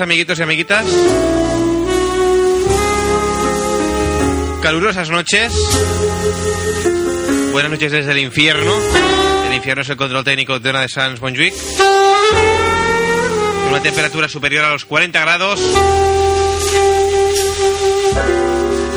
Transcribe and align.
Amiguitos 0.00 0.38
y 0.38 0.42
amiguitas. 0.42 0.84
Calurosas 4.62 5.10
noches. 5.10 5.52
Buenas 7.52 7.70
noches 7.70 7.92
desde 7.92 8.12
el 8.12 8.18
infierno. 8.18 8.74
El 9.48 9.54
infierno 9.54 9.82
es 9.82 9.88
el 9.88 9.96
control 9.96 10.24
técnico 10.24 10.58
de 10.58 10.70
una 10.70 10.82
de 10.82 10.88
Sans 10.88 11.20
Montjuic. 11.20 11.54
Una 13.70 13.80
temperatura 13.80 14.28
superior 14.28 14.64
a 14.64 14.72
los 14.72 14.84
40 14.84 15.20
grados. 15.20 15.60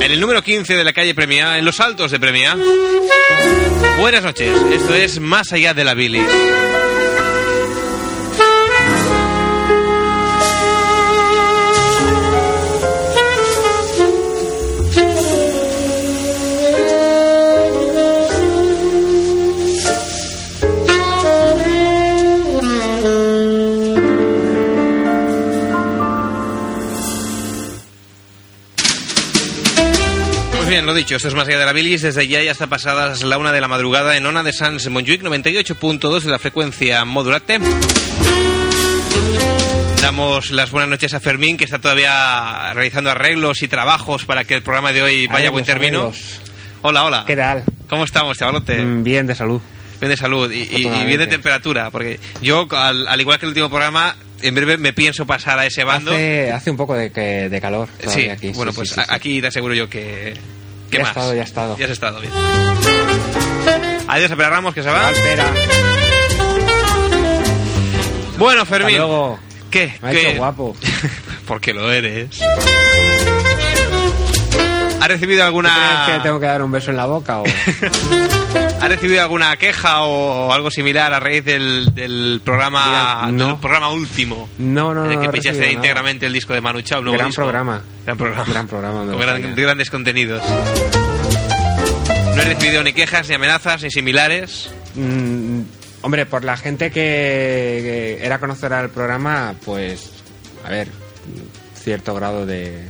En 0.01 0.11
el 0.11 0.19
número 0.19 0.41
15 0.41 0.75
de 0.75 0.83
la 0.83 0.91
calle 0.91 1.15
Premia, 1.15 1.57
en 1.57 1.65
los 1.65 1.79
altos 1.79 2.11
de 2.11 2.19
Premia. 2.19 2.57
Buenas 3.99 4.23
noches, 4.23 4.51
esto 4.71 4.95
es 4.95 5.19
Más 5.19 5.53
allá 5.53 5.73
de 5.73 5.83
la 5.83 5.93
Billy. 5.93 6.25
Dicho, 30.99 31.15
esto 31.15 31.27
es 31.29 31.33
más 31.33 31.47
allá 31.47 31.59
de 31.59 31.65
la 31.65 31.73
bilis. 31.73 32.01
Desde 32.01 32.27
ya 32.27 32.41
ya 32.43 32.51
está 32.51 32.67
pasadas 32.67 33.23
la 33.23 33.37
una 33.37 33.51
de 33.51 33.61
la 33.61 33.67
madrugada 33.67 34.17
en 34.17 34.25
Ona 34.25 34.43
de 34.43 34.53
Sans 34.53 34.87
Montjuic, 34.89 35.21
98.2 35.23 36.21
de 36.21 36.29
la 36.31 36.39
frecuencia 36.39 37.05
modulate. 37.05 37.59
Damos 40.01 40.51
las 40.51 40.71
buenas 40.71 40.89
noches 40.89 41.13
a 41.13 41.19
Fermín, 41.19 41.57
que 41.57 41.65
está 41.65 41.79
todavía 41.79 42.73
realizando 42.73 43.11
arreglos 43.11 43.61
y 43.63 43.67
trabajos 43.67 44.25
para 44.25 44.43
que 44.43 44.55
el 44.55 44.63
programa 44.63 44.91
de 44.91 45.01
hoy 45.03 45.27
vaya 45.27 45.49
a 45.49 45.51
buen 45.51 45.65
término. 45.65 45.99
arreglos. 46.07 46.39
Hola, 46.81 47.03
hola. 47.03 47.23
¿Qué 47.27 47.35
tal? 47.35 47.63
¿Cómo 47.89 48.03
estamos, 48.05 48.37
chavalote? 48.37 48.81
Mm, 48.81 49.03
Bien, 49.03 49.27
de 49.27 49.35
salud. 49.35 49.61
Bien 49.99 50.09
de 50.09 50.17
salud 50.17 50.49
y, 50.51 50.59
y- 50.63 50.87
y 50.87 51.05
bien 51.05 51.19
de 51.19 51.27
temperatura, 51.27 51.91
porque 51.91 52.19
yo, 52.41 52.67
al, 52.71 53.05
al 53.07 53.19
igual 53.21 53.37
que 53.37 53.45
el 53.45 53.49
último 53.49 53.69
programa, 53.69 54.15
en 54.41 54.55
breve 54.55 54.77
me 54.77 54.93
pienso 54.93 55.25
pasar 55.27 55.59
a 55.59 55.65
ese 55.65 55.83
bando. 55.83 56.11
Hace, 56.11 56.51
hace 56.53 56.71
un 56.71 56.77
poco 56.77 56.95
de, 56.95 57.11
que- 57.11 57.49
de 57.49 57.61
calor 57.61 57.89
Sí, 58.07 58.29
aquí. 58.29 58.51
bueno, 58.53 58.71
sí, 58.71 58.75
pues 58.77 58.89
sí, 58.89 58.95
sí. 58.95 59.01
aquí 59.09 59.41
te 59.41 59.47
aseguro 59.47 59.73
yo 59.73 59.89
que... 59.89 60.33
¿Qué 60.89 60.97
Ya 60.97 61.03
más? 61.03 61.07
he 61.07 61.11
estado, 61.19 61.33
ya 61.35 61.41
he 61.41 61.43
estado. 61.45 61.77
Ya 61.77 61.85
has 61.85 61.91
estado, 61.91 62.19
bien. 62.21 62.33
Adiós, 64.07 64.29
Pera 64.31 64.49
Ramos, 64.49 64.73
que 64.73 64.81
se 64.83 64.89
va. 64.89 65.11
Espera. 65.11 65.45
Bueno, 68.37 68.61
Hasta 68.61 68.75
Fermín. 68.77 68.97
luego. 68.97 69.39
¿Qué? 69.69 69.97
Me 70.01 70.09
ha 70.09 70.11
¿Qué? 70.11 70.29
hecho 70.29 70.37
guapo. 70.37 70.75
Porque 71.47 71.73
lo 71.73 71.91
eres. 71.91 72.39
¿Ha 75.01 75.07
recibido 75.07 75.37
¿Crees 75.37 75.41
alguna... 75.41 76.03
que 76.07 76.19
tengo 76.23 76.39
que 76.39 76.45
dar 76.45 76.61
un 76.61 76.71
beso 76.71 76.91
en 76.91 76.97
la 76.97 77.05
boca 77.05 77.39
o...? 77.39 77.43
¿Ha 78.81 78.87
recibido 78.87 79.21
alguna 79.21 79.55
queja 79.57 80.03
o 80.03 80.53
algo 80.53 80.71
similar 80.71 81.13
a 81.13 81.19
raíz 81.19 81.43
del, 81.43 81.93
del 81.93 82.41
programa 82.43 82.85
Mira, 83.27 83.31
no. 83.37 83.47
del 83.47 83.57
programa 83.57 83.89
último? 83.89 84.47
No, 84.57 84.93
no, 84.93 85.01
no. 85.01 85.05
en 85.05 85.11
el 85.19 85.25
no 85.25 85.31
que 85.31 85.51
nada. 85.51 85.71
íntegramente 85.71 86.25
el 86.25 86.33
disco 86.33 86.53
de 86.53 86.61
Manu 86.61 86.81
Chao, 86.81 87.01
Gran 87.01 87.27
disco. 87.27 87.41
programa. 87.41 87.81
Gran 88.05 88.17
programa. 88.17 88.45
Gran 88.49 88.67
programa, 88.67 89.05
Con 89.05 89.19
gran- 89.19 89.55
grandes 89.55 89.89
contenidos. 89.89 90.41
No 92.35 92.41
he 92.41 92.45
recibido 92.45 92.81
ni 92.83 92.93
quejas, 92.93 93.27
ni 93.27 93.35
amenazas, 93.35 93.83
ni 93.83 93.91
similares. 93.91 94.69
Mm, 94.95 95.61
hombre, 96.01 96.25
por 96.25 96.45
la 96.45 96.55
gente 96.55 96.85
que, 96.89 98.15
que 98.19 98.25
era 98.25 98.39
conocedora 98.39 98.81
del 98.81 98.91
programa, 98.91 99.55
pues, 99.65 100.09
a 100.65 100.69
ver, 100.69 100.87
cierto 101.75 102.15
grado 102.15 102.45
de, 102.45 102.87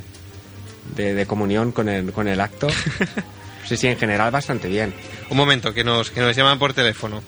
de, 0.95 1.15
de 1.15 1.25
comunión 1.25 1.71
con 1.71 1.89
el, 1.89 2.11
con 2.11 2.27
el 2.27 2.39
acto. 2.41 2.67
Sí, 3.69 3.77
sí, 3.77 3.85
en 3.87 3.99
general 3.99 4.31
bastante 4.31 4.67
bien. 4.67 4.91
Un 5.29 5.37
momento, 5.37 5.71
que 5.75 5.83
nos, 5.83 6.09
que 6.09 6.21
nos 6.21 6.35
llaman 6.35 6.57
por 6.57 6.73
teléfono. 6.73 7.21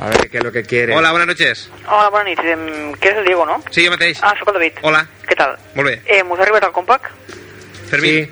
A 0.00 0.08
ver, 0.08 0.28
¿qué 0.28 0.38
es 0.38 0.42
lo 0.44 0.50
que 0.50 0.64
quiere? 0.64 0.96
Hola, 0.96 1.12
buenas 1.12 1.28
noches. 1.28 1.70
Hola, 1.88 2.08
bona 2.10 2.24
nit. 2.24 2.40
Em, 2.40 2.92
Què 2.98 3.12
és 3.12 3.16
el 3.20 3.24
Diego, 3.24 3.46
no? 3.46 3.62
Sí, 3.70 3.84
jo 3.86 3.92
mateix. 3.92 4.18
Ah, 4.20 4.34
sóc 4.36 4.48
el 4.48 4.54
David. 4.54 4.72
Hola, 4.82 5.06
Què 5.28 5.36
tal? 5.38 5.54
molt 5.76 5.88
bé. 5.88 6.02
Eh, 6.06 6.24
M'us 6.24 6.40
ha 6.40 6.42
arribat 6.42 6.64
el 6.66 6.72
compact? 6.72 7.06
Fermín. 7.88 8.24
Sí, 8.26 8.30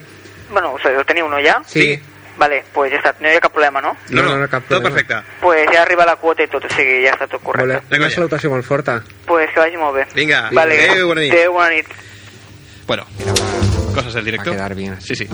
Bueno, 0.50 0.72
o 0.74 0.78
sigui, 0.82 0.96
el 0.98 1.06
teniu, 1.06 1.28
no, 1.28 1.38
ja? 1.38 1.62
sí. 1.64 1.94
Vale, 2.36 2.64
pues 2.74 2.90
ja 2.90 2.98
està, 2.98 3.14
no 3.22 3.30
hi 3.30 3.36
ha 3.38 3.40
cap 3.40 3.52
problema, 3.54 3.80
no? 3.80 3.92
No, 4.10 4.22
no, 4.24 4.30
No, 4.30 4.38
no, 4.42 4.48
cap 4.50 4.64
todo 4.66 4.82
problema. 4.82 4.96
perfecte. 5.06 5.38
Pues 5.40 5.68
ja 5.72 5.82
arriba 5.82 6.04
la 6.04 6.16
quota 6.16 6.42
i 6.42 6.48
tot, 6.50 6.64
o 6.66 6.68
sigui, 6.74 7.04
ja 7.06 7.12
està 7.14 7.28
tot 7.30 7.38
Vale, 7.40 7.44
correcte. 7.46 7.86
Venga, 7.88 8.02
una 8.06 8.10
ya. 8.10 8.16
salutació 8.16 8.50
molt 8.50 8.66
forta. 8.66 9.04
Pues 9.24 9.48
que 9.54 9.60
vagi 9.60 9.76
molt 9.78 9.94
bé. 9.94 10.06
Vinga, 10.16 10.50
Vale, 10.50 10.80
adéu, 10.90 11.06
bona 11.06 11.20
nit. 11.20 11.32
Adéu, 11.32 11.52
bona 11.52 11.70
nit. 11.70 11.86
Bueno, 12.88 13.06
va, 13.24 13.94
cosas 13.94 14.14
del 14.14 14.24
va 14.24 14.30
directo. 14.32 14.50
a 14.50 14.54
quedar 14.54 14.74
bien. 14.74 15.00
Sí, 15.00 15.14
sí. 15.14 15.28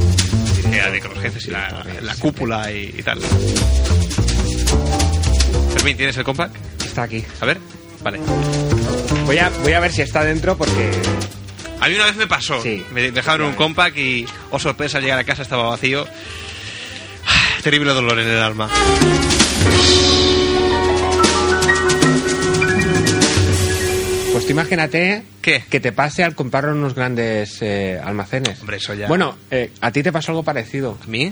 Ya 0.71 0.91
de 0.91 1.01
con 1.01 1.13
los 1.15 1.21
jefes 1.23 1.47
y 1.47 1.51
la, 1.51 1.85
cúpula 2.19 2.71
y, 2.71 2.95
y 2.99 3.03
tal. 3.03 3.21
Fermín, 5.73 5.97
¿tienes 5.97 6.17
el 6.17 6.25
compact? 6.25 6.55
Está 6.85 7.05
aquí. 7.05 7.25
A 7.41 7.47
ver. 7.47 7.59
Vale. 8.03 8.19
Voy 9.27 9.39
a, 9.39 9.51
voy 9.63 9.73
a 9.73 9.81
ver 9.81 9.93
si 9.93 10.03
está 10.03 10.25
dentro 10.25 10.57
porque... 10.57 10.91
A 11.81 11.89
mí 11.89 11.95
una 11.95 12.07
vez 12.07 12.17
me 12.17 12.27
pasó. 12.27 12.61
Sí. 12.63 12.85
Me 12.93 13.11
dejaron 13.11 13.49
un 13.49 13.55
compact 13.55 13.97
y, 13.97 14.27
oh 14.51 14.59
sorpresa, 14.59 14.99
al 14.99 15.05
llegar 15.05 15.19
a 15.19 15.25
casa 15.25 15.43
estaba 15.43 15.69
vacío. 15.69 16.07
Terrible 17.63 17.93
dolor 17.93 18.19
en 18.19 18.29
el 18.29 18.43
alma. 18.43 18.69
Pues 24.41 24.47
tú 24.47 24.53
imagínate 24.53 25.23
¿Qué? 25.43 25.63
que 25.69 25.81
te 25.81 25.93
pase 25.93 26.25
al 26.25 26.35
comprar 26.35 26.67
unos 26.71 26.95
grandes 26.95 27.61
eh, 27.61 28.01
almacenes. 28.03 28.59
Hombre, 28.61 28.79
eso 28.79 28.95
ya. 28.95 29.07
Bueno, 29.07 29.37
eh, 29.51 29.71
a 29.83 29.93
ti 29.93 30.03
te 30.03 30.13
pasó 30.13 30.33
algo 30.33 30.43
parecido. 30.43 30.97
¿A 31.05 31.07
mí? 31.09 31.31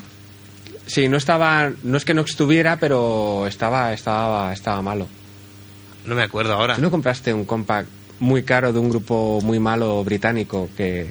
Sí, 0.86 1.08
no 1.08 1.16
estaba... 1.16 1.72
No 1.84 1.96
es 1.96 2.04
que 2.04 2.12
no 2.12 2.20
estuviera, 2.20 2.76
pero 2.76 3.46
estaba, 3.46 3.94
estaba, 3.94 4.52
estaba 4.52 4.82
malo. 4.82 5.08
No 6.04 6.16
me 6.16 6.22
acuerdo 6.22 6.52
ahora. 6.52 6.74
¿Tú 6.74 6.82
no 6.82 6.90
compraste 6.90 7.32
un 7.32 7.46
compact 7.46 7.88
muy 8.20 8.42
caro 8.42 8.74
de 8.74 8.78
un 8.78 8.90
grupo 8.90 9.40
muy 9.42 9.58
malo 9.58 10.04
británico 10.04 10.68
que 10.76 11.06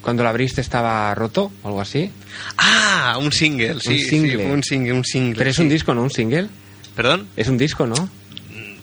cuando 0.00 0.22
lo 0.22 0.30
abriste 0.30 0.62
estaba 0.62 1.14
roto 1.14 1.52
o 1.64 1.68
algo 1.68 1.82
así? 1.82 2.10
Ah, 2.56 3.18
un 3.20 3.30
single, 3.30 3.78
sí. 3.78 3.90
Un 3.90 4.08
single. 4.08 4.38
sí, 4.38 4.50
un 4.50 4.62
single, 4.62 4.92
un 4.94 5.04
single. 5.04 5.34
Pero 5.36 5.50
es 5.50 5.56
sí. 5.56 5.62
un 5.62 5.68
disco, 5.68 5.94
¿no? 5.94 6.02
Un 6.02 6.10
single. 6.10 6.48
¿Perdón? 6.96 7.28
Es 7.36 7.48
un 7.48 7.58
disco, 7.58 7.86
¿no? 7.86 8.08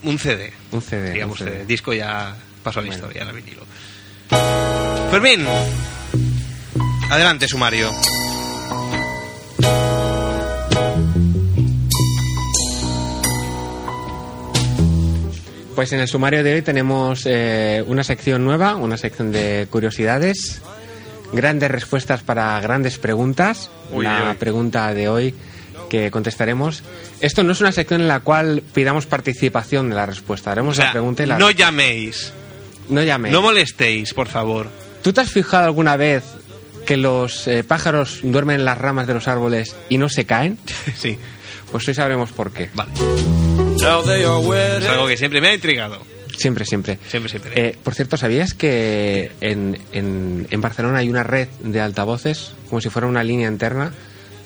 Un 0.03 0.18
CD. 0.18 0.51
Un 0.71 0.81
CD. 0.81 1.12
Digamos, 1.13 1.39
un 1.39 1.45
CD. 1.48 1.57
CD. 1.57 1.65
disco 1.68 1.94
ya 1.94 2.36
pasó 2.63 2.80
a 2.80 2.83
la 2.83 2.88
Bueno. 2.89 3.03
historia, 3.07 3.25
la 3.25 3.31
vinilo. 3.31 3.62
Fermín. 5.12 5.45
Adelante, 7.09 7.48
sumario. 7.48 7.92
Pues 15.75 15.94
en 15.94 16.00
el 16.00 16.07
sumario 16.07 16.44
de 16.44 16.56
hoy 16.56 16.62
tenemos 16.62 17.24
eh, 17.25 17.83
una 17.88 18.03
sección 18.03 18.44
nueva, 18.44 18.75
una 18.75 18.98
sección 18.98 19.31
de 19.31 19.68
curiosidades, 19.69 20.62
grandes 21.33 21.71
respuestas 21.71 22.21
para 22.24 22.59
grandes 22.59 22.98
preguntas. 23.00 23.71
Uy, 23.92 24.03
la 24.06 24.30
uy. 24.31 24.36
pregunta 24.38 24.94
de 24.94 25.09
hoy 25.09 25.33
que 25.91 26.09
contestaremos. 26.09 26.83
Esto 27.19 27.43
no 27.43 27.51
es 27.51 27.59
una 27.59 27.73
sección 27.73 27.99
en 27.99 28.07
la 28.07 28.21
cual 28.21 28.63
pidamos 28.73 29.05
participación 29.07 29.89
de 29.89 29.95
la 29.95 30.05
respuesta. 30.05 30.49
Haremos 30.53 30.75
O 30.75 30.75
sea, 30.77 30.85
la 30.85 30.91
pregunta 30.93 31.23
y 31.23 31.25
la 31.25 31.38
no 31.38 31.51
llaméis. 31.51 32.31
no 32.88 33.03
llaméis. 33.03 33.33
No 33.33 33.41
molestéis, 33.41 34.13
por 34.13 34.29
favor. 34.29 34.69
¿Tú 35.03 35.11
te 35.11 35.19
has 35.19 35.29
fijado 35.29 35.65
alguna 35.65 35.97
vez 35.97 36.23
que 36.85 36.95
los 36.95 37.45
eh, 37.49 37.65
pájaros 37.65 38.21
duermen 38.23 38.59
en 38.61 38.65
las 38.65 38.77
ramas 38.77 39.05
de 39.05 39.15
los 39.15 39.27
árboles 39.27 39.75
y 39.89 39.97
no 39.97 40.07
se 40.07 40.23
caen? 40.25 40.57
sí, 40.97 41.17
Pues 41.71 41.85
hoy 41.89 41.93
sabremos 41.93 42.31
por 42.31 42.53
qué. 42.53 42.69
vale. 42.73 42.91
Es 43.75 43.83
algo 44.88 45.07
que 45.07 45.17
siempre 45.17 45.41
me 45.41 45.49
ha 45.49 45.53
intrigado. 45.53 45.99
Siempre, 46.38 46.65
siempre. 46.65 46.97
Siempre, 47.09 47.29
siempre. 47.29 47.51
Eh, 47.55 47.77
por 47.83 47.93
cierto, 47.95 48.15
¿sabías 48.15 48.53
que 48.53 49.31
en, 49.41 49.77
en, 49.91 50.47
en 50.49 50.61
Barcelona 50.61 50.99
hay 50.99 51.09
una 51.09 51.23
red 51.23 51.49
de 51.59 51.81
altavoces, 51.81 52.53
como 52.69 52.79
si 52.81 52.89
fuera 52.89 53.07
una 53.07 53.23
línea 53.23 53.47
interna 53.49 53.91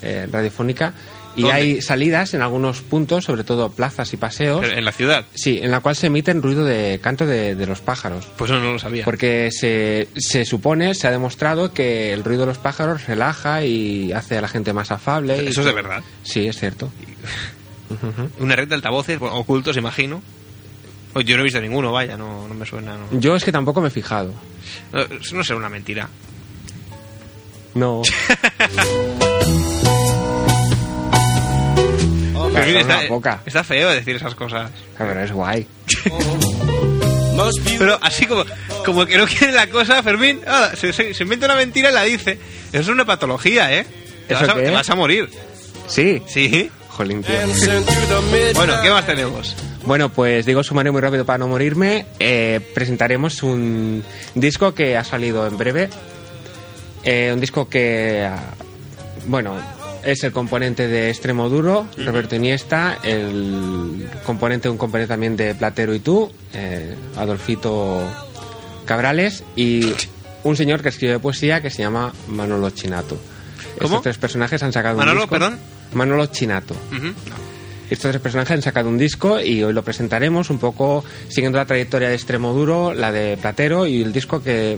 eh, 0.02 0.28
radiofónica, 0.32 0.94
y 1.36 1.42
¿Dónde? 1.42 1.56
hay 1.58 1.82
salidas 1.82 2.34
en 2.34 2.42
algunos 2.42 2.82
puntos, 2.82 3.26
sobre 3.26 3.44
todo 3.44 3.70
plazas 3.72 4.14
y 4.14 4.18
paseos, 4.18 4.66
en 4.68 4.86
la 4.86 4.92
ciudad. 4.92 5.26
sí, 5.34 5.60
en 5.62 5.72
la 5.72 5.80
cual 5.82 5.96
se 5.96 6.08
emiten 6.08 6.42
ruido 6.42 6.64
de 6.64 7.00
canto 7.02 7.26
de, 7.26 7.56
de 7.56 7.66
los 7.68 7.82
pájaros. 7.82 8.28
Pues 8.38 8.50
no, 8.52 8.60
no 8.60 8.74
lo 8.74 8.80
sabía. 8.80 9.04
Porque 9.06 9.50
se, 9.52 10.08
se 10.16 10.46
supone, 10.46 10.94
se 10.96 11.08
ha 11.08 11.12
demostrado 11.12 11.74
que 11.74 12.14
el 12.14 12.24
ruido 12.24 12.42
de 12.42 12.48
los 12.48 12.58
pájaros 12.58 13.06
relaja 13.08 13.64
y 13.64 14.12
hace 14.14 14.38
a 14.38 14.42
la 14.42 14.48
gente 14.48 14.72
más 14.74 14.92
afable. 14.92 15.44
y 15.44 15.48
Eso 15.48 15.62
es 15.62 15.68
de 15.68 15.74
verdad. 15.74 16.04
Sí, 16.24 16.48
es 16.48 16.58
cierto. 16.58 16.92
Una 18.40 18.56
red 18.56 18.68
de 18.68 18.76
altavoces 18.76 19.20
ocultos, 19.22 19.78
imagino. 19.78 20.22
Pues 21.14 21.26
yo 21.26 21.36
no 21.38 21.42
he 21.42 21.44
visto 21.46 21.62
ninguno, 21.62 21.92
vaya, 21.92 22.18
no, 22.18 22.48
no 22.48 22.54
me 22.54 22.66
suena. 22.66 22.98
No, 22.98 23.20
Yo 23.20 23.36
es 23.36 23.44
que 23.46 23.52
tampoco 23.52 23.80
me 23.80 23.88
he 23.88 23.92
fijado. 23.92 24.34
no, 24.92 25.02
eso 25.02 25.36
no 25.36 25.44
será 25.44 25.58
una 25.58 25.70
mentira. 25.70 26.10
No. 27.74 28.02
Pero 32.54 32.80
está, 33.46 33.64
feo 33.64 33.90
decir 33.90 34.16
esas 34.16 34.36
cosas. 34.36 34.72
Pero 34.98 35.22
es 35.22 35.32
guay. 35.32 35.68
Pero 37.78 38.00
así 38.02 38.26
como, 38.26 38.46
como 38.86 39.06
que 39.06 39.18
no 39.18 39.26
quiere 39.28 39.52
la 39.54 39.68
cosa, 39.68 40.02
Fermín, 40.02 40.40
ah, 40.48 40.72
se, 40.76 40.94
se- 40.94 41.14
se 41.14 41.24
inventa 41.24 41.46
una 41.48 41.56
mentira 41.56 41.90
y 41.90 41.94
la 41.94 42.04
dice. 42.04 42.40
Eso 42.72 42.82
es 42.82 42.88
una 42.88 43.06
patología, 43.06 43.74
¿eh? 43.78 43.86
Te 44.28 44.34
¿Eso 44.34 44.42
vas, 44.46 44.50
a, 44.52 44.54
qué 44.56 44.62
te 44.62 44.68
es? 44.68 44.74
vas 44.74 44.90
a 44.90 44.96
morir. 44.96 45.30
Sí. 45.88 46.22
Sí. 46.28 46.70
Jolín, 46.90 47.22
tío. 47.24 47.36
Bueno, 48.56 48.74
¿qué 48.82 48.90
más 48.90 49.06
tenemos? 49.06 49.54
Bueno, 49.84 50.08
pues 50.10 50.46
digo 50.46 50.64
sumario 50.64 50.94
muy 50.94 51.02
rápido 51.02 51.26
para 51.26 51.38
no 51.40 51.48
morirme. 51.50 52.06
Eh, 52.20 52.62
presentaremos 52.74 53.44
un 53.44 54.02
disco 54.34 54.74
que 54.74 54.96
ha 54.96 55.04
salido 55.04 55.46
en 55.46 55.58
breve. 55.58 55.90
Eh, 57.04 57.32
un 57.34 57.42
disco 57.42 57.68
que, 57.68 58.26
ah, 58.28 58.40
bueno, 59.28 59.58
es 60.06 60.24
el 60.24 60.32
componente 60.32 60.88
de 60.88 61.10
Extremo 61.10 61.50
Duro, 61.50 61.88
Roberto 61.98 62.36
Iniesta, 62.36 63.00
el 63.04 64.08
componente, 64.26 64.70
un 64.70 64.78
componente 64.78 65.10
también 65.10 65.36
de 65.36 65.56
Platero 65.56 65.96
y 65.96 66.00
tú, 66.00 66.32
eh, 66.54 66.96
Adolfito 67.18 68.02
Cabrales 68.86 69.44
y 69.56 69.94
un 70.44 70.56
señor 70.56 70.84
que 70.84 70.90
escribe 70.90 71.20
poesía 71.20 71.62
que 71.62 71.72
se 71.72 71.82
llama 71.82 72.14
Manolo 72.28 72.70
Chinato. 72.70 73.18
¿Cómo? 73.80 73.96
Estos 73.96 74.04
tres 74.04 74.18
personajes 74.20 74.62
han 74.62 74.72
sacado 74.72 74.98
Manolo, 74.98 75.22
un 75.22 75.22
disco. 75.24 75.32
perdón. 75.32 75.60
Manolo 75.94 76.28
Chinato. 76.28 76.76
Estos 77.90 78.12
tres 78.12 78.22
personajes 78.22 78.52
han 78.52 78.62
sacado 78.62 78.90
un 78.90 78.98
disco 78.98 79.40
y 79.40 79.64
hoy 79.64 79.74
lo 79.74 79.84
presentaremos 79.84 80.50
un 80.52 80.60
poco 80.60 81.04
siguiendo 81.30 81.58
la 81.58 81.66
trayectoria 81.66 82.10
de 82.10 82.16
Extremo 82.16 82.54
Duro, 82.54 82.94
la 82.94 83.12
de 83.12 83.38
Platero 83.38 83.88
y 83.88 84.04
el 84.04 84.14
disco 84.14 84.42
que, 84.44 84.78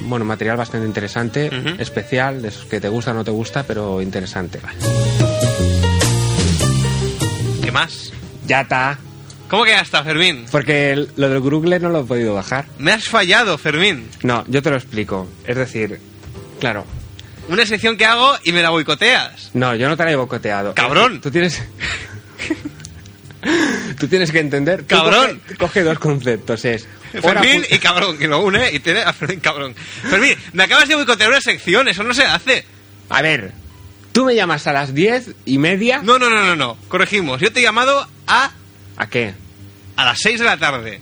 bueno, 0.00 0.24
material 0.24 0.56
bastante 0.56 0.86
interesante, 0.86 1.50
especial, 1.78 2.42
de 2.42 2.48
esos 2.48 2.64
que 2.66 2.80
te 2.80 2.88
gusta 2.88 3.12
o 3.12 3.14
no 3.14 3.24
te 3.24 3.30
gusta, 3.30 3.62
pero 3.64 4.00
interesante. 4.02 4.60
¿Qué 7.62 7.70
más? 7.72 8.12
Ya 8.46 8.62
está. 8.62 8.98
¿Cómo 9.48 9.64
que 9.64 9.70
ya 9.70 9.80
está, 9.80 10.02
Fermín? 10.02 10.46
Porque 10.50 11.06
lo 11.16 11.28
del 11.28 11.40
Google 11.40 11.78
no 11.78 11.90
lo 11.90 12.00
he 12.00 12.04
podido 12.04 12.34
bajar. 12.34 12.66
Me 12.78 12.92
has 12.92 13.08
fallado, 13.08 13.56
Fermín. 13.58 14.08
No, 14.22 14.44
yo 14.48 14.62
te 14.62 14.70
lo 14.70 14.76
explico. 14.76 15.28
Es 15.46 15.56
decir, 15.56 16.00
claro, 16.60 16.84
Una 17.48 17.66
sección 17.66 17.96
que 17.96 18.06
hago 18.06 18.32
y 18.42 18.52
me 18.52 18.62
la 18.62 18.70
boicoteas. 18.70 19.50
no, 19.54 19.74
yo 19.76 19.88
no 19.88 19.96
te 19.96 20.04
la 20.04 20.12
he 20.12 20.16
bocoteado. 20.16 20.74
¡Cabrón! 20.74 21.20
Tú 21.20 21.30
tienes... 21.30 21.62
Tú 24.00 24.08
tienes 24.08 24.32
que 24.32 24.40
entender. 24.40 24.86
¡Cabrón! 24.86 25.40
Coge, 25.46 25.56
coge 25.58 25.82
dos 25.82 25.98
conceptos. 25.98 26.64
Es... 26.64 26.86
Fermín 27.20 27.64
y 27.70 27.78
cabrón, 27.78 28.18
que 28.18 28.28
lo 28.28 28.40
une 28.42 28.70
y 28.72 28.80
tiene 28.80 29.00
a 29.00 29.12
Fermín 29.12 29.40
cabrón. 29.40 29.74
Fermín, 30.08 30.36
me 30.52 30.64
acabas 30.64 30.88
de 30.88 30.94
boicotear 30.94 31.30
una 31.30 31.40
sección, 31.40 31.88
eso 31.88 32.02
no 32.02 32.14
se 32.14 32.24
hace. 32.24 32.64
A 33.08 33.22
ver, 33.22 33.52
tú 34.12 34.24
me 34.24 34.34
llamas 34.34 34.66
a 34.66 34.72
las 34.72 34.94
diez 34.94 35.30
y 35.44 35.58
media. 35.58 36.00
No, 36.02 36.18
no, 36.18 36.30
no, 36.30 36.44
no, 36.44 36.56
no. 36.56 36.76
Corregimos. 36.88 37.40
Yo 37.40 37.52
te 37.52 37.60
he 37.60 37.62
llamado 37.62 38.08
a, 38.26 38.50
¿A 38.96 39.06
qué? 39.08 39.34
a 39.96 40.04
las 40.04 40.18
6 40.20 40.38
de 40.40 40.44
la 40.44 40.56
tarde. 40.56 41.00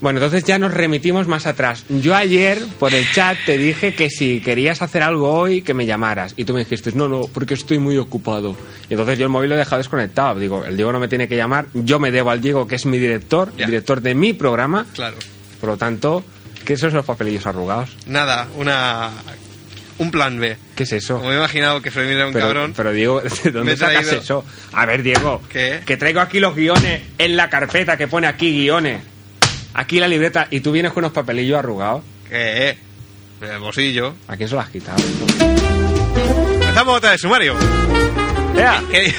Bueno, 0.00 0.20
entonces 0.20 0.44
ya 0.44 0.58
nos 0.60 0.72
remitimos 0.74 1.26
más 1.26 1.46
atrás. 1.46 1.84
Yo 1.88 2.14
ayer 2.14 2.58
por 2.78 2.94
el 2.94 3.04
chat 3.12 3.36
te 3.44 3.58
dije 3.58 3.94
que 3.94 4.10
si 4.10 4.40
querías 4.40 4.80
hacer 4.80 5.02
algo 5.02 5.32
hoy, 5.32 5.62
que 5.62 5.74
me 5.74 5.86
llamaras. 5.86 6.34
Y 6.36 6.44
tú 6.44 6.52
me 6.54 6.60
dijiste, 6.60 6.92
no, 6.94 7.08
no, 7.08 7.22
porque 7.34 7.54
estoy 7.54 7.78
muy 7.80 7.96
ocupado. 7.98 8.56
Y 8.88 8.92
entonces 8.94 9.18
yo 9.18 9.24
el 9.24 9.30
móvil 9.30 9.48
lo 9.50 9.56
he 9.56 9.58
dejado 9.58 9.78
desconectado. 9.78 10.38
Digo, 10.38 10.64
el 10.64 10.76
Diego 10.76 10.92
no 10.92 11.00
me 11.00 11.08
tiene 11.08 11.26
que 11.26 11.36
llamar. 11.36 11.66
Yo 11.74 11.98
me 11.98 12.12
debo 12.12 12.30
al 12.30 12.40
Diego, 12.40 12.66
que 12.68 12.76
es 12.76 12.86
mi 12.86 12.98
director, 12.98 13.52
el 13.56 13.66
director 13.66 14.00
de 14.00 14.14
mi 14.14 14.34
programa. 14.34 14.86
Claro. 14.94 15.16
Por 15.60 15.70
lo 15.70 15.76
tanto, 15.76 16.22
¿qué 16.64 16.76
son 16.76 16.90
esos 16.90 17.04
papelillos 17.04 17.46
arrugados? 17.46 17.96
Nada, 18.06 18.46
una. 18.56 19.10
Un 19.98 20.12
plan 20.12 20.38
B. 20.38 20.56
¿Qué 20.76 20.84
es 20.84 20.92
eso? 20.92 21.16
Como 21.16 21.30
me 21.30 21.34
he 21.34 21.38
imaginado 21.38 21.82
que 21.82 21.90
Fermín 21.90 22.14
era 22.18 22.28
un 22.28 22.32
Pero, 22.32 22.44
cabrón. 22.46 22.72
pero 22.76 22.92
Diego, 22.92 23.20
¿de 23.42 23.50
dónde 23.50 23.76
sacas 23.76 24.12
eso? 24.12 24.44
A 24.72 24.86
ver, 24.86 25.02
Diego. 25.02 25.42
¿Qué? 25.48 25.80
Que 25.84 25.96
traigo 25.96 26.20
aquí 26.20 26.38
los 26.38 26.54
guiones 26.54 27.02
en 27.18 27.36
la 27.36 27.50
carpeta 27.50 27.96
que 27.96 28.06
pone 28.06 28.28
aquí 28.28 28.52
guiones. 28.52 29.00
Aquí 29.78 30.00
la 30.00 30.08
libreta 30.08 30.48
y 30.50 30.58
tú 30.58 30.72
vienes 30.72 30.90
con 30.92 31.04
unos 31.04 31.12
papelillos 31.12 31.56
arrugados. 31.56 32.02
¿Qué? 32.28 32.76
El 33.40 33.58
bolsillo. 33.60 34.12
¿A 34.26 34.36
quién 34.36 34.48
se 34.48 34.56
lo 34.56 34.60
has 34.60 34.70
quitado? 34.70 34.98
Empezamos 36.54 36.96
otra 36.96 37.12
vez, 37.12 37.20
sumario. 37.20 37.54
¿Qué, 38.90 39.14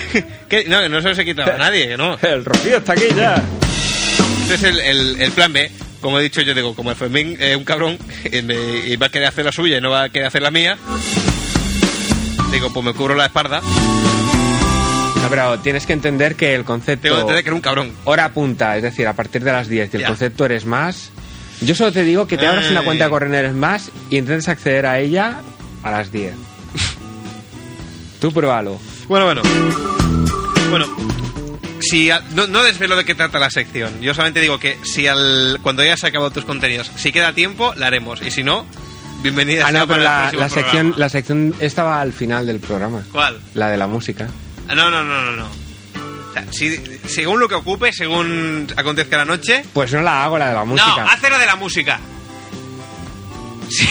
qué- 0.50 0.66
No, 0.68 0.90
no 0.90 1.02
se 1.02 1.08
los 1.08 1.18
he 1.18 1.24
quitado 1.24 1.54
a 1.54 1.58
nadie, 1.58 1.96
no. 1.96 2.18
El 2.22 2.44
Rocío 2.44 2.78
está 2.78 2.92
aquí 2.92 3.06
ya. 3.16 3.42
Este 4.42 4.56
es 4.56 4.64
el, 4.64 4.80
el- 4.82 5.22
el 5.22 5.32
plan 5.32 5.54
B. 5.54 5.72
Como 6.02 6.20
he 6.20 6.24
dicho, 6.24 6.42
yo 6.42 6.54
digo, 6.54 6.76
como 6.76 6.90
el 6.92 6.98
Fermín 6.98 7.38
es 7.40 7.56
un 7.56 7.64
cabrón 7.64 7.98
y, 8.30 8.42
me- 8.42 8.56
y 8.86 8.98
va 8.98 9.06
a 9.06 9.10
querer 9.10 9.30
hacer 9.30 9.46
la 9.46 9.54
suya 9.54 9.78
y 9.78 9.82
no 9.82 9.90
va 9.90 10.04
a 10.04 10.10
querer 10.10 10.28
hacer 10.28 10.42
la 10.42 10.52
mía, 10.52 10.78
digo, 12.52 12.72
pues 12.74 12.86
me 12.86 12.94
cubro 12.94 13.16
la 13.16 13.28
espalda. 13.28 13.62
No, 15.30 15.36
pero 15.36 15.60
tienes 15.60 15.86
que 15.86 15.94
entender 15.94 16.36
que 16.36 16.56
el 16.56 16.64
concepto 16.66 17.04
Tengo 17.04 17.16
que 17.18 17.22
entender 17.22 17.44
que 17.44 17.50
era 17.50 17.56
un 17.56 17.62
cabrón. 17.62 17.92
hora 18.06 18.30
punta, 18.34 18.76
es 18.78 18.84
decir, 18.84 19.08
a 19.08 19.14
partir 19.14 19.44
de 19.44 19.52
las 19.52 19.68
10 19.68 19.94
y 19.94 19.98
el 19.98 20.02
Ya. 20.02 20.08
concepto 20.08 20.46
eres 20.46 20.66
más. 20.66 21.12
Yo 21.62 21.76
solo 21.76 21.92
te 21.92 22.04
digo 22.04 22.26
que 22.28 22.38
te 22.38 22.48
abras 22.48 22.70
una 22.72 22.84
cuenta 22.84 23.04
de 23.06 23.10
correo 23.10 23.30
en 23.30 23.36
Eres 23.36 23.54
Más 23.54 23.92
y 24.10 24.18
intentes 24.18 24.48
acceder 24.48 24.86
a 24.86 24.98
ella 25.00 25.42
a 25.84 25.92
las 25.92 26.12
10. 26.12 26.34
Tú 28.22 28.32
pruébalo. 28.32 28.80
Bueno, 29.08 29.26
bueno. 29.26 29.42
Bueno, 30.70 30.86
si 31.82 32.10
a- 32.12 32.22
no, 32.34 32.48
no 32.48 32.64
desvelo 32.64 32.96
de 32.96 33.06
qué 33.06 33.16
trata 33.16 33.40
la 33.40 33.50
sección. 33.50 34.02
Yo 34.02 34.14
solamente 34.14 34.40
digo 34.42 34.60
que 34.60 34.78
si 34.84 35.08
al, 35.08 35.60
cuando 35.62 35.82
hayas 35.82 36.04
acabado 36.04 36.32
tus 36.32 36.46
contenidos, 36.46 36.92
si 36.96 37.12
queda 37.12 37.34
tiempo, 37.34 37.74
la 37.76 37.88
haremos. 37.88 38.22
Y 38.22 38.32
si 38.32 38.44
no, 38.44 38.66
bienvenida 39.22 39.68
Ah, 39.68 39.72
no, 39.72 39.88
pero 39.88 40.02
la, 40.02 40.32
la 40.34 40.50
sección, 40.50 40.94
la 40.98 41.10
sección 41.10 41.56
estaba 41.60 42.02
al 42.02 42.14
final 42.14 42.46
del 42.46 42.60
programa. 42.60 43.04
¿Cuál? 43.12 43.40
La 43.54 43.70
de 43.70 43.78
la 43.78 43.88
música. 43.88 44.28
No, 44.76 44.90
no, 44.90 45.04
no, 45.04 45.22
no, 45.24 45.32
no. 45.36 45.46
O 45.46 46.34
sea, 46.34 46.46
si, 46.52 46.78
según 47.08 47.40
lo 47.40 47.48
que 47.48 47.56
ocupe, 47.56 47.92
según 47.92 48.68
acontezca 48.76 49.18
la 49.18 49.26
noche. 49.26 49.64
Pues 49.74 49.92
no 49.94 50.02
la 50.02 50.24
hago, 50.24 50.38
la 50.38 50.50
de 50.50 50.54
la 50.54 50.64
música. 50.66 50.96
No, 51.04 51.10
haz 51.10 51.22
la 51.24 51.38
de 51.40 51.46
la 51.46 51.56
música. 51.56 52.00
Sí. 53.70 53.88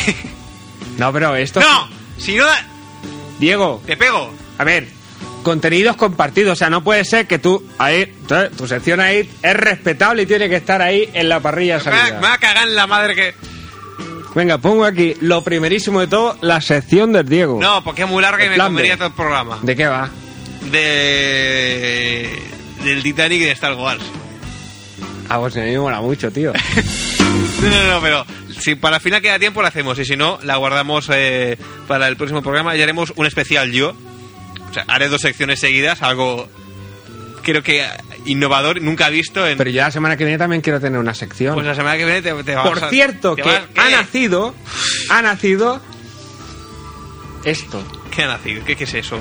No, 0.99 1.13
pero 1.13 1.37
esto... 1.37 1.61
No, 1.61 1.89
si 2.19 2.37
no, 2.37 2.45
da- 2.47 2.67
Diego, 3.39 3.81
te 3.87 3.97
pego. 3.97 4.33
a 4.59 4.65
ver, 4.65 4.89
contenidos 5.45 5.97
compartidos. 5.97 6.55
O 6.55 6.57
sea, 6.57 6.71
no 6.71 6.83
puede 6.83 7.05
ser 7.05 7.27
que 7.29 7.39
tú 7.39 7.65
ahí, 7.79 8.13
tu- 8.57 8.67
sección 8.67 9.01
ahí 9.01 9.29
es 9.43 9.55
respetable 9.57 10.23
y 10.23 10.27
tiene 10.27 10.49
que 10.49 10.57
estar 10.57 10.83
ahí 10.83 11.09
en 11.13 11.29
la 11.29 11.39
parrilla 11.41 11.79
de 11.79 11.85
Me 11.85 11.91
va, 11.91 11.99
salida. 12.03 12.21
me 12.21 12.27
va 12.27 12.35
a 12.35 12.39
cagar 12.39 12.67
en 12.69 12.75
la 12.75 12.87
madre 12.89 13.15
que. 13.15 13.35
Venga, 14.35 14.59
pongo 14.59 14.85
aquí 14.85 15.15
lo 15.21 15.43
primerísimo 15.43 16.01
de 16.01 16.07
todo, 16.09 16.37
la 16.43 16.61
sección 16.61 17.13
del 17.13 17.29
Diego. 17.29 17.59
No, 17.61 17.83
porque 17.85 18.03
es 18.03 18.09
muy 18.09 18.23
larga 18.23 18.45
y 18.45 18.49
me 18.49 18.57
comería 18.59 18.93
B. 18.93 18.97
todo 18.99 19.09
el 19.09 19.15
programa. 19.15 19.59
¿De 19.63 19.75
qué 19.77 19.87
va? 19.87 20.11
De. 20.71 22.29
Del 22.85 23.03
Titanic 23.03 23.41
y 23.41 23.45
de 23.45 23.51
Star 23.53 23.75
Wars. 23.75 24.03
Ah, 25.29 25.39
pues 25.41 25.57
a 25.57 25.61
mí 25.61 25.73
me 25.73 25.79
mola 25.79 26.01
mucho, 26.01 26.31
tío. 26.31 26.53
No, 27.63 27.69
no, 27.69 27.87
no, 27.95 28.01
pero 28.01 28.25
si 28.61 28.75
para 28.77 28.97
el 28.97 29.03
final 29.03 29.21
queda 29.21 29.39
tiempo, 29.39 29.61
la 29.63 29.69
hacemos. 29.69 29.99
Y 29.99 30.05
si 30.05 30.17
no, 30.17 30.39
la 30.45 30.57
guardamos 30.57 31.09
eh, 31.13 31.59
para 31.89 32.07
el 32.09 32.17
próximo 32.17 32.41
programa 32.43 32.75
y 32.77 32.83
haremos 32.83 33.13
un 33.17 33.27
especial 33.27 33.71
yo. 33.73 33.95
O 34.71 34.75
sea, 34.75 34.85
haré 34.89 35.09
dos 35.09 35.21
secciones 35.23 35.59
seguidas, 35.61 36.03
algo. 36.03 36.49
Creo 37.43 37.63
que 37.63 37.85
innovador, 38.27 38.81
nunca 38.81 39.09
visto 39.11 39.47
en. 39.47 39.59
Pero 39.59 39.71
yo 39.71 39.83
la 39.83 39.91
semana 39.91 40.17
que 40.17 40.25
viene 40.25 40.39
también 40.39 40.63
quiero 40.63 40.81
tener 40.81 40.99
una 40.99 41.15
sección. 41.15 41.55
Pues 41.55 41.67
la 41.67 41.75
semana 41.75 41.97
que 41.99 42.05
viene 42.05 42.23
te, 42.23 42.33
te 42.45 42.55
vamos 42.55 42.73
Por 42.79 42.85
a- 42.85 42.91
cierto, 42.91 43.35
que 43.37 43.43
ha 43.77 43.91
nacido, 43.91 44.55
ha 45.11 45.21
nacido 45.23 45.81
esto. 47.45 47.83
¿Qué 48.15 48.23
ha 48.23 48.29
nacido? 48.29 48.65
¿Qué, 48.65 48.77
qué 48.77 48.85
es 48.85 48.95
eso? 48.95 49.21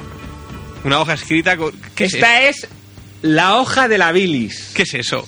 Una 0.84 1.00
hoja 1.00 1.14
escrita 1.14 1.58
con. 1.58 1.72
¿Qué 1.96 2.06
es 2.06 2.14
Esta 2.14 2.42
es 2.44 2.68
la 3.22 3.58
hoja 3.58 3.88
de 3.88 3.98
la 3.98 4.12
bilis. 4.12 4.72
¿Qué 4.74 4.84
es 4.84 4.94
eso? 4.94 5.28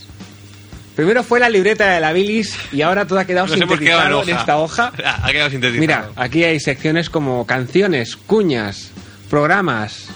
Primero 0.96 1.24
fue 1.24 1.40
la 1.40 1.50
libreta 1.50 1.90
de 1.94 2.00
la 2.02 2.12
bilis 2.12 2.56
y 2.74 2.82
ahora 2.82 3.06
todo 3.08 3.20
ha 3.20 3.26
quedado 3.26 3.48
Nos 3.48 3.58
sintetizado 3.58 4.24
en 4.24 4.30
esta 4.30 4.58
hoja. 4.58 4.92
Ha 5.24 5.32
quedado 5.32 5.50
sintetizado. 5.50 5.80
Mira, 5.80 6.10
aquí 6.16 6.44
hay 6.44 6.60
secciones 6.60 7.10
como 7.10 7.46
canciones, 7.48 8.16
cuñas, 8.18 8.92
programas, 9.30 10.08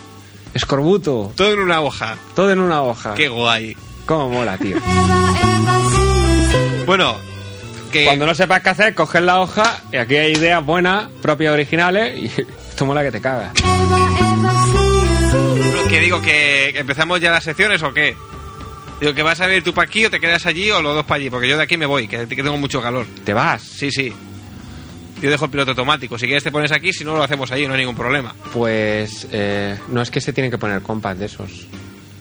escorbuto, 0.54 1.32
Todo 1.36 1.54
en 1.54 1.60
una 1.60 1.80
hoja. 1.82 2.18
todo 2.36 2.52
en 2.52 2.60
una 2.60 2.82
hoja. 2.84 3.13
Qué 3.16 3.30
guay. 3.30 3.78
Cómo 4.06 4.30
mola, 4.30 4.58
tío. 4.58 4.78
Bueno, 6.86 7.16
que. 7.94 8.04
Cuando 8.04 8.25
no 8.25 8.36
sepas 8.36 8.62
qué 8.62 8.70
hacer, 8.70 8.94
coges 8.94 9.22
la 9.22 9.40
hoja 9.40 9.80
y 9.94 9.96
aquí 9.96 10.18
hay 10.18 10.34
ideas 10.34 10.63
buenas, 10.66 11.08
propias, 11.22 11.54
originales 11.54 12.18
y 12.18 12.25
esto 12.70 12.86
mola 12.86 13.04
que 13.04 13.12
te 13.12 13.22
cagas. 13.22 13.54
Que 15.94 16.00
digo 16.00 16.24
que 16.24 16.70
empezamos 16.70 17.22
ya 17.22 17.30
las 17.30 17.44
secciones 17.44 17.84
o 17.84 17.94
qué? 17.94 18.16
Digo 19.00 19.14
que 19.14 19.22
vas 19.22 19.40
a 19.42 19.46
venir 19.46 19.64
tú 19.64 19.76
para 19.76 19.86
aquí 19.88 20.04
o 20.04 20.10
te 20.10 20.20
quedas 20.20 20.44
allí 20.48 20.72
o 20.72 20.82
los 20.82 20.96
dos 20.96 21.06
para 21.06 21.18
allí, 21.18 21.30
porque 21.30 21.48
yo 21.48 21.56
de 21.56 21.62
aquí 21.62 21.78
me 21.78 21.86
voy, 21.86 22.08
que, 22.08 22.28
que 22.28 22.36
tengo 22.38 22.58
mucho 22.58 22.82
calor. 22.82 23.06
¿Te 23.24 23.32
vas? 23.32 23.62
Sí, 23.62 23.92
sí. 23.92 24.12
Yo 25.22 25.30
dejo 25.30 25.46
el 25.46 25.52
piloto 25.52 25.70
automático. 25.70 26.18
Si 26.18 26.26
quieres 26.26 26.44
te 26.44 26.52
pones 26.52 26.72
aquí, 26.72 26.94
si 26.94 27.06
no 27.06 27.16
lo 27.16 27.22
hacemos 27.22 27.52
allí, 27.52 27.68
no 27.68 27.74
hay 27.74 27.82
ningún 27.82 27.96
problema. 27.96 28.34
Pues 28.52 29.28
eh, 29.32 29.78
no 29.90 30.02
es 30.02 30.10
que 30.10 30.20
se 30.20 30.34
tienen 30.34 30.50
que 30.50 30.58
poner 30.58 30.82
compas 30.82 31.20
de 31.20 31.28
esos. 31.28 31.68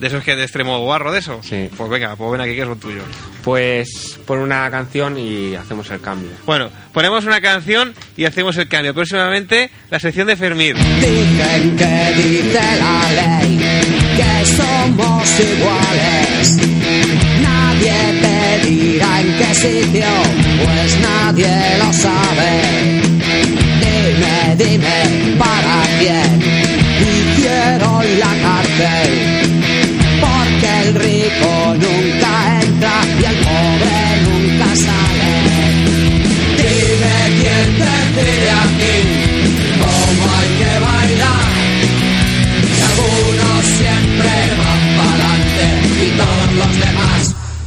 ¿De 0.02 0.09
esos 0.09 0.25
que 0.25 0.35
de 0.35 0.43
extremo 0.43 0.81
guarro 0.81 1.12
de 1.12 1.21
eso? 1.21 1.38
Sí. 1.45 1.71
Pues 1.76 1.88
venga, 1.88 2.17
pues 2.17 2.33
ven 2.33 2.41
aquí 2.41 2.57
que 2.57 2.64
son 2.64 2.76
tuyos. 2.81 3.05
Pues 3.45 4.19
pon 4.26 4.41
una 4.41 4.69
canción 4.69 5.17
y 5.17 5.55
hacemos 5.55 5.88
el 5.93 6.00
cambio. 6.00 6.31
Bueno, 6.45 6.71
ponemos 6.93 7.25
una 7.25 7.41
canción 7.41 7.95
y 8.17 8.25
hacemos 8.25 8.57
el 8.57 8.67
cambio. 8.67 8.95
Próximamente 8.95 9.71
la 9.91 10.00
sección 10.00 10.26
de 10.26 10.35
Fermín. 10.35 10.75
Dicen 10.75 11.76
que 11.76 12.14
dice 12.17 12.61
la 12.81 13.41
ley 13.41 13.62
iguales. 15.41 16.57
Nadie 17.43 17.93
te 18.21 18.43
qué 19.38 19.55
sitio, 19.55 20.07
pues 20.64 20.99
nadie 21.00 21.79
lo 21.79 21.93
sabe. 21.93 23.00
Dime, 23.81 24.57
dime, 24.57 25.37
¿para 25.38 25.83
quién 25.99 26.43
hicieron 27.00 28.19
la 28.19 28.33
cárcel? 28.43 29.22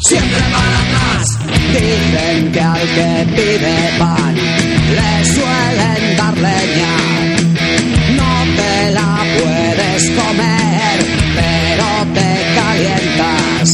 Siempre 0.08 0.40
van 0.54 0.74
atrás. 0.84 1.40
Dicen 1.74 2.52
que 2.52 2.62
al 2.62 2.82
que 2.96 3.26
pide 3.36 3.78
pan 3.98 4.36
le 4.98 5.26
suelen 5.34 6.18
dar 6.18 6.38
leña. 6.38 6.96
No 8.20 8.34
te 8.60 8.92
la 8.92 9.24
puedes 9.40 10.02
comer, 10.20 10.98
pero 11.40 11.88
te 12.14 12.30
calientas. 12.58 13.70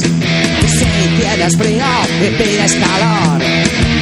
Si 0.78 1.22
tienes 1.22 1.58
frío 1.58 1.86
y 2.26 2.30
pides 2.38 2.74
calor, 2.74 3.40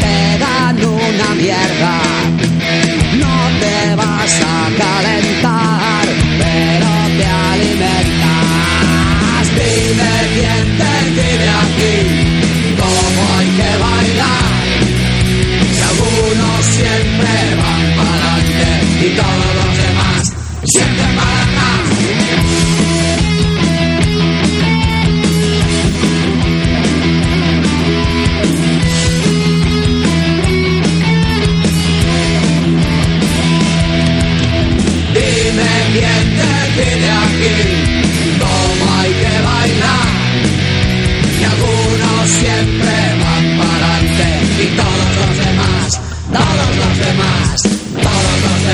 te 0.01 0.39
dan 0.39 0.85
una 0.85 1.35
mierda. 1.35 2.58
Que 13.59 13.71
bailar. 13.83 14.53
Si 15.75 15.81
algunos 15.91 16.65
siempre 16.77 17.31
van 17.61 17.87
para 17.97 18.33
adelante 18.33 18.65
y 19.05 19.09
todos 19.19 19.49
los 19.59 19.71
demás 19.83 20.21
siempre 20.63 21.05
para 21.17 21.41
atrás. 21.43 21.79
Dime 35.13 35.71
quién 35.93 36.25
decide 36.37 37.09
aquí 37.23 38.08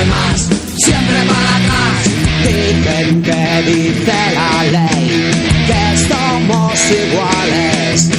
demás, 0.06 0.48
siempre 0.76 1.16
para 1.26 1.56
atrás. 1.56 2.02
Dicen 2.46 3.22
que 3.22 3.62
dice 3.70 4.18
la 4.34 4.62
ley 4.64 5.30
que 5.66 5.84
somos 6.08 6.90
iguales, 6.90 8.10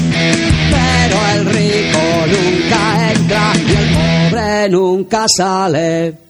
pero 0.72 1.18
el 1.34 1.46
rico 1.46 2.04
nunca 2.28 3.12
entra 3.14 3.54
y 3.56 3.72
el 3.72 3.88
pobre 3.96 4.70
nunca 4.70 5.26
sale. 5.36 6.27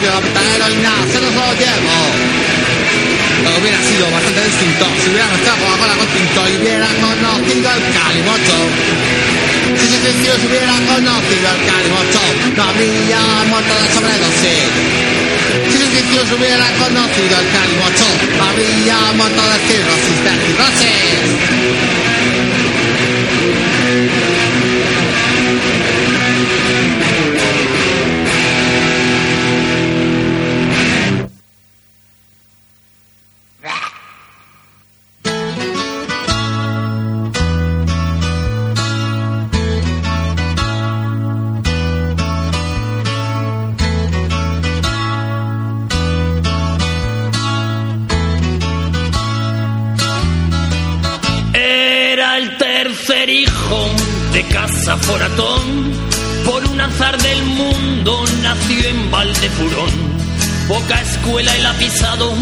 Se 0.00 0.06
murió 0.06 0.14
la 0.14 0.20
puta 0.20 0.40
heroína, 0.54 0.92
se 1.12 1.20
lo 1.20 1.28
llevó. 1.28 2.00
Todo 3.44 3.56
hubiera 3.60 3.80
sido 3.84 4.10
bastante 4.10 4.40
distinto 4.44 4.84
si 5.00 5.10
hubiera 5.10 5.28
mezclado 5.28 5.58
Coca-Cola 5.60 5.94
con 5.96 6.08
tinto 6.08 6.40
y 6.48 6.56
hubiera 6.56 6.88
conocido 7.00 7.68
el 7.68 7.82
calimocho. 7.92 8.58
Si 9.76 9.86
sus 9.88 10.00
vicios 10.00 10.38
hubiera 10.48 10.76
conocido 10.88 11.46
el 11.52 11.60
calimocho, 11.68 12.22
no 12.56 12.62
habría 12.64 13.20
muerto 13.48 13.74
de 13.76 13.86
sobredosis. 13.92 14.72
Si 15.68 15.84
vicios 15.84 16.26
hubiera 16.32 16.66
conocido 16.80 17.34
el 17.40 17.48
calimocho, 17.52 18.08
no 18.36 18.44
habría 18.44 18.96
muerto 19.16 19.42
de 19.52 19.56
cirrosis, 19.68 20.18
de 20.24 20.32
cirrosis. 20.48 22.19
Poca 60.68 61.02
escuela 61.02 61.54
él 61.56 61.66
ha 61.66 61.72
pisado, 61.74 62.32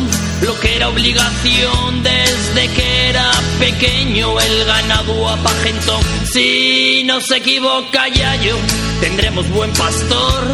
lo 0.43 0.61
que 0.61 0.77
era 0.77 0.89
obligación 0.89 2.03
desde 2.03 2.69
que 2.69 3.09
era 3.09 3.31
pequeño. 3.59 4.39
El 4.39 4.65
ganado 4.67 5.29
apagentó. 5.31 5.99
Si 6.31 7.03
no 7.05 7.21
se 7.21 7.39
equivoca 7.39 8.07
Yayo, 8.09 8.57
tendremos 9.01 9.49
buen 9.49 9.73
pastor. 9.73 10.45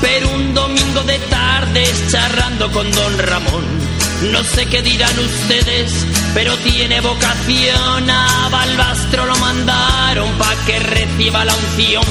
Pero 0.00 0.28
un 0.30 0.54
domingo 0.54 1.02
de 1.04 1.18
tardes 1.30 2.04
charrando 2.10 2.70
con 2.70 2.90
don 2.92 3.18
Ramón. 3.18 3.64
No 4.30 4.44
sé 4.44 4.66
qué 4.66 4.82
dirán 4.82 5.18
ustedes, 5.18 5.92
pero 6.34 6.54
tiene 6.58 7.00
vocación. 7.00 8.10
A 8.10 8.48
Balbastro 8.50 9.26
lo 9.26 9.36
mandaron 9.36 10.30
pa' 10.38 10.54
que 10.66 10.78
reciba 10.78 11.44
la 11.44 11.54
unción. 11.54 12.04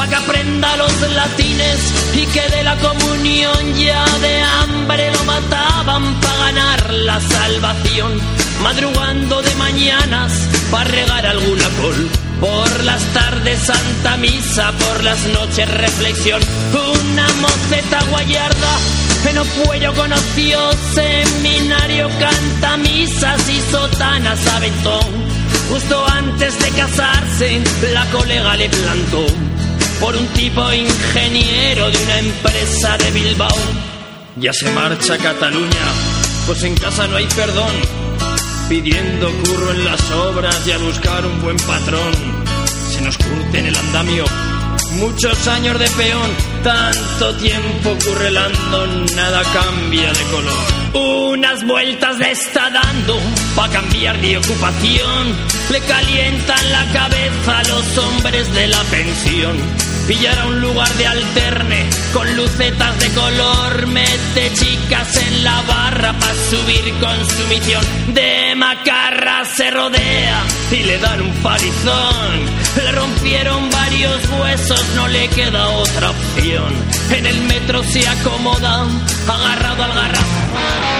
Pa' 0.00 0.08
que 0.08 0.14
aprenda 0.14 0.76
los 0.78 1.10
latines 1.12 1.78
y 2.14 2.24
que 2.28 2.40
de 2.56 2.62
la 2.62 2.74
comunión 2.76 3.74
ya 3.76 4.02
de 4.20 4.40
hambre 4.40 5.12
lo 5.12 5.24
mataban 5.24 6.18
pa' 6.22 6.36
ganar 6.38 6.94
la 6.94 7.20
salvación. 7.20 8.18
Madrugando 8.62 9.42
de 9.42 9.54
mañanas 9.56 10.32
pa' 10.70 10.84
regar 10.84 11.26
alguna 11.26 11.68
col. 11.82 12.08
Por 12.40 12.84
las 12.84 13.02
tardes 13.12 13.60
santa 13.60 14.16
misa, 14.16 14.72
por 14.72 15.04
las 15.04 15.22
noches 15.26 15.70
reflexión. 15.70 16.40
Una 16.72 17.26
moceta 17.42 18.02
guayarda 18.10 18.72
en 19.28 19.36
Opuello 19.36 19.92
conoció 19.92 20.60
seminario, 20.94 22.08
canta 22.18 22.78
misas 22.78 23.50
y 23.50 23.60
sotanas 23.70 24.46
aventó. 24.46 24.98
Justo 25.68 26.06
antes 26.08 26.58
de 26.58 26.70
casarse, 26.70 27.62
la 27.92 28.06
colega 28.06 28.56
le 28.56 28.70
plantó 28.70 29.49
por 30.00 30.16
un 30.16 30.26
tipo 30.28 30.72
ingeniero 30.72 31.90
de 31.90 32.02
una 32.02 32.18
empresa 32.18 32.96
de 32.98 33.10
Bilbao. 33.10 33.56
Ya 34.36 34.52
se 34.52 34.70
marcha 34.72 35.14
a 35.14 35.18
Cataluña, 35.18 35.86
pues 36.46 36.62
en 36.62 36.74
casa 36.74 37.06
no 37.06 37.16
hay 37.16 37.26
perdón. 37.26 37.74
Pidiendo 38.68 39.30
curro 39.44 39.72
en 39.72 39.84
las 39.84 40.10
obras 40.10 40.66
y 40.66 40.72
a 40.72 40.78
buscar 40.78 41.26
un 41.26 41.42
buen 41.42 41.56
patrón. 41.58 42.12
Se 42.90 43.00
nos 43.02 43.18
curte 43.18 43.58
en 43.58 43.66
el 43.66 43.76
andamio 43.76 44.24
muchos 44.92 45.46
años 45.48 45.78
de 45.78 45.88
peón 45.90 46.30
tanto 46.62 47.34
tiempo 47.36 47.96
currelando, 48.04 48.86
nada 49.14 49.42
cambia 49.52 50.12
de 50.12 50.24
color. 50.24 51.32
Unas 51.32 51.66
vueltas 51.66 52.18
le 52.18 52.30
está 52.32 52.70
dando 52.70 53.18
pa' 53.54 53.68
cambiar 53.68 54.20
de 54.20 54.38
ocupación. 54.38 55.36
Le 55.70 55.80
calientan 55.80 56.72
la 56.72 56.84
cabeza 56.92 57.58
a 57.58 57.62
los 57.64 57.98
hombres 57.98 58.52
de 58.52 58.66
la 58.68 58.82
pensión. 58.84 59.56
Pillar 60.10 60.40
a 60.40 60.46
un 60.48 60.60
lugar 60.60 60.92
de 60.94 61.06
alterne 61.06 61.88
con 62.12 62.36
lucetas 62.36 62.98
de 62.98 63.10
color. 63.10 63.86
Mete 63.86 64.52
chicas 64.54 65.16
en 65.16 65.44
la 65.44 65.62
barra 65.62 66.12
pa' 66.14 66.34
subir 66.50 66.92
con 66.98 67.16
su 67.28 67.46
misión. 67.46 67.84
De 68.12 68.56
macarra 68.56 69.44
se 69.44 69.70
rodea 69.70 70.42
y 70.72 70.82
le 70.82 70.98
dan 70.98 71.20
un 71.22 71.32
palizón. 71.44 72.40
Le 72.74 72.90
rompieron 72.90 73.70
varios 73.70 74.28
huesos, 74.30 74.84
no 74.96 75.06
le 75.06 75.28
queda 75.28 75.68
otra 75.68 76.10
opción. 76.10 76.74
En 77.12 77.26
el 77.26 77.42
metro 77.42 77.80
se 77.84 78.08
acomoda, 78.08 78.88
agarrado 79.28 79.84
al 79.84 79.94
garrafón. 79.94 80.99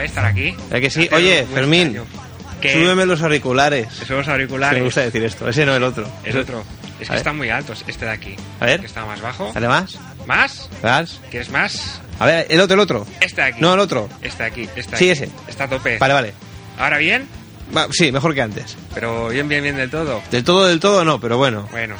¿Eh? 0.00 0.04
Estar 0.04 0.24
aquí. 0.24 0.54
¿Eh 0.70 0.80
que 0.80 0.90
sí? 0.90 1.08
Oye, 1.12 1.46
Fermín. 1.52 1.98
Que 2.60 2.72
súbeme 2.72 3.04
los 3.06 3.20
auriculares. 3.22 3.88
Son 4.06 4.16
los 4.18 4.28
auriculares. 4.28 4.78
me 4.78 4.84
gusta 4.84 5.02
decir 5.02 5.22
esto. 5.24 5.48
Ese 5.48 5.66
no, 5.66 5.76
el 5.76 5.82
otro. 5.82 6.08
El 6.24 6.38
otro. 6.38 6.64
Es 6.98 7.02
A 7.02 7.04
que 7.04 7.10
ver. 7.10 7.16
están 7.18 7.36
muy 7.36 7.50
altos. 7.50 7.84
Este 7.86 8.06
de 8.06 8.10
aquí. 8.10 8.34
A 8.60 8.64
ver. 8.66 8.80
Que 8.80 8.86
está 8.86 9.04
más 9.04 9.20
bajo. 9.20 9.50
¿Dale 9.52 9.68
más? 9.68 9.98
¿Más? 10.26 10.68
¿Más? 10.82 11.20
¿Quieres 11.30 11.50
más? 11.50 12.00
A 12.18 12.24
ver, 12.26 12.46
el 12.48 12.58
otro, 12.60 12.74
el 12.74 12.80
otro. 12.80 13.06
Este 13.20 13.42
de 13.42 13.48
aquí. 13.48 13.60
No, 13.60 13.74
el 13.74 13.80
otro. 13.80 14.08
Este 14.22 14.42
de 14.44 14.48
aquí. 14.48 14.62
Este 14.74 14.92
de 14.92 14.96
Sí, 14.96 15.10
aquí. 15.10 15.10
ese. 15.10 15.28
Está 15.48 15.64
a 15.64 15.68
tope. 15.68 15.98
Vale, 15.98 16.14
vale. 16.14 16.32
Ahora 16.78 16.96
bien, 16.98 17.26
Va, 17.76 17.88
sí, 17.90 18.10
mejor 18.12 18.32
que 18.34 18.40
antes. 18.42 18.76
pero 18.94 19.28
bien, 19.28 19.48
bien, 19.48 19.62
bien 19.62 19.76
del 19.76 19.90
todo. 19.90 20.22
Del 20.30 20.44
todo, 20.44 20.66
del 20.68 20.80
todo 20.80 21.04
no, 21.04 21.20
pero 21.20 21.36
bueno. 21.36 21.68
Bueno. 21.72 21.96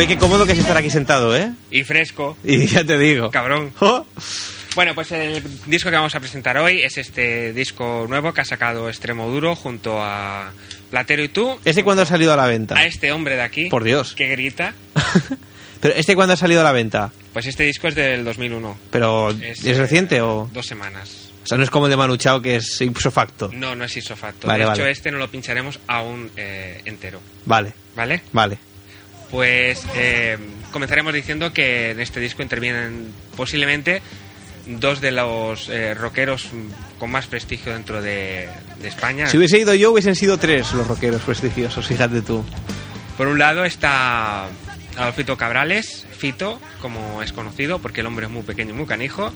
Oye, 0.00 0.08
qué 0.08 0.16
cómodo 0.16 0.46
que 0.46 0.52
es 0.52 0.58
estar 0.58 0.78
aquí 0.78 0.88
sentado, 0.88 1.36
¿eh? 1.36 1.52
Y 1.70 1.84
fresco. 1.84 2.34
Y 2.42 2.64
ya 2.64 2.82
te 2.82 2.96
digo. 2.96 3.30
Cabrón. 3.30 3.70
Oh, 3.80 4.06
Bueno, 4.74 4.94
pues 4.94 5.12
el 5.12 5.42
disco 5.66 5.90
que 5.90 5.96
vamos 5.96 6.14
a 6.14 6.20
presentar 6.20 6.56
hoy 6.56 6.80
es 6.80 6.96
este 6.96 7.52
disco 7.52 8.06
nuevo 8.08 8.32
que 8.32 8.40
ha 8.40 8.46
sacado 8.46 8.88
Extremo 8.88 9.28
Duro 9.28 9.54
junto 9.54 10.02
a 10.02 10.52
Platero 10.88 11.22
y 11.22 11.28
tú. 11.28 11.60
¿Este 11.66 11.84
cuándo 11.84 12.04
ha 12.04 12.06
salido 12.06 12.32
a 12.32 12.36
la 12.36 12.46
venta? 12.46 12.78
A 12.78 12.86
este 12.86 13.12
hombre 13.12 13.36
de 13.36 13.42
aquí. 13.42 13.68
Por 13.68 13.84
Dios. 13.84 14.14
Que 14.14 14.28
grita. 14.28 14.72
Pero 15.82 15.94
¿este 15.94 16.14
cuándo 16.14 16.32
ha 16.32 16.38
salido 16.38 16.62
a 16.62 16.64
la 16.64 16.72
venta? 16.72 17.12
Pues 17.34 17.44
este 17.44 17.64
disco 17.64 17.88
es 17.88 17.94
del 17.94 18.24
2001. 18.24 18.78
¿Pero 18.90 19.28
es, 19.32 19.76
reciente 19.76 20.16
eh, 20.16 20.22
o...? 20.22 20.48
Dos 20.50 20.64
semanas. 20.64 21.30
O 21.44 21.46
sea, 21.46 21.58
no 21.58 21.64
es 21.64 21.68
como 21.68 21.86
el 21.86 21.90
de 21.90 21.98
Manu 21.98 22.16
Chao 22.16 22.40
que 22.40 22.56
es 22.56 22.80
ipso 22.80 23.10
facto. 23.10 23.50
No, 23.52 23.74
no 23.74 23.84
es 23.84 23.94
isofacto. 23.98 24.46
Vale, 24.46 24.64
de 24.64 24.70
hecho, 24.70 24.80
vale. 24.80 24.92
este 24.92 25.10
no 25.10 25.18
lo 25.18 25.30
pincharemos 25.30 25.78
aún 25.88 26.30
eh, 26.38 26.80
entero. 26.86 27.20
Vale, 27.44 27.74
¿Vale? 27.94 28.22
vale. 28.32 28.69
Pues 29.30 29.84
eh, 29.94 30.38
comenzaremos 30.72 31.14
diciendo 31.14 31.52
que 31.52 31.90
en 31.90 32.00
este 32.00 32.20
disco 32.20 32.42
intervienen 32.42 33.12
posiblemente 33.36 34.02
dos 34.66 35.00
de 35.00 35.12
los 35.12 35.68
eh, 35.68 35.94
rockeros 35.94 36.48
con 36.98 37.10
más 37.10 37.26
prestigio 37.26 37.72
dentro 37.72 38.02
de, 38.02 38.48
de 38.80 38.88
España. 38.88 39.26
Si 39.26 39.38
hubiese 39.38 39.58
ido 39.58 39.74
yo, 39.74 39.92
hubiesen 39.92 40.16
sido 40.16 40.38
tres 40.38 40.72
los 40.72 40.86
rockeros 40.86 41.22
prestigiosos, 41.22 41.86
fíjate 41.86 42.22
tú. 42.22 42.44
Por 43.16 43.28
un 43.28 43.38
lado 43.38 43.64
está 43.64 44.48
Adolfito 44.96 45.36
Cabrales, 45.36 46.06
Fito, 46.16 46.60
como 46.80 47.22
es 47.22 47.32
conocido, 47.32 47.78
porque 47.78 48.00
el 48.00 48.06
hombre 48.06 48.26
es 48.26 48.32
muy 48.32 48.42
pequeño 48.42 48.70
y 48.70 48.74
muy 48.74 48.86
canijo. 48.86 49.32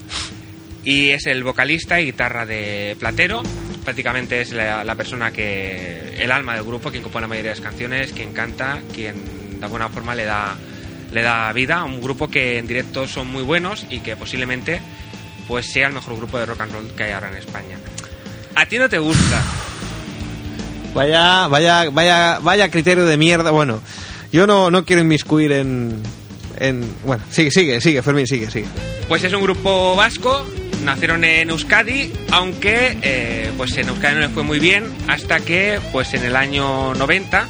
Y 0.84 1.10
es 1.10 1.26
el 1.26 1.42
vocalista 1.44 2.00
y 2.00 2.06
guitarra 2.06 2.44
de 2.44 2.96
Platero. 2.98 3.42
Prácticamente 3.84 4.40
es 4.42 4.52
la, 4.52 4.84
la 4.84 4.94
persona 4.94 5.30
que. 5.30 6.14
el 6.18 6.30
alma 6.30 6.54
del 6.54 6.64
grupo, 6.64 6.90
quien 6.90 7.02
compone 7.02 7.22
la 7.22 7.28
mayoría 7.28 7.52
de 7.52 7.56
las 7.56 7.64
canciones, 7.64 8.12
quien 8.12 8.32
canta, 8.34 8.80
quien 8.92 9.43
de 9.64 9.66
alguna 9.66 9.88
forma 9.88 10.14
le 10.14 10.26
da, 10.26 10.56
le 11.10 11.22
da 11.22 11.50
vida 11.54 11.78
a 11.78 11.84
un 11.84 12.02
grupo 12.02 12.28
que 12.28 12.58
en 12.58 12.66
directo 12.66 13.08
son 13.08 13.28
muy 13.28 13.42
buenos 13.42 13.86
y 13.88 14.00
que 14.00 14.14
posiblemente 14.14 14.82
pues 15.48 15.72
sea 15.72 15.88
el 15.88 15.94
mejor 15.94 16.16
grupo 16.16 16.38
de 16.38 16.44
rock 16.44 16.60
and 16.60 16.72
roll 16.72 16.90
que 16.94 17.04
hay 17.04 17.12
ahora 17.12 17.30
en 17.30 17.36
España. 17.36 17.78
¿A 18.54 18.66
ti 18.66 18.76
no 18.76 18.90
te 18.90 18.98
gusta? 18.98 19.42
Vaya, 20.92 21.48
vaya, 21.48 21.88
vaya, 21.90 22.38
vaya 22.42 22.70
criterio 22.70 23.06
de 23.06 23.16
mierda. 23.16 23.50
Bueno, 23.50 23.80
yo 24.32 24.46
no, 24.46 24.70
no 24.70 24.84
quiero 24.84 25.00
inmiscuir 25.00 25.52
en, 25.52 26.02
en... 26.58 26.86
Bueno, 27.04 27.22
sigue, 27.30 27.50
sigue, 27.50 27.80
sigue, 27.80 28.02
Fermín, 28.02 28.26
sigue, 28.26 28.50
sigue. 28.50 28.66
Pues 29.08 29.24
es 29.24 29.32
un 29.32 29.42
grupo 29.42 29.96
vasco, 29.96 30.46
nacieron 30.84 31.24
en 31.24 31.48
Euskadi, 31.48 32.12
aunque 32.32 32.98
eh, 33.02 33.50
pues 33.56 33.76
en 33.78 33.88
Euskadi 33.88 34.14
no 34.14 34.20
les 34.20 34.30
fue 34.30 34.42
muy 34.42 34.58
bien, 34.58 34.84
hasta 35.08 35.40
que 35.40 35.80
pues 35.90 36.12
en 36.12 36.24
el 36.24 36.36
año 36.36 36.94
90 36.94 37.48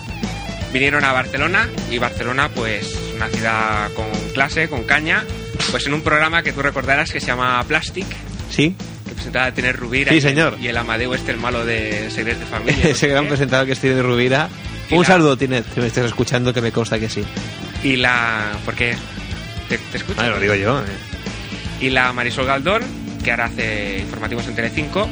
vinieron 0.74 1.04
a 1.04 1.12
Barcelona 1.12 1.68
y 1.90 1.96
Barcelona 1.98 2.50
pues 2.54 2.94
una 3.16 3.28
ciudad 3.28 3.90
con 3.94 4.06
clase, 4.34 4.68
con 4.68 4.82
caña, 4.84 5.24
pues 5.70 5.86
en 5.86 5.94
un 5.94 6.02
programa 6.02 6.42
que 6.42 6.52
tú 6.52 6.60
recordarás 6.60 7.10
que 7.10 7.20
se 7.20 7.28
llama 7.28 7.62
Plastic, 7.66 8.06
¿Sí? 8.50 8.74
que 9.08 9.14
presentaba 9.14 9.46
a 9.46 9.54
tener 9.54 9.76
Rubira 9.76 10.12
Sí, 10.12 10.20
señor. 10.20 10.56
y 10.60 10.66
el 10.68 10.76
Amadeo 10.76 11.14
este 11.14 11.30
el 11.30 11.38
malo 11.38 11.64
de 11.64 12.10
Secretos 12.10 12.40
de 12.40 12.46
Familia. 12.46 12.80
no 12.84 12.90
Ese 12.90 13.08
gran 13.08 13.26
presentador 13.28 13.66
que 13.66 13.72
estoy 13.72 13.90
de 13.90 14.02
Rubira. 14.02 14.48
Y 14.90 14.94
Un 14.96 15.02
la- 15.02 15.06
saludo, 15.06 15.36
Tinet, 15.38 15.64
que 15.72 15.80
me 15.80 15.86
estés 15.86 16.04
escuchando, 16.04 16.52
que 16.52 16.60
me 16.60 16.70
consta 16.72 16.98
que 16.98 17.08
sí. 17.08 17.24
Y 17.82 17.96
la... 17.96 18.52
¿Por 18.66 18.74
qué? 18.74 18.94
¿Te, 19.68 19.78
te 19.78 19.96
escucho? 19.96 20.16
Vale, 20.18 20.30
lo 20.30 20.40
digo 20.40 20.54
yo. 20.56 20.80
eh. 20.80 20.84
y 21.80 21.90
la 21.90 22.12
Marisol 22.12 22.44
Galdón, 22.46 22.82
que 23.24 23.30
ahora 23.30 23.46
hace 23.46 23.98
informativos 24.00 24.46
en 24.48 24.54
Telecinco, 24.54 25.08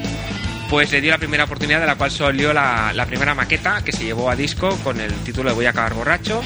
pues 0.72 0.90
le 0.90 1.02
dio 1.02 1.10
la 1.10 1.18
primera 1.18 1.44
oportunidad 1.44 1.80
de 1.80 1.86
la 1.86 1.96
cual 1.96 2.10
salió 2.10 2.54
la, 2.54 2.94
la 2.94 3.04
primera 3.04 3.34
maqueta 3.34 3.84
que 3.84 3.92
se 3.92 4.04
llevó 4.04 4.30
a 4.30 4.36
disco 4.36 4.74
con 4.82 4.98
el 5.02 5.12
título 5.16 5.50
de 5.50 5.54
Voy 5.54 5.66
a 5.66 5.68
acabar 5.68 5.92
borracho. 5.92 6.40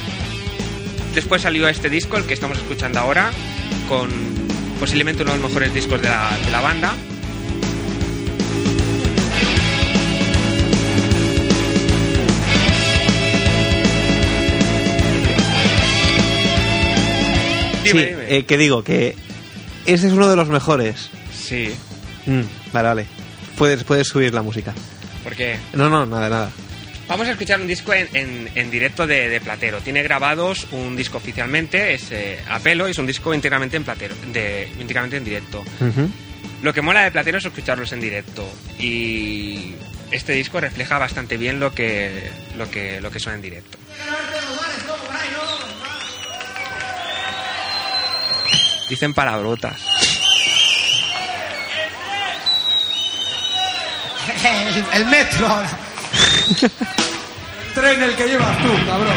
Después 1.15 1.43
salió 1.43 1.69
este 1.69 1.89
disco, 1.89 2.17
el 2.17 2.25
que 2.25 2.33
estamos 2.33 2.57
escuchando 2.57 2.99
ahora, 2.99 3.31
con 3.87 4.09
posiblemente 4.81 5.23
uno 5.23 5.31
de 5.31 5.39
los 5.39 5.47
mejores 5.47 5.73
discos 5.73 6.01
de 6.01 6.09
la, 6.09 6.37
de 6.43 6.51
la 6.51 6.59
banda. 6.59 6.93
Sí, 17.85 17.97
eh, 17.97 18.43
que 18.45 18.57
digo, 18.57 18.83
que 18.83 19.15
ese 19.85 20.07
es 20.07 20.13
uno 20.13 20.27
de 20.29 20.35
los 20.35 20.49
mejores. 20.49 21.09
Sí, 21.33 21.69
Mm, 22.25 22.41
vale, 22.73 22.87
vale. 22.89 23.07
Puedes, 23.57 23.83
puedes 23.83 24.07
subir 24.07 24.33
la 24.33 24.41
música. 24.41 24.73
¿por 25.23 25.35
qué? 25.35 25.57
No, 25.73 25.89
no, 25.89 26.05
nada, 26.05 26.29
nada. 26.29 26.51
Vamos 27.07 27.27
a 27.27 27.31
escuchar 27.31 27.59
un 27.61 27.67
disco 27.67 27.93
en, 27.93 28.07
en- 28.13 28.49
en 28.55 28.69
directo 28.71 29.07
de, 29.07 29.29
de 29.29 29.39
Platero. 29.41 29.79
Tiene 29.79 30.03
grabados 30.03 30.67
un 30.71 30.95
disco 30.95 31.17
oficialmente, 31.17 31.93
es 31.93 32.11
eh, 32.11 32.39
a 32.49 32.59
pelo, 32.59 32.87
y 32.87 32.91
es 32.91 32.97
un 32.97 33.07
disco 33.07 33.33
íntegramente 33.33 33.77
en 33.77 33.83
Platero, 33.85 34.13
de, 34.33 34.69
íntegramente 34.79 35.17
en 35.17 35.23
directo. 35.23 35.63
Lo 36.61 36.73
que 36.73 36.81
mola 36.81 37.03
de 37.03 37.11
Platero 37.11 37.37
es 37.37 37.45
escucharlos 37.45 37.91
en 37.93 38.01
directo. 38.01 38.47
Y 38.79 39.75
este 40.11 40.33
disco 40.33 40.59
refleja 40.59 40.97
bastante 40.97 41.37
bien 41.37 41.59
lo 41.59 41.73
que, 41.73 42.29
lo 42.57 42.69
que, 42.69 42.99
lo 43.01 43.09
que 43.11 43.19
suena 43.19 43.35
en 43.37 43.41
directo. 43.41 43.77
Dicen 48.89 49.13
palabrotas. 49.13 49.81
El, 54.43 55.01
el 55.01 55.05
metro 55.07 55.47
ahora. 55.47 55.69
Tren 57.73 58.03
el 58.03 58.15
que 58.15 58.27
llevas 58.27 58.57
tú, 58.59 58.73
cabrón. 58.85 59.13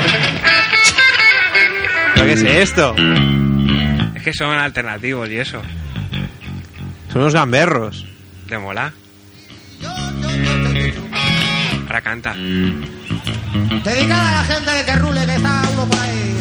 ¿Pero 2.14 2.26
qué 2.26 2.33
es 2.33 2.42
esto? 2.42 2.94
Es 4.14 4.22
que 4.22 4.33
son 4.33 4.56
alternativos 4.59 5.28
y 5.30 5.38
eso. 5.38 5.62
Son 7.12 7.22
unos 7.22 7.35
gamberros. 7.35 8.06
¿Te 8.48 8.59
mola? 8.59 8.92
Ahora 11.87 12.00
canta. 12.02 12.35
Dedicada 12.35 14.28
a 14.28 14.42
la 14.42 14.44
gente 14.44 14.70
de 14.70 14.85
que 14.85 14.96
rule, 14.96 15.26
que 15.26 15.35
está 15.37 15.62
uno 15.72 15.87
por 15.88 15.98
ahí. 15.98 16.39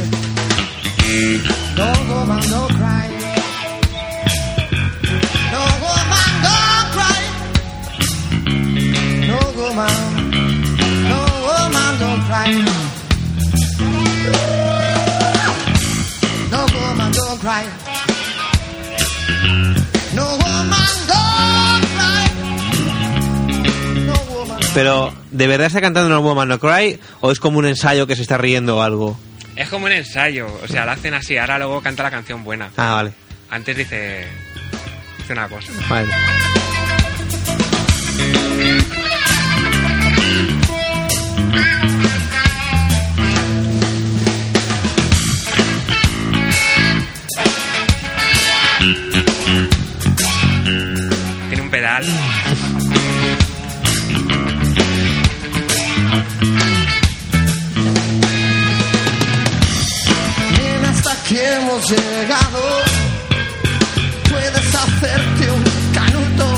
¿De 25.39 25.47
verdad 25.47 25.67
está 25.67 25.79
cantando 25.79 26.07
una 26.09 26.19
Woman 26.19 26.49
No 26.49 26.59
Cry? 26.59 26.99
¿O 27.21 27.31
es 27.31 27.39
como 27.39 27.59
un 27.59 27.65
ensayo 27.65 28.05
que 28.05 28.17
se 28.17 28.21
está 28.21 28.37
riendo 28.37 28.77
o 28.77 28.81
algo? 28.81 29.17
Es 29.55 29.69
como 29.69 29.85
un 29.85 29.93
ensayo. 29.93 30.47
O 30.61 30.67
sea, 30.67 30.85
lo 30.85 30.91
hacen 30.91 31.13
así. 31.13 31.37
Ahora 31.37 31.57
luego 31.57 31.81
canta 31.81 32.03
la 32.03 32.11
canción 32.11 32.43
buena. 32.43 32.69
Ah, 32.75 32.95
vale. 32.95 33.13
Antes 33.49 33.77
dice. 33.77 34.27
Dice 35.17 35.31
una 35.31 35.47
cosa. 35.47 35.71
Vale. 35.89 36.09
Tiene 51.49 51.61
un 51.61 51.69
pedal. 51.71 52.05
Hemos 61.39 61.89
llegado, 61.89 62.61
puedes 64.29 64.75
hacerte 64.75 65.51
un 65.51 65.63
canuto 65.93 66.55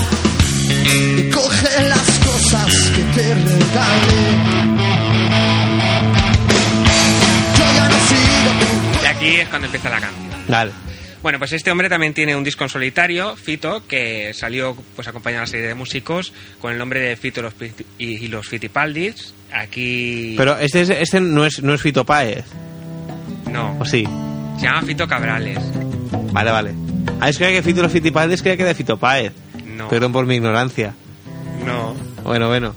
y 0.70 1.30
coge 1.30 1.84
las 1.88 2.20
cosas 2.20 2.76
que 2.96 3.04
te 3.22 3.34
regale. 3.34 4.22
Yo 7.58 7.66
ya 7.76 7.90
no 7.90 7.96
sigo 8.08 8.52
tu 8.60 9.04
Y 9.04 9.06
aquí 9.08 9.28
es 9.42 9.50
cuando 9.50 9.66
empieza 9.68 9.90
la 9.90 10.00
canción. 10.00 10.32
Vale. 10.48 10.72
Bueno, 11.22 11.38
pues 11.38 11.54
este 11.54 11.70
hombre 11.70 11.88
también 11.88 12.16
tiene 12.16 12.36
un 12.36 12.44
disco 12.44 12.64
en 12.64 12.70
solitario, 12.72 13.36
Fito, 13.36 13.86
que 13.88 14.34
salió 14.34 14.76
pues 14.96 15.08
acompañado 15.08 15.42
a 15.42 15.44
una 15.44 15.48
serie 15.52 15.68
de 15.68 15.76
músicos 15.76 16.34
con 16.60 16.72
el 16.72 16.80
nombre 16.80 17.00
de 17.00 17.16
Fito 17.16 17.42
y 17.42 17.44
los 17.44 17.54
y, 18.00 18.06
y 18.26 18.28
los 18.28 18.48
Fitipaldis. 18.48 19.36
Aquí 19.54 20.34
Pero 20.36 20.58
este, 20.58 20.82
es- 20.82 20.90
este 20.90 21.22
no, 21.22 21.46
es, 21.46 21.62
no 21.62 21.76
es 21.76 21.82
Fito 21.82 22.06
Páez, 22.06 22.44
no, 23.52 23.78
¿o 23.80 23.86
sí? 23.86 24.04
Se 24.58 24.64
llama 24.66 24.82
Fito 24.84 25.08
Cabrales. 25.08 25.60
Vale, 26.32 26.52
vale. 26.52 26.74
Ah, 27.20 27.30
es 27.30 27.38
que 27.38 27.44
creía 27.46 27.60
que 27.62 27.64
Fito 27.64 27.82
los 27.82 27.92
Fitipaldes 27.92 28.42
creía 28.42 28.56
que 28.58 28.64
era 28.64 28.70
de 28.70 28.76
Fito 28.76 28.98
Páez. 28.98 29.34
No, 29.66 29.88
Perdón 29.88 30.12
por 30.12 30.26
mi 30.26 30.36
ignorancia. 30.36 30.94
no. 31.66 31.96
Bueno, 32.24 32.48
bueno. 32.50 32.76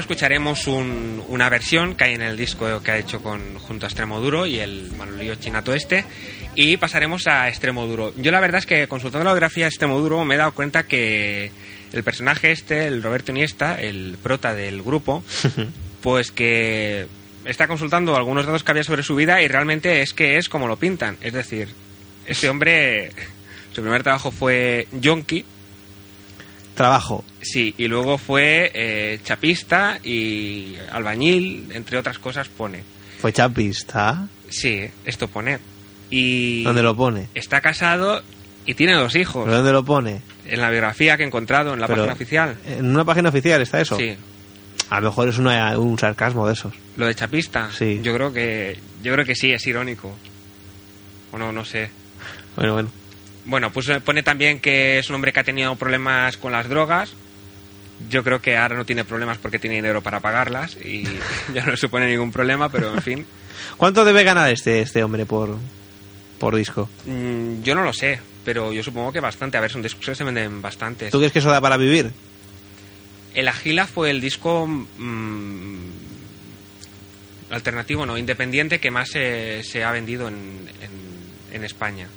Escucharemos 0.00 0.66
un- 0.66 1.22
una 1.28 1.48
versión 1.48 1.94
que 1.94 2.04
hay 2.04 2.14
en 2.14 2.22
el 2.22 2.36
disco 2.36 2.82
que 2.82 2.90
ha 2.90 2.98
hecho 2.98 3.22
con, 3.22 3.58
junto 3.58 3.86
a 3.86 3.88
Extremo 3.88 4.20
Duro 4.20 4.46
y 4.46 4.58
el 4.60 4.92
Manolillo 4.96 5.34
Chinato 5.36 5.74
este. 5.74 6.04
Y 6.54 6.76
pasaremos 6.76 7.26
a 7.26 7.48
Extremo 7.48 7.86
Duro. 7.86 8.12
Yo 8.16 8.30
la 8.30 8.40
verdad 8.40 8.58
es 8.58 8.66
que 8.66 8.86
consultando 8.88 9.24
la 9.24 9.32
biografía 9.32 9.64
de 9.64 9.68
Extremo 9.68 9.98
Duro 9.98 10.24
me 10.24 10.34
he 10.34 10.38
dado 10.38 10.52
cuenta 10.52 10.84
que 10.84 11.50
el 11.92 12.02
personaje 12.04 12.52
este, 12.52 12.86
el 12.86 13.02
Roberto 13.02 13.30
Iniesta, 13.32 13.80
el 13.80 14.16
prota 14.22 14.54
del 14.54 14.82
grupo, 14.82 15.22
pues 16.02 16.30
que 16.30 17.06
está 17.44 17.66
consultando 17.68 18.16
algunos 18.16 18.46
datos 18.46 18.62
que 18.64 18.70
había 18.70 18.84
sobre 18.84 19.02
su 19.02 19.14
vida 19.16 19.42
y 19.42 19.48
realmente 19.48 20.02
es 20.02 20.14
que 20.14 20.36
es 20.38 20.48
como 20.48 20.66
lo 20.68 20.76
pintan. 20.76 21.16
Es 21.20 21.32
decir, 21.32 21.68
este 22.26 22.48
hombre, 22.48 23.10
su 23.72 23.82
primer 23.82 24.02
trabajo 24.02 24.30
fue 24.30 24.88
Yonki, 24.92 25.44
Trabajo. 26.74 27.24
Sí, 27.40 27.74
y 27.78 27.86
luego 27.86 28.18
fue 28.18 28.70
eh, 28.74 29.20
chapista 29.24 29.98
y 30.02 30.74
albañil, 30.90 31.68
entre 31.72 31.98
otras 31.98 32.18
cosas 32.18 32.48
pone. 32.48 32.82
Fue 33.20 33.32
chapista. 33.32 34.26
Sí, 34.48 34.84
esto 35.04 35.28
pone. 35.28 35.58
Y 36.10 36.62
¿Dónde 36.64 36.82
lo 36.82 36.96
pone? 36.96 37.28
está 37.34 37.60
casado 37.60 38.22
y 38.66 38.74
tiene 38.74 38.94
dos 38.94 39.14
hijos. 39.16 39.44
¿Pero 39.44 39.56
¿Dónde 39.58 39.72
lo 39.72 39.84
pone? 39.84 40.20
En 40.46 40.60
la 40.60 40.70
biografía 40.70 41.16
que 41.16 41.22
he 41.22 41.26
encontrado 41.26 41.74
en 41.74 41.80
la 41.80 41.86
Pero- 41.86 41.98
página 42.02 42.14
oficial. 42.14 42.56
¿En 42.66 42.86
una 42.86 43.04
página 43.04 43.28
oficial 43.28 43.62
está 43.62 43.80
eso? 43.80 43.96
Sí, 43.96 44.16
A 44.90 45.00
lo 45.00 45.08
mejor 45.08 45.28
es 45.28 45.38
una- 45.38 45.78
un 45.78 45.98
sarcasmo 45.98 46.46
de 46.46 46.52
esos. 46.52 46.74
lo 46.96 47.06
de 47.06 47.14
chapista. 47.14 47.70
Sí. 47.76 48.00
Yo 48.02 48.12
creo 48.14 48.32
que 48.32 48.78
yo 49.02 49.12
creo 49.12 49.24
que 49.24 49.34
sí 49.34 49.50
es 49.50 49.66
irónico. 49.66 50.14
O 51.32 51.38
no, 51.38 51.50
no 51.52 51.64
sé. 51.64 51.90
Bueno, 52.56 52.74
bueno. 52.74 52.90
Bueno, 53.46 53.70
pues 53.70 53.88
eh, 53.90 54.00
pone 54.00 54.22
también 54.22 54.60
que 54.60 54.98
es 54.98 55.08
un 55.10 55.16
hombre 55.16 55.32
que 55.32 55.40
ha 55.40 55.44
tenido 55.44 55.74
problemas 55.76 56.36
con 56.36 56.52
las 56.52 56.68
drogas. 56.68 57.12
Yo 58.10 58.24
creo 58.24 58.40
que 58.40 58.56
ahora 58.56 58.76
no 58.76 58.84
tiene 58.84 59.04
problemas 59.04 59.38
porque 59.38 59.58
tiene 59.58 59.76
dinero 59.76 60.02
para 60.02 60.20
pagarlas 60.20 60.76
y 60.76 61.04
ya 61.54 61.64
no 61.66 61.76
supone 61.76 62.06
ningún 62.06 62.32
problema, 62.32 62.68
pero 62.68 62.92
en 62.94 63.02
fin. 63.02 63.26
¿Cuánto 63.76 64.04
debe 64.04 64.24
ganar 64.24 64.50
este, 64.50 64.80
este 64.80 65.02
hombre 65.04 65.26
por, 65.26 65.56
por 66.38 66.56
disco? 66.56 66.88
Mm, 67.06 67.62
yo 67.62 67.74
no 67.74 67.82
lo 67.84 67.92
sé, 67.92 68.18
pero 68.44 68.72
yo 68.72 68.82
supongo 68.82 69.12
que 69.12 69.20
bastante. 69.20 69.56
A 69.58 69.60
ver, 69.60 69.70
son 69.70 69.82
discos 69.82 70.04
que 70.06 70.14
se 70.14 70.24
venden 70.24 70.60
bastantes. 70.62 71.10
¿Tú 71.10 71.18
crees 71.18 71.32
que 71.32 71.38
eso 71.38 71.50
da 71.50 71.60
para 71.60 71.76
vivir? 71.76 72.10
El 73.34 73.48
Agila 73.48 73.86
fue 73.86 74.10
el 74.10 74.20
disco 74.20 74.66
mm, 74.66 75.78
alternativo, 77.50 78.06
no, 78.06 78.16
independiente 78.18 78.80
que 78.80 78.90
más 78.90 79.08
se, 79.10 79.62
se 79.62 79.84
ha 79.84 79.90
vendido 79.92 80.28
en, 80.28 80.34
en- 80.34 81.54
en 81.54 81.64
España. 81.64 82.08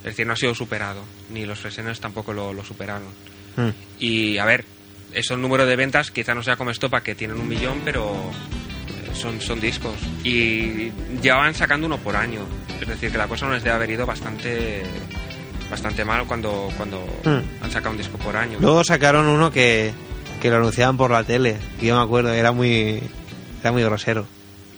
Es 0.00 0.04
decir, 0.12 0.26
no 0.26 0.32
ha 0.32 0.36
sido 0.36 0.54
superado, 0.54 1.02
ni 1.30 1.44
los 1.46 1.58
fresenos 1.58 2.00
tampoco 2.00 2.32
lo, 2.32 2.52
lo 2.52 2.64
superaron. 2.64 3.08
Hmm. 3.56 3.70
Y 3.98 4.38
a 4.38 4.44
ver, 4.44 4.64
esos 5.12 5.38
números 5.38 5.66
de 5.68 5.76
ventas 5.76 6.10
quizá 6.10 6.34
no 6.34 6.42
sea 6.42 6.56
como 6.56 6.70
Estopa, 6.70 7.02
que 7.02 7.14
tienen 7.14 7.38
un 7.38 7.48
millón, 7.48 7.82
pero 7.84 8.12
eh, 8.88 9.10
son, 9.14 9.40
son 9.40 9.60
discos. 9.60 9.94
Y 10.24 10.90
ya 11.20 11.36
van 11.36 11.54
sacando 11.54 11.86
uno 11.86 11.98
por 11.98 12.16
año. 12.16 12.40
Es 12.80 12.88
decir, 12.88 13.10
que 13.12 13.18
la 13.18 13.26
cosa 13.28 13.46
no 13.46 13.52
les 13.54 13.62
debe 13.62 13.76
haber 13.76 13.90
ido 13.90 14.06
bastante 14.06 14.82
bastante 15.70 16.04
mal 16.04 16.26
cuando, 16.26 16.68
cuando 16.76 16.98
Hmm. 17.24 17.62
han 17.62 17.70
sacado 17.70 17.90
un 17.92 17.98
disco 17.98 18.16
por 18.18 18.34
año. 18.36 18.58
Luego 18.60 18.82
sacaron 18.82 19.26
uno 19.26 19.50
que, 19.52 19.92
que 20.40 20.50
lo 20.50 20.56
anunciaban 20.56 20.96
por 20.96 21.10
la 21.12 21.22
tele. 21.24 21.58
Y 21.80 21.86
yo 21.86 21.96
me 21.96 22.02
acuerdo, 22.02 22.32
era 22.32 22.50
muy, 22.52 23.00
era 23.60 23.70
muy 23.70 23.82
grosero. 23.84 24.26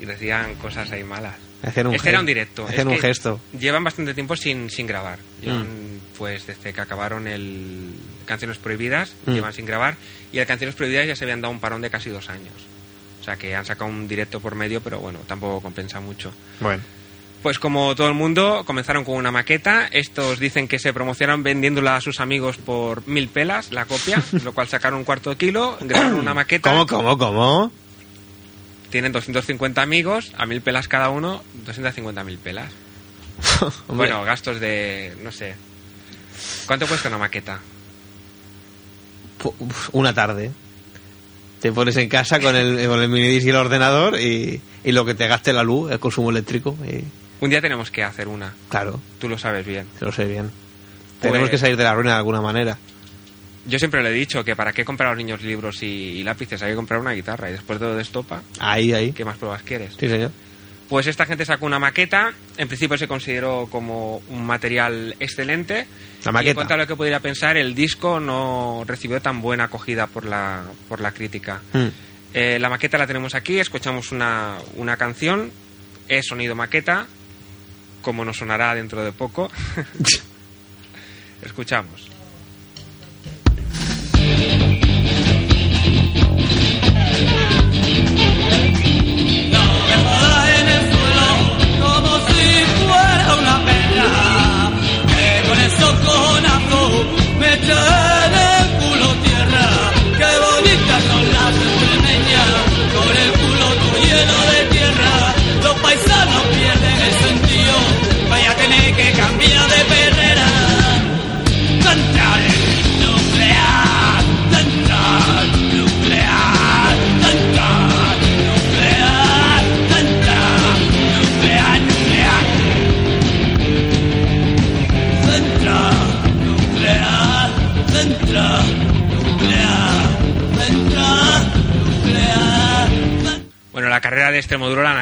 Y 0.01 0.05
decían 0.05 0.55
cosas 0.57 0.91
ahí 0.91 1.05
malas. 1.05 1.37
Hacían 1.63 1.87
un 1.89 1.95
este 1.95 2.09
era 2.09 2.21
un 2.21 2.27
directo. 2.27 2.65
hacían 2.67 2.89
Es 2.91 2.95
un 2.97 3.01
gesto. 3.01 3.41
Llevan 3.59 3.85
bastante 3.85 4.15
tiempo 4.15 4.37
sin, 4.37 4.69
sin 4.71 4.87
grabar. 4.87 5.19
Llevan, 5.41 5.63
Mm. 5.63 6.01
pues, 6.19 6.47
desde 6.47 6.73
que 6.73 6.81
acabaron 6.81 7.27
el... 7.29 7.91
Canciones 8.27 8.59
Prohibidas, 8.59 9.15
Mm. 9.27 9.33
llevan 9.33 9.53
sin 9.53 9.67
grabar, 9.67 9.97
y 10.33 10.39
el 10.39 10.47
Canciones 10.47 10.75
Prohibidas 10.75 11.07
ya 11.07 11.17
se 11.17 11.25
habían 11.25 11.41
dado 11.41 11.53
un 11.53 11.61
parón 11.61 11.81
de 11.83 11.91
casi 11.91 12.11
dos 12.11 12.29
años. 12.31 12.55
O 13.21 13.25
sea 13.25 13.37
que 13.37 13.55
han 13.55 13.65
sacado 13.65 13.89
un 13.91 14.09
directo 14.09 14.41
por 14.41 14.55
medio, 14.57 14.81
pero 14.81 14.99
bueno, 14.99 15.21
tampoco 15.27 15.61
compensa 15.61 16.01
mucho. 16.01 16.33
Bueno. 16.61 16.83
Pues 17.43 17.59
como 17.59 17.95
todo 17.97 18.07
el 18.09 18.15
mundo, 18.15 18.63
comenzaron 18.65 19.05
con 19.05 19.17
una 19.17 19.33
maqueta. 19.33 19.89
Estos 19.91 20.39
dicen 20.39 20.69
que 20.69 20.79
se 20.79 20.93
promocionaron 20.93 21.43
vendiéndola 21.43 21.97
a 21.97 22.01
sus 22.01 22.21
amigos 22.21 22.57
por 22.57 23.07
mil 23.09 23.29
pelas, 23.29 23.73
la 23.73 23.85
copia, 23.85 24.23
lo 24.45 24.53
cual 24.53 24.69
sacaron 24.69 25.01
un 25.01 25.05
cuarto 25.05 25.31
de 25.31 25.37
kilo, 25.37 25.77
grabaron 25.81 26.21
una 26.21 26.35
maqueta. 26.35 26.71
¿Cómo, 26.71 26.87
cómo, 26.87 27.19
cómo? 27.19 27.73
Tienen 28.93 29.11
250 29.11 29.81
amigos, 29.83 30.33
a 30.37 30.45
mil 30.47 30.61
pelas 30.61 30.87
cada 30.87 31.09
uno, 31.09 31.43
250 31.65 32.23
mil 32.25 32.39
pelas. 32.39 32.71
Hombre, 33.89 34.09
Bueno, 34.11 34.23
gastos 34.23 34.61
de, 34.61 35.17
no 35.25 35.33
sé. 35.33 35.55
¿Cuánto 36.67 36.87
cuesta 36.87 37.09
una 37.09 37.19
maqueta? 37.19 37.59
una 39.93 40.15
tarde. 40.15 40.53
Te 41.61 41.73
pones 41.73 41.97
en 41.97 42.09
casa 42.09 42.39
con 42.41 42.55
el, 42.55 42.87
con 42.87 43.01
el 43.01 43.09
minidisc 43.09 43.47
y 43.47 43.51
el 43.51 43.57
ordenador 43.57 44.19
y, 44.21 44.61
y 44.85 44.93
lo 44.93 45.05
que 45.05 45.15
te 45.15 45.27
gaste 45.27 45.53
la 45.53 45.63
luz, 45.63 45.91
el 45.91 45.99
consumo 45.99 46.31
eléctrico. 46.31 46.77
Y, 46.87 47.05
Un 47.43 47.51
día 47.51 47.61
tenemos 47.61 47.91
que 47.91 48.05
hacer 48.05 48.29
una, 48.29 48.53
claro, 48.69 49.01
tú 49.19 49.29
lo 49.29 49.39
sabes 49.39 49.65
bien. 49.67 49.87
lo 50.01 50.13
sé 50.13 50.27
bien. 50.27 50.51
Tenemos 51.21 51.49
Pues- 51.49 51.51
que 51.53 51.59
salir 51.59 51.77
de 51.77 51.85
la 51.85 51.95
ruina 51.95 52.11
de 52.13 52.17
alguna 52.19 52.41
manera. 52.41 52.77
Yo 53.67 53.79
siempre 53.79 54.03
le 54.03 54.11
he 54.11 54.13
dicho 54.13 54.45
que 54.45 54.57
para 54.57 54.73
qué 54.73 54.85
comprar 54.85 55.09
a 55.09 55.13
los 55.13 55.19
niños 55.19 55.43
libros 55.43 55.83
y, 55.83 55.87
y 55.87 56.23
lápices, 56.25 56.61
hay 56.63 56.71
que 56.71 56.77
comprar 56.77 57.01
una 57.01 57.13
guitarra 57.13 57.49
y 57.49 57.53
después 57.53 57.79
de 57.79 57.87
lo 57.87 57.95
de 57.95 58.03
estopa, 58.03 58.43
Ahí, 58.59 58.93
ahí. 58.93 59.13
¿qué 59.13 59.25
más 59.25 59.37
pruebas 59.39 59.63
quieres? 59.63 59.95
Sí, 59.99 60.09
señor. 60.09 60.33
Pues 60.89 61.07
esta 61.07 61.25
gente 61.25 61.45
sacó 61.47 61.65
una 61.65 61.79
maqueta, 61.79 62.35
en 62.59 62.69
principio 62.69 62.99
se 62.99 63.09
consideró 63.09 63.67
como 63.71 64.19
un 64.29 64.45
material 64.45 65.15
excelente. 65.21 65.87
La 66.25 66.33
maqueta. 66.33 66.49
Y 66.49 66.51
en 66.51 66.55
cuanto 66.55 66.75
a 66.75 66.77
lo 66.77 66.87
que 66.87 66.97
podría 66.97 67.21
pensar, 67.21 67.57
el 67.57 67.75
disco 67.75 68.21
no 68.21 68.83
recibió 68.87 69.23
tan 69.23 69.41
buena 69.41 69.65
acogida 69.65 70.07
por 70.07 70.27
la, 70.27 70.65
por 70.89 71.01
la 71.01 71.13
crítica. 71.13 71.63
Mm. 71.73 71.87
Eh, 72.35 72.59
la 72.59 72.69
maqueta 72.69 72.99
la 72.99 73.07
tenemos 73.07 73.35
aquí, 73.35 73.59
escuchamos 73.59 74.13
una, 74.13 74.57
una 74.77 74.97
canción, 74.99 75.51
es 76.09 76.27
sonido 76.27 76.55
maqueta, 76.55 77.07
como 78.03 78.25
nos 78.25 78.37
sonará 78.37 78.75
dentro 78.75 79.03
de 79.03 79.13
poco. 79.13 79.51
Escuchamos. 81.43 82.12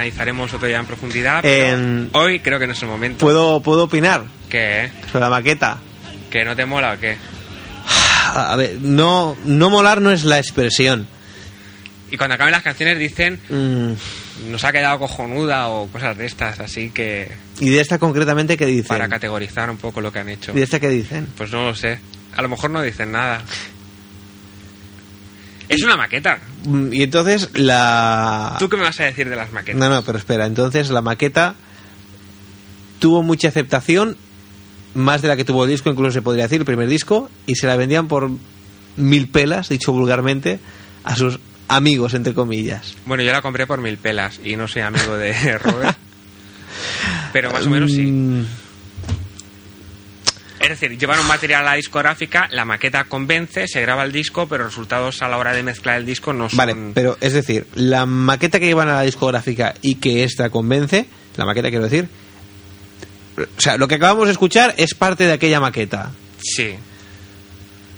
Analizaremos 0.00 0.52
otro 0.54 0.66
día 0.66 0.78
en 0.78 0.86
profundidad. 0.86 1.40
pero 1.42 1.76
En- 1.76 2.10
Hoy 2.12 2.40
creo 2.40 2.58
que 2.58 2.66
no 2.66 2.72
es 2.72 2.82
el 2.82 2.88
momento. 2.88 3.18
¿Puedo, 3.18 3.60
¿Puedo 3.60 3.84
opinar 3.84 4.24
¿Qué? 4.48 4.90
sobre 5.12 5.20
la 5.24 5.30
maqueta? 5.30 5.78
¿Que 6.30 6.44
no 6.44 6.56
te 6.56 6.64
mola 6.64 6.94
o 6.94 6.98
qué? 7.00 7.16
A 8.34 8.56
ver, 8.56 8.78
no, 8.80 9.36
no 9.44 9.70
molar 9.70 10.00
no 10.00 10.10
es 10.10 10.24
la 10.24 10.38
expresión. 10.38 11.06
Y 12.10 12.16
cuando 12.16 12.34
acaben 12.34 12.52
las 12.52 12.62
canciones 12.62 12.98
dicen 12.98 13.38
Mm, 13.48 14.50
nos 14.50 14.64
ha 14.64 14.72
quedado 14.72 14.98
cojonuda 14.98 15.68
o 15.68 15.86
cosas 15.88 16.16
de 16.16 16.26
estas, 16.26 16.58
así 16.60 16.90
que 16.90 17.30
¿Y 17.60 17.68
de 17.70 17.80
esta 17.80 17.98
concretamente 17.98 18.56
qué 18.56 18.66
dicen? 18.66 18.88
para 18.88 19.08
categorizar 19.08 19.68
un 19.70 19.76
poco 19.76 20.00
lo 20.00 20.12
que 20.12 20.18
han 20.20 20.28
hecho. 20.28 20.52
¿Y 20.52 20.56
de 20.56 20.62
esta 20.64 20.80
qué 20.80 20.88
dicen? 20.88 21.28
Pues 21.36 21.52
no 21.52 21.64
lo 21.64 21.74
sé. 21.74 21.98
A 22.36 22.42
lo 22.42 22.48
mejor 22.48 22.70
no 22.70 22.80
dicen 22.82 23.12
nada. 23.12 23.42
Es 25.70 25.82
una 25.84 25.96
maqueta. 25.96 26.38
Mm, 26.64 26.92
Y 26.92 27.02
entonces 27.04 27.48
la... 27.54 28.56
¿Tú 28.58 28.68
qué 28.68 28.76
me 28.76 28.82
vas 28.82 28.98
a 29.00 29.04
decir 29.04 29.28
de 29.30 29.36
las 29.36 29.52
maquetas? 29.52 29.78
No, 29.80 29.88
no, 29.88 30.02
pero 30.02 30.18
espera. 30.18 30.44
Entonces 30.46 30.90
la 30.90 31.00
maqueta 31.00 31.54
tuvo 32.98 33.22
mucha 33.22 33.48
aceptación, 33.48 34.16
más 34.94 35.22
de 35.22 35.28
la 35.28 35.36
que 35.36 35.44
tuvo 35.44 35.64
el 35.64 35.70
disco, 35.70 35.88
incluso 35.88 36.10
se 36.12 36.22
podría 36.22 36.44
decir, 36.44 36.58
el 36.60 36.64
primer 36.66 36.88
disco, 36.88 37.30
y 37.46 37.54
se 37.54 37.66
la 37.68 37.76
vendían 37.76 38.08
por 38.08 38.30
mil 38.96 39.28
pelas, 39.28 39.68
dicho 39.68 39.92
vulgarmente, 39.92 40.58
a 41.04 41.14
sus 41.14 41.38
amigos, 41.68 42.14
entre 42.14 42.34
comillas. 42.34 42.96
Bueno, 43.06 43.22
yo 43.22 43.30
la 43.30 43.40
compré 43.40 43.66
por 43.66 43.80
mil 43.80 43.96
pelas 43.96 44.40
y 44.44 44.56
no 44.56 44.66
soy 44.66 44.82
amigo 44.82 45.16
de 45.16 45.56
Robert. 45.58 45.96
Pero 47.32 47.52
más 47.52 47.64
o 47.66 47.70
menos 47.70 47.92
sí. 47.92 48.44
Es 50.60 50.68
decir, 50.68 50.98
llevan 50.98 51.18
un 51.18 51.26
material 51.26 51.62
a 51.62 51.70
la 51.70 51.74
discográfica, 51.76 52.46
la 52.52 52.66
maqueta 52.66 53.04
convence, 53.04 53.66
se 53.66 53.80
graba 53.80 54.04
el 54.04 54.12
disco, 54.12 54.46
pero 54.46 54.64
los 54.64 54.74
resultados 54.74 55.22
a 55.22 55.28
la 55.28 55.38
hora 55.38 55.54
de 55.54 55.62
mezclar 55.62 55.96
el 55.96 56.04
disco 56.04 56.34
no 56.34 56.50
son... 56.50 56.58
Vale, 56.58 56.76
pero 56.92 57.16
es 57.22 57.32
decir, 57.32 57.66
la 57.74 58.04
maqueta 58.04 58.60
que 58.60 58.66
llevan 58.66 58.90
a 58.90 58.96
la 58.96 59.02
discográfica 59.02 59.74
y 59.80 59.94
que 59.94 60.22
esta 60.22 60.50
convence, 60.50 61.06
la 61.36 61.46
maqueta 61.46 61.70
quiero 61.70 61.84
decir, 61.84 62.08
o 63.38 63.60
sea, 63.60 63.78
lo 63.78 63.88
que 63.88 63.94
acabamos 63.94 64.26
de 64.26 64.32
escuchar 64.32 64.74
es 64.76 64.94
parte 64.94 65.24
de 65.24 65.32
aquella 65.32 65.60
maqueta. 65.60 66.10
Sí. 66.42 66.74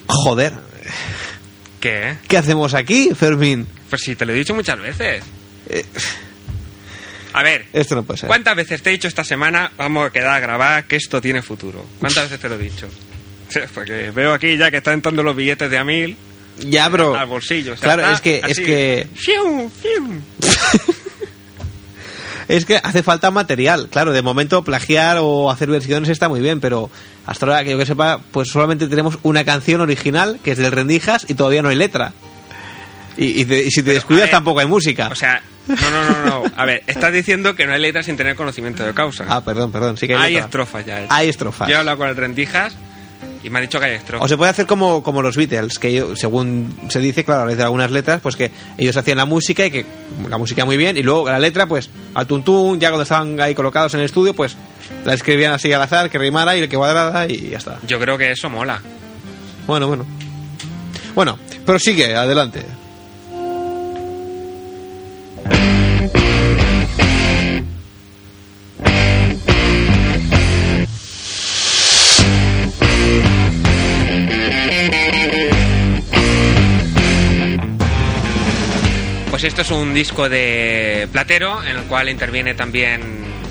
Joder, 0.06 0.52
¿Qué? 1.80 2.16
¿qué 2.28 2.38
hacemos 2.38 2.74
aquí, 2.74 3.10
Fermín? 3.12 3.66
Pues 3.90 4.02
sí, 4.02 4.14
te 4.14 4.24
lo 4.24 4.32
he 4.32 4.36
dicho 4.36 4.54
muchas 4.54 4.78
veces. 4.78 5.24
Eh, 5.68 5.84
A 7.32 7.42
ver, 7.42 7.66
esto 7.72 7.94
no 7.94 8.02
puede 8.04 8.20
ser. 8.20 8.26
¿cuántas 8.28 8.56
veces 8.56 8.82
te 8.82 8.90
he 8.90 8.92
dicho 8.92 9.08
esta 9.08 9.24
semana 9.24 9.72
vamos 9.76 10.06
a 10.06 10.10
quedar 10.10 10.34
a 10.34 10.40
grabar 10.40 10.84
que 10.84 10.96
esto 10.96 11.20
tiene 11.20 11.42
futuro? 11.42 11.84
¿Cuántas 11.98 12.24
veces 12.24 12.40
te 12.40 12.48
lo 12.48 12.56
he 12.56 12.58
dicho? 12.58 12.88
Porque 13.74 14.10
veo 14.10 14.32
aquí 14.34 14.56
ya 14.56 14.70
que 14.70 14.78
están 14.78 14.94
entrando 14.94 15.22
los 15.22 15.36
billetes 15.36 15.70
de 15.70 15.78
a 15.78 15.84
mil 15.84 16.16
Ya, 16.60 16.88
bro. 16.88 17.14
al 17.14 17.26
bolsillo. 17.26 17.74
o 17.74 17.76
sea, 17.76 17.94
Claro, 17.94 18.12
es 18.12 18.20
que, 18.20 18.42
es 18.46 18.58
que 18.58 19.06
¡Fium, 19.14 19.70
fium! 19.70 20.20
es 22.48 22.64
que 22.64 22.76
hace 22.82 23.02
falta 23.02 23.30
material. 23.30 23.88
Claro, 23.90 24.12
de 24.12 24.22
momento 24.22 24.62
plagiar 24.62 25.18
o 25.20 25.50
hacer 25.50 25.68
versiones 25.70 26.08
está 26.10 26.28
muy 26.28 26.40
bien, 26.40 26.60
pero 26.60 26.90
hasta 27.26 27.46
ahora 27.46 27.64
que 27.64 27.70
yo 27.70 27.78
que 27.78 27.86
sepa, 27.86 28.20
pues 28.32 28.48
solamente 28.48 28.88
tenemos 28.88 29.18
una 29.22 29.44
canción 29.44 29.80
original 29.80 30.38
que 30.42 30.52
es 30.52 30.58
del 30.58 30.72
Rendijas 30.72 31.24
y 31.28 31.34
todavía 31.34 31.62
no 31.62 31.68
hay 31.70 31.76
letra. 31.76 32.12
Y, 33.16 33.42
y 33.42 33.44
te- 33.44 33.64
y 33.64 33.70
si 33.70 33.82
te 33.82 33.92
descuidas 33.92 34.24
ver, 34.24 34.30
tampoco 34.30 34.60
hay 34.60 34.66
música. 34.66 35.08
O 35.12 35.14
sea, 35.14 35.42
no, 35.68 35.76
no, 35.76 36.10
no, 36.10 36.26
no. 36.26 36.52
A 36.56 36.64
ver, 36.64 36.82
estás 36.86 37.12
diciendo 37.12 37.54
que 37.54 37.66
no 37.66 37.72
hay 37.72 37.80
letra 37.80 38.02
sin 38.02 38.16
tener 38.16 38.36
conocimiento 38.36 38.84
de 38.84 38.92
causa. 38.94 39.24
ah, 39.28 39.42
perdón, 39.44 39.72
perdón, 39.72 39.96
sí 39.96 40.06
que 40.06 40.14
hay, 40.14 40.36
estrofas 40.36 40.84
ya. 40.84 41.06
Hay 41.08 41.28
estrofas. 41.28 41.68
Yo 41.68 41.74
he 41.74 41.78
hablado 41.78 41.98
con 41.98 42.08
el 42.08 42.16
Rendijas 42.16 42.74
y 43.44 43.50
me 43.50 43.58
ha 43.58 43.62
dicho 43.62 43.78
que 43.80 43.86
hay 43.86 43.94
estrofas. 43.94 44.24
O 44.24 44.28
se 44.28 44.36
puede 44.36 44.50
hacer 44.50 44.66
como, 44.66 45.02
como 45.02 45.22
los 45.22 45.36
Beatles, 45.36 45.78
que 45.78 45.88
ellos, 45.88 46.18
según 46.18 46.74
se 46.88 47.00
dice, 47.00 47.24
claro, 47.24 47.42
a 47.42 47.44
veces 47.46 47.62
algunas 47.64 47.90
letras, 47.90 48.20
pues 48.20 48.36
que 48.36 48.50
ellos 48.78 48.96
hacían 48.96 49.18
la 49.18 49.24
música 49.24 49.64
y 49.66 49.70
que 49.70 49.86
la 50.28 50.38
música 50.38 50.64
muy 50.64 50.76
bien, 50.76 50.96
y 50.96 51.02
luego 51.02 51.28
la 51.28 51.38
letra, 51.38 51.66
pues 51.66 51.90
al 52.14 52.26
tuntún, 52.26 52.78
ya 52.80 52.88
cuando 52.90 53.02
estaban 53.02 53.40
ahí 53.40 53.54
colocados 53.54 53.94
en 53.94 54.00
el 54.00 54.06
estudio, 54.06 54.34
pues 54.34 54.56
la 55.04 55.14
escribían 55.14 55.52
así 55.52 55.72
al 55.72 55.82
azar, 55.82 56.10
que 56.10 56.18
rimara 56.18 56.56
y 56.56 56.68
que 56.68 56.76
cuadrada 56.76 57.26
y 57.28 57.50
ya 57.50 57.58
está. 57.58 57.78
Yo 57.86 57.98
creo 57.98 58.18
que 58.18 58.30
eso 58.32 58.48
mola. 58.50 58.80
Bueno, 59.66 59.86
bueno. 59.88 60.04
Bueno, 61.14 61.38
prosigue, 61.66 62.14
adelante. 62.16 62.64
Pues 79.42 79.44
esto 79.44 79.62
es 79.62 79.70
un 79.72 79.92
disco 79.92 80.28
de 80.28 81.08
Platero 81.10 81.64
en 81.64 81.76
el 81.76 81.82
cual 81.86 82.08
interviene 82.08 82.54
también 82.54 83.00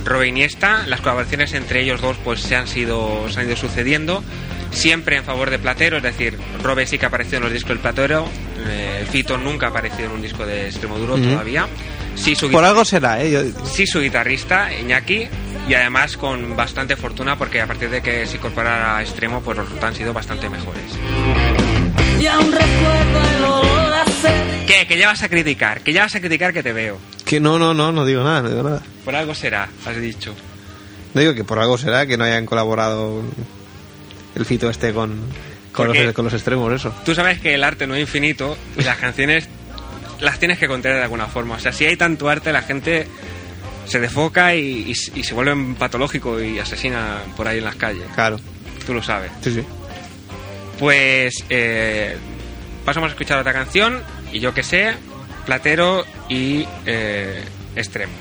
Robe 0.05 0.29
Iniesta. 0.29 0.85
Las 0.87 1.01
colaboraciones 1.01 1.53
entre 1.53 1.81
ellos 1.81 1.99
dos 1.99 2.15
pues 2.23 2.39
se 2.39 2.55
han 2.55 2.67
sido 2.67 3.27
se 3.29 3.41
han 3.41 3.47
ido 3.47 3.57
sucediendo 3.57 4.23
siempre 4.71 5.17
en 5.17 5.23
favor 5.23 5.49
de 5.49 5.59
Platero, 5.59 5.97
es 5.97 6.03
decir, 6.03 6.37
Robe 6.63 6.85
sí 6.87 6.97
que 6.97 7.05
ha 7.05 7.09
aparecido 7.09 7.37
en 7.37 7.43
los 7.43 7.53
discos 7.53 7.69
del 7.69 7.79
Platero, 7.79 8.25
eh, 8.67 9.05
Fito 9.11 9.37
nunca 9.37 9.67
ha 9.67 9.69
aparecido 9.69 10.05
en 10.09 10.11
un 10.15 10.21
disco 10.21 10.45
de 10.45 10.67
Extremoduro 10.67 11.15
Ujú. 11.15 11.23
todavía. 11.23 11.67
Sí 12.15 12.35
su, 12.35 12.49
Por 12.51 12.63
algo 12.63 12.83
será, 12.85 13.21
¿eh? 13.23 13.31
Yo- 13.31 13.65
sí 13.65 13.87
su 13.87 14.01
guitarrista 14.01 14.69
Iñaki 14.73 15.27
y 15.67 15.73
además 15.73 16.17
con 16.17 16.55
bastante 16.55 16.95
fortuna 16.95 17.37
porque 17.37 17.61
a 17.61 17.67
partir 17.67 17.89
de 17.89 18.01
que 18.01 18.25
se 18.25 18.35
incorpora 18.37 18.97
a 18.97 19.01
Extremo 19.01 19.41
pues 19.41 19.57
los 19.57 19.65
resultados 19.65 19.93
han 19.95 19.97
sido 19.97 20.13
bastante 20.13 20.49
mejores. 20.49 20.83
y 22.19 22.27
aún 22.27 22.51
recuerdo 22.51 23.37
el 23.37 23.43
olor 23.45 23.93
a 23.93 24.05
sed. 24.05 24.65
¿Qué? 24.67 24.85
Que 24.87 24.97
ya 24.97 25.07
vas 25.07 25.23
a 25.23 25.29
criticar, 25.29 25.81
que 25.81 25.91
ya 25.93 26.03
vas 26.03 26.15
a 26.15 26.19
criticar 26.19 26.53
que 26.53 26.61
te 26.63 26.71
veo. 26.73 26.97
Que 27.25 27.39
no, 27.39 27.57
no, 27.57 27.73
no, 27.73 27.91
no 27.91 28.05
digo 28.05 28.23
nada, 28.23 28.41
no 28.43 28.49
digo 28.49 28.63
nada. 28.63 28.81
Por 29.05 29.15
algo 29.15 29.33
será, 29.33 29.69
has 29.85 29.95
dicho. 29.99 30.35
No 31.13 31.21
digo 31.21 31.33
que 31.33 31.43
por 31.43 31.59
algo 31.59 31.77
será 31.77 32.05
que 32.05 32.17
no 32.17 32.23
hayan 32.25 32.45
colaborado 32.45 33.23
el 34.35 34.45
fito 34.45 34.69
este 34.69 34.93
con, 34.93 35.19
con, 35.71 35.87
los, 35.87 36.13
con 36.13 36.25
los 36.25 36.33
extremos, 36.33 36.71
eso. 36.73 36.93
Tú 37.05 37.13
sabes 37.15 37.39
que 37.39 37.53
el 37.55 37.63
arte 37.63 37.87
no 37.87 37.95
es 37.95 38.01
infinito 38.01 38.57
y 38.77 38.83
las 38.83 38.97
canciones 38.97 39.47
las 40.19 40.39
tienes 40.39 40.57
que 40.59 40.67
contener 40.67 40.97
de 40.97 41.03
alguna 41.03 41.27
forma. 41.27 41.55
O 41.55 41.59
sea, 41.59 41.71
si 41.71 41.85
hay 41.85 41.97
tanto 41.97 42.29
arte, 42.29 42.51
la 42.51 42.61
gente 42.61 43.07
se 43.87 43.99
defoca 43.99 44.55
y, 44.55 44.91
y- 44.91 45.19
y 45.19 45.23
se 45.23 45.33
vuelve 45.33 45.75
patológico 45.77 46.41
y 46.41 46.59
asesina 46.59 47.17
por 47.35 47.47
ahí 47.47 47.57
en 47.57 47.65
las 47.65 47.75
calles. 47.75 48.03
Claro, 48.15 48.39
Tú 48.85 48.93
lo 48.93 49.01
sabes. 49.03 49.31
sí, 49.41 49.53
sí. 49.53 49.63
Pues 50.79 51.35
eh, 51.49 52.15
pasamos 52.85 53.09
a 53.09 53.11
escuchar 53.11 53.37
otra 53.39 53.53
canción 53.53 54.01
y 54.31 54.39
yo 54.39 54.53
que 54.53 54.63
sé, 54.63 54.93
Platero 55.45 56.05
y 56.29 56.65
eh, 56.85 57.43
Extremo. 57.75 58.13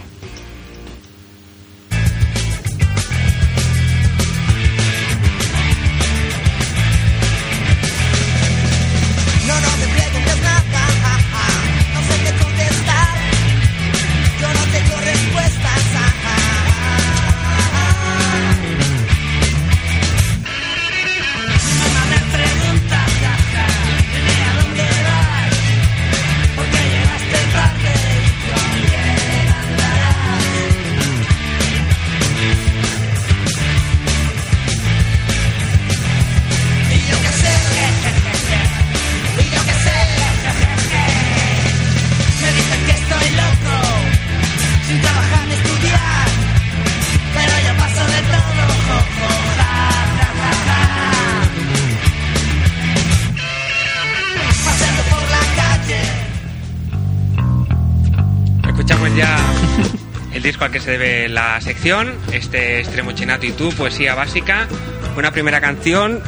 Al 60.71 60.73
que 60.73 60.81
se 60.81 60.93
debe 60.93 61.29
la 61.29 61.61
sección, 61.61 62.15
este 62.33 62.79
Extremo 62.79 63.11
Chinato 63.13 63.45
y 63.45 63.51
tú, 63.53 63.71
poesía 63.73 64.15
básica. 64.15 64.69
Una 65.17 65.33
primera 65.33 65.61
canción. 65.61 66.23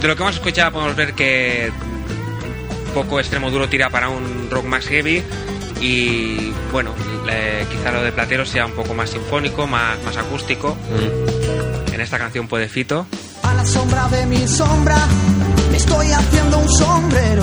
De 0.00 0.06
lo 0.06 0.14
que 0.14 0.22
hemos 0.22 0.36
escuchado 0.36 0.70
podemos 0.72 0.94
ver 0.94 1.14
que 1.14 1.72
poco 2.94 3.18
extremo 3.18 3.50
duro 3.50 3.68
tira 3.68 3.90
para 3.90 4.08
un 4.08 4.48
rock 4.50 4.64
más 4.66 4.86
heavy 4.86 5.22
y 5.80 6.52
bueno, 6.70 6.94
le- 7.26 7.66
quizá 7.70 7.90
lo 7.90 8.02
de 8.02 8.12
Platero 8.12 8.46
sea 8.46 8.66
un 8.66 8.72
poco 8.72 8.94
más 8.94 9.10
sinfónico, 9.10 9.66
más, 9.66 10.00
más 10.04 10.16
acústico. 10.16 10.76
En 11.92 12.00
esta 12.00 12.18
canción 12.18 12.46
puede 12.46 12.68
Fito. 12.68 13.06
A 13.42 13.54
la 13.54 13.66
sombra 13.66 14.06
de 14.08 14.26
mi 14.26 14.46
sombra 14.46 14.96
me 15.72 15.76
estoy 15.76 16.12
haciendo 16.12 16.58
un 16.58 16.68
sombrero, 16.68 17.42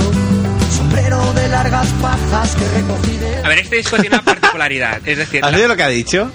sombrero 0.86 1.34
de 1.34 1.48
largas 1.50 1.88
pajas 2.02 2.56
que 2.56 2.68
recogí 2.70 3.18
de... 3.18 3.38
A 3.44 3.48
ver, 3.50 3.58
este 3.60 3.76
disco 3.78 3.98
tiene 3.98 4.16
una 4.18 4.24
particularidad, 4.26 5.00
es 5.08 5.18
decir, 5.18 5.44
¿Has 5.44 5.54
oído 5.54 5.68
lo 5.68 5.76
que 5.76 5.84
ha 5.84 5.88
dicho? 5.90 6.32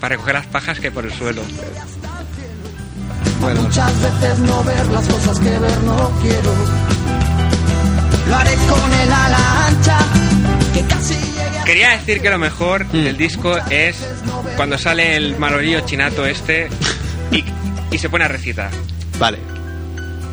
para 0.00 0.16
recoger 0.16 0.34
las 0.34 0.46
pajas 0.46 0.80
que 0.80 0.90
por 0.90 1.04
el 1.04 1.12
suelo. 1.12 1.42
Bueno, 3.40 3.62
Muchas 3.62 3.92
veces 4.02 4.38
no 4.40 4.64
ver 4.64 4.86
las 4.88 5.06
cosas 5.06 5.38
que 5.38 5.50
ver 5.50 5.78
no 5.84 6.10
quiero. 6.20 6.54
Lo 8.28 8.36
haré 8.36 8.54
con 8.68 8.92
el 8.94 9.12
ala 9.12 9.66
ancha, 9.68 9.98
que 10.74 10.82
casi 10.86 11.14
llegue 11.14 11.58
a... 11.58 11.64
Quería 11.64 11.90
decir 11.90 12.20
que 12.20 12.30
lo 12.30 12.38
mejor 12.38 12.86
del 12.88 13.16
disco 13.16 13.56
es 13.70 13.96
cuando 14.56 14.76
sale 14.76 15.14
el 15.16 15.38
malorillo 15.38 15.80
chinato 15.80 16.26
este 16.26 16.68
y, 17.30 17.44
y 17.92 17.98
se 17.98 18.08
pone 18.10 18.24
a 18.24 18.28
recitar. 18.28 18.70
vale. 19.18 19.38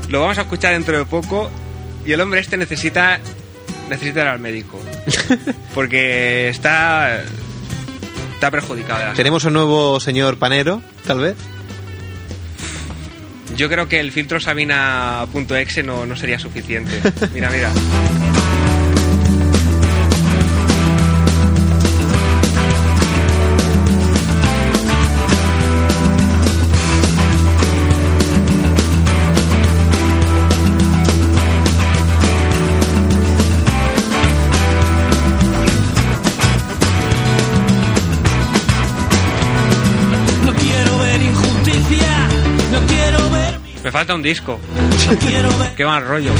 Lo 0.07 0.21
vamos 0.21 0.39
a 0.39 0.41
escuchar 0.41 0.73
dentro 0.73 0.97
de 0.97 1.05
poco 1.05 1.51
y 2.05 2.11
el 2.11 2.21
hombre 2.21 2.39
este 2.39 2.57
necesita 2.57 3.19
necesita 3.89 4.21
ir 4.21 4.27
al 4.27 4.39
médico 4.39 4.79
porque 5.73 6.49
está 6.49 7.21
está 8.33 8.51
perjudicado. 8.51 9.13
¿Tenemos 9.15 9.43
un 9.43 9.53
nuevo 9.53 9.99
señor 9.99 10.37
panero, 10.37 10.81
tal 11.05 11.19
vez? 11.19 11.35
Yo 13.57 13.67
creo 13.67 13.89
que 13.89 13.99
el 13.99 14.13
filtro 14.13 14.39
Sabina.exe 14.39 15.83
no, 15.83 16.05
no 16.05 16.15
sería 16.15 16.39
suficiente. 16.39 17.01
Mira, 17.33 17.49
mira. 17.49 17.69
Falta 44.09 44.15
un 44.15 44.23
disco. 44.23 44.59
Qué 45.77 45.85
mal 45.85 46.03
rollo. 46.03 46.31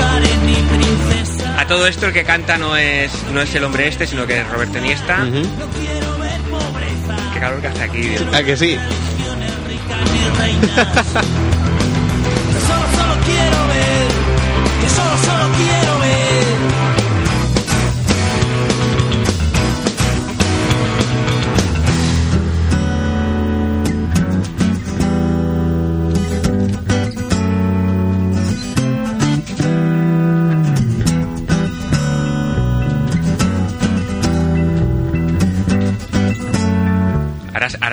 A 1.57 1.67
todo 1.67 1.86
esto 1.86 2.07
el 2.07 2.13
que 2.13 2.24
canta 2.24 2.57
no 2.57 2.76
es 2.76 3.11
no 3.32 3.41
es 3.41 3.53
el 3.53 3.63
hombre 3.63 3.88
este, 3.88 4.07
sino 4.07 4.26
que 4.26 4.39
es 4.41 4.49
Roberto 4.49 4.80
Iniesta. 4.80 5.24
Ujú. 5.24 5.43
Qué 7.34 7.39
calor 7.39 7.61
que 7.61 7.67
hace 7.67 7.84
aquí. 7.84 8.01
Dios. 8.01 8.24
¿A 8.34 8.43
que 8.43 8.57
sí? 8.57 8.76
solo, 12.67 12.86
solo 12.97 13.15
quiero 13.26 13.67
ver, 13.67 14.07
que 14.82 14.89
solo, 14.89 15.17
solo 15.24 15.53
quiero 15.55 15.99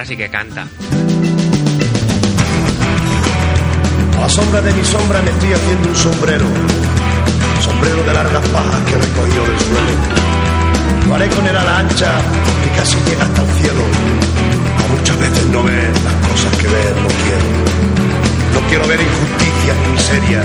Sí 0.07 0.17
que 0.17 0.29
canta. 0.29 0.69
A 4.17 4.21
la 4.21 4.29
sombra 4.29 4.63
de 4.63 4.73
mi 4.73 4.85
sombra 4.85 5.21
me 5.21 5.31
estoy 5.31 5.53
haciendo 5.53 5.89
un 5.89 5.97
sombrero. 5.97 6.47
Sombrero 7.61 8.05
de 8.05 8.15
largas 8.15 8.49
pajas 8.51 8.81
que 8.87 8.95
recogió 8.95 9.43
del 9.43 9.59
suelo. 9.59 11.09
Lo 11.09 11.15
haré 11.17 11.29
con 11.29 11.45
el 11.45 11.57
ala 11.57 11.79
ancha 11.79 12.13
que 12.63 12.71
casi 12.79 12.97
llega 13.09 13.25
hasta 13.25 13.43
el 13.43 13.49
cielo. 13.59 13.83
A 14.79 14.97
muchas 14.97 15.19
veces 15.19 15.47
no 15.47 15.65
ver 15.65 15.91
las 15.91 16.15
cosas 16.31 16.57
que 16.57 16.69
ver 16.69 16.97
no 17.03 17.09
quiero. 17.09 17.47
No 18.55 18.61
quiero 18.69 18.87
ver 18.87 19.01
injusticia 19.01 19.75
ni 19.75 19.93
miseria. 19.93 20.43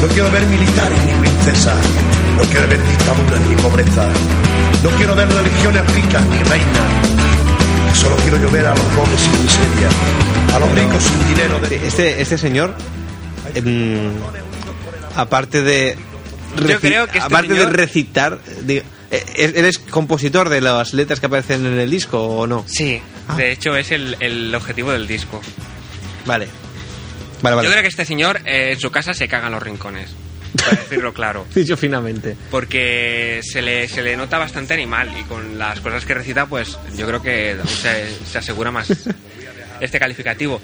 No 0.00 0.06
quiero 0.14 0.30
ver 0.30 0.46
militares 0.46 0.98
ni 1.06 1.12
princesas. 1.14 1.78
No 2.36 2.42
quiero 2.44 2.68
ver 2.68 2.80
dictaduras 2.86 3.40
ni 3.48 3.56
pobreza. 3.56 4.06
No 4.84 4.90
quiero 4.90 5.16
ver 5.16 5.28
religiones 5.28 5.92
ricas 5.92 6.24
ni 6.26 6.38
reinas. 6.44 7.31
Solo 7.94 8.16
quiero 8.16 8.38
yo 8.40 8.50
ver 8.50 8.66
a 8.66 8.70
los 8.70 8.80
pobres 8.80 9.20
sin 9.20 9.42
miseria. 9.42 9.88
A 10.54 10.58
los 10.58 10.72
ricos 10.72 11.02
sin 11.02 11.28
dinero. 11.28 11.58
De... 11.60 11.86
Este, 11.86 12.20
este 12.20 12.38
señor, 12.38 12.74
em, 13.54 14.10
aparte 15.16 15.62
de... 15.62 15.96
Yo 16.68 16.80
creo 16.80 17.06
que 17.06 17.18
este 17.18 17.20
aparte 17.20 17.54
de 17.54 17.66
recitar, 17.66 18.38
digo, 18.62 18.82
eh, 19.10 19.24
¿él 19.36 19.64
es 19.64 19.78
compositor 19.78 20.48
de 20.50 20.60
las 20.60 20.92
letras 20.94 21.20
que 21.20 21.26
aparecen 21.26 21.64
en 21.64 21.78
el 21.78 21.90
disco 21.90 22.20
o 22.22 22.46
no? 22.46 22.64
Sí, 22.66 23.00
Ah. 23.28 23.36
de 23.36 23.52
hecho 23.52 23.76
es 23.76 23.92
el, 23.92 24.16
el 24.20 24.52
objetivo 24.54 24.90
del 24.90 25.06
disco. 25.06 25.40
Vale. 26.26 26.48
Vale, 27.40 27.56
vale. 27.56 27.66
Yo 27.68 27.72
creo 27.72 27.82
que 27.82 27.88
este 27.88 28.04
señor 28.04 28.40
eh, 28.44 28.72
en 28.72 28.80
su 28.80 28.90
casa 28.90 29.14
se 29.14 29.28
caga 29.28 29.46
en 29.46 29.52
los 29.52 29.62
rincones, 29.62 30.10
para 30.56 30.76
decirlo 30.76 31.12
claro. 31.12 31.46
Dicho 31.54 31.76
finamente. 31.76 32.36
Porque 32.50 33.40
se 33.42 33.62
le, 33.62 33.88
se 33.88 34.02
le 34.02 34.16
nota 34.16 34.38
bastante 34.38 34.74
animal 34.74 35.10
y 35.18 35.22
con 35.24 35.58
las 35.58 35.80
cosas 35.80 36.04
que 36.04 36.14
recita, 36.14 36.46
pues 36.46 36.78
yo 36.96 37.06
creo 37.06 37.22
que 37.22 37.56
se, 37.66 38.08
se 38.26 38.38
asegura 38.38 38.70
más 38.70 38.88
este 39.80 39.98
calificativo. 39.98 40.60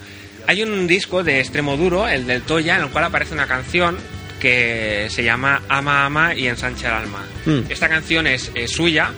Hay 0.47 0.63
un 0.63 0.87
disco 0.87 1.23
de 1.23 1.39
extremo 1.39 1.77
duro, 1.77 2.07
el 2.07 2.25
del 2.25 2.41
Toya, 2.41 2.77
en 2.77 2.83
el 2.83 2.89
cual 2.89 3.03
aparece 3.05 3.33
una 3.33 3.45
canción 3.47 3.97
que 4.39 5.07
se 5.11 5.23
llama 5.23 5.61
Ama 5.67 6.05
Ama 6.05 6.33
y 6.33 6.47
ensancha 6.47 6.87
el 6.87 6.93
alma. 6.93 7.25
Mm. 7.45 7.59
Esta 7.69 7.89
canción 7.89 8.25
es, 8.25 8.51
es 8.55 8.71
suya, 8.71 9.11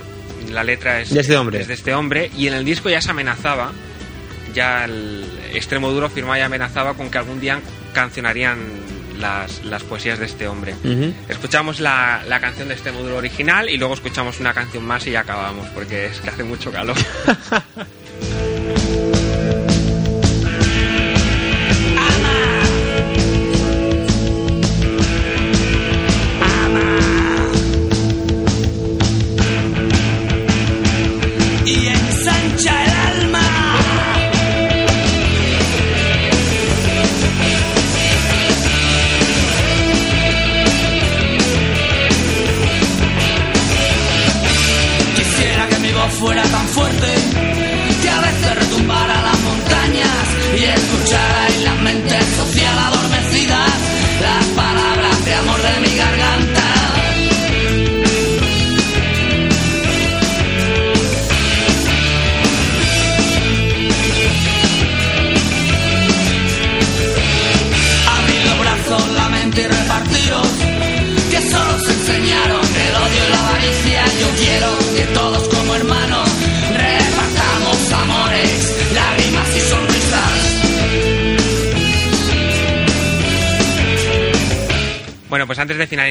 la 0.51 0.63
letra 0.63 0.99
es 0.99 1.13
De 1.13 1.21
este 1.21 1.37
hombre. 1.37 1.61
es 1.61 1.67
de 1.67 1.75
este 1.75 1.93
hombre 1.93 2.31
y 2.37 2.47
en 2.47 2.55
el 2.55 2.65
disco 2.65 2.89
ya 2.89 3.01
se 3.01 3.11
amenazaba, 3.11 3.71
ya 4.53 4.83
el 4.85 5.23
extremo 5.53 5.91
duro 5.91 6.09
firmaba 6.09 6.39
y 6.39 6.41
amenazaba 6.41 6.95
con 6.95 7.09
que 7.09 7.17
algún 7.19 7.39
día 7.39 7.59
cancionarían 7.93 8.57
las, 9.21 9.63
las 9.63 9.83
poesías 9.83 10.19
de 10.19 10.25
este 10.25 10.47
hombre. 10.47 10.75
Escuchamos 11.29 11.79
la, 11.79 12.23
la 12.27 12.39
canción 12.39 12.67
de 12.67 12.73
este 12.73 12.91
módulo 12.91 13.17
original 13.17 13.69
y 13.69 13.77
luego 13.77 13.93
escuchamos 13.93 14.39
una 14.39 14.53
canción 14.53 14.85
más 14.85 15.05
y 15.07 15.11
ya 15.11 15.21
acabamos, 15.21 15.67
porque 15.69 16.07
es 16.07 16.19
que 16.19 16.29
hace 16.29 16.43
mucho 16.43 16.71
calor. 16.71 16.95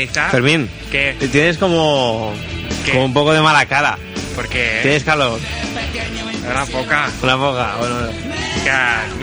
finalizar, 0.06 0.30
Fermín, 0.30 0.68
que 0.90 1.16
te 1.18 1.28
tienes 1.28 1.58
como, 1.58 2.32
¿Qué? 2.84 2.92
como 2.92 3.04
un 3.06 3.12
poco 3.14 3.32
de 3.32 3.40
mala 3.40 3.66
cara. 3.66 3.98
porque 4.34 4.80
Tienes 4.82 5.04
calor. 5.04 5.38
era 6.48 6.64
poca, 6.66 7.08
Una 7.22 7.34
boca. 7.36 7.74
Bueno, 7.78 7.96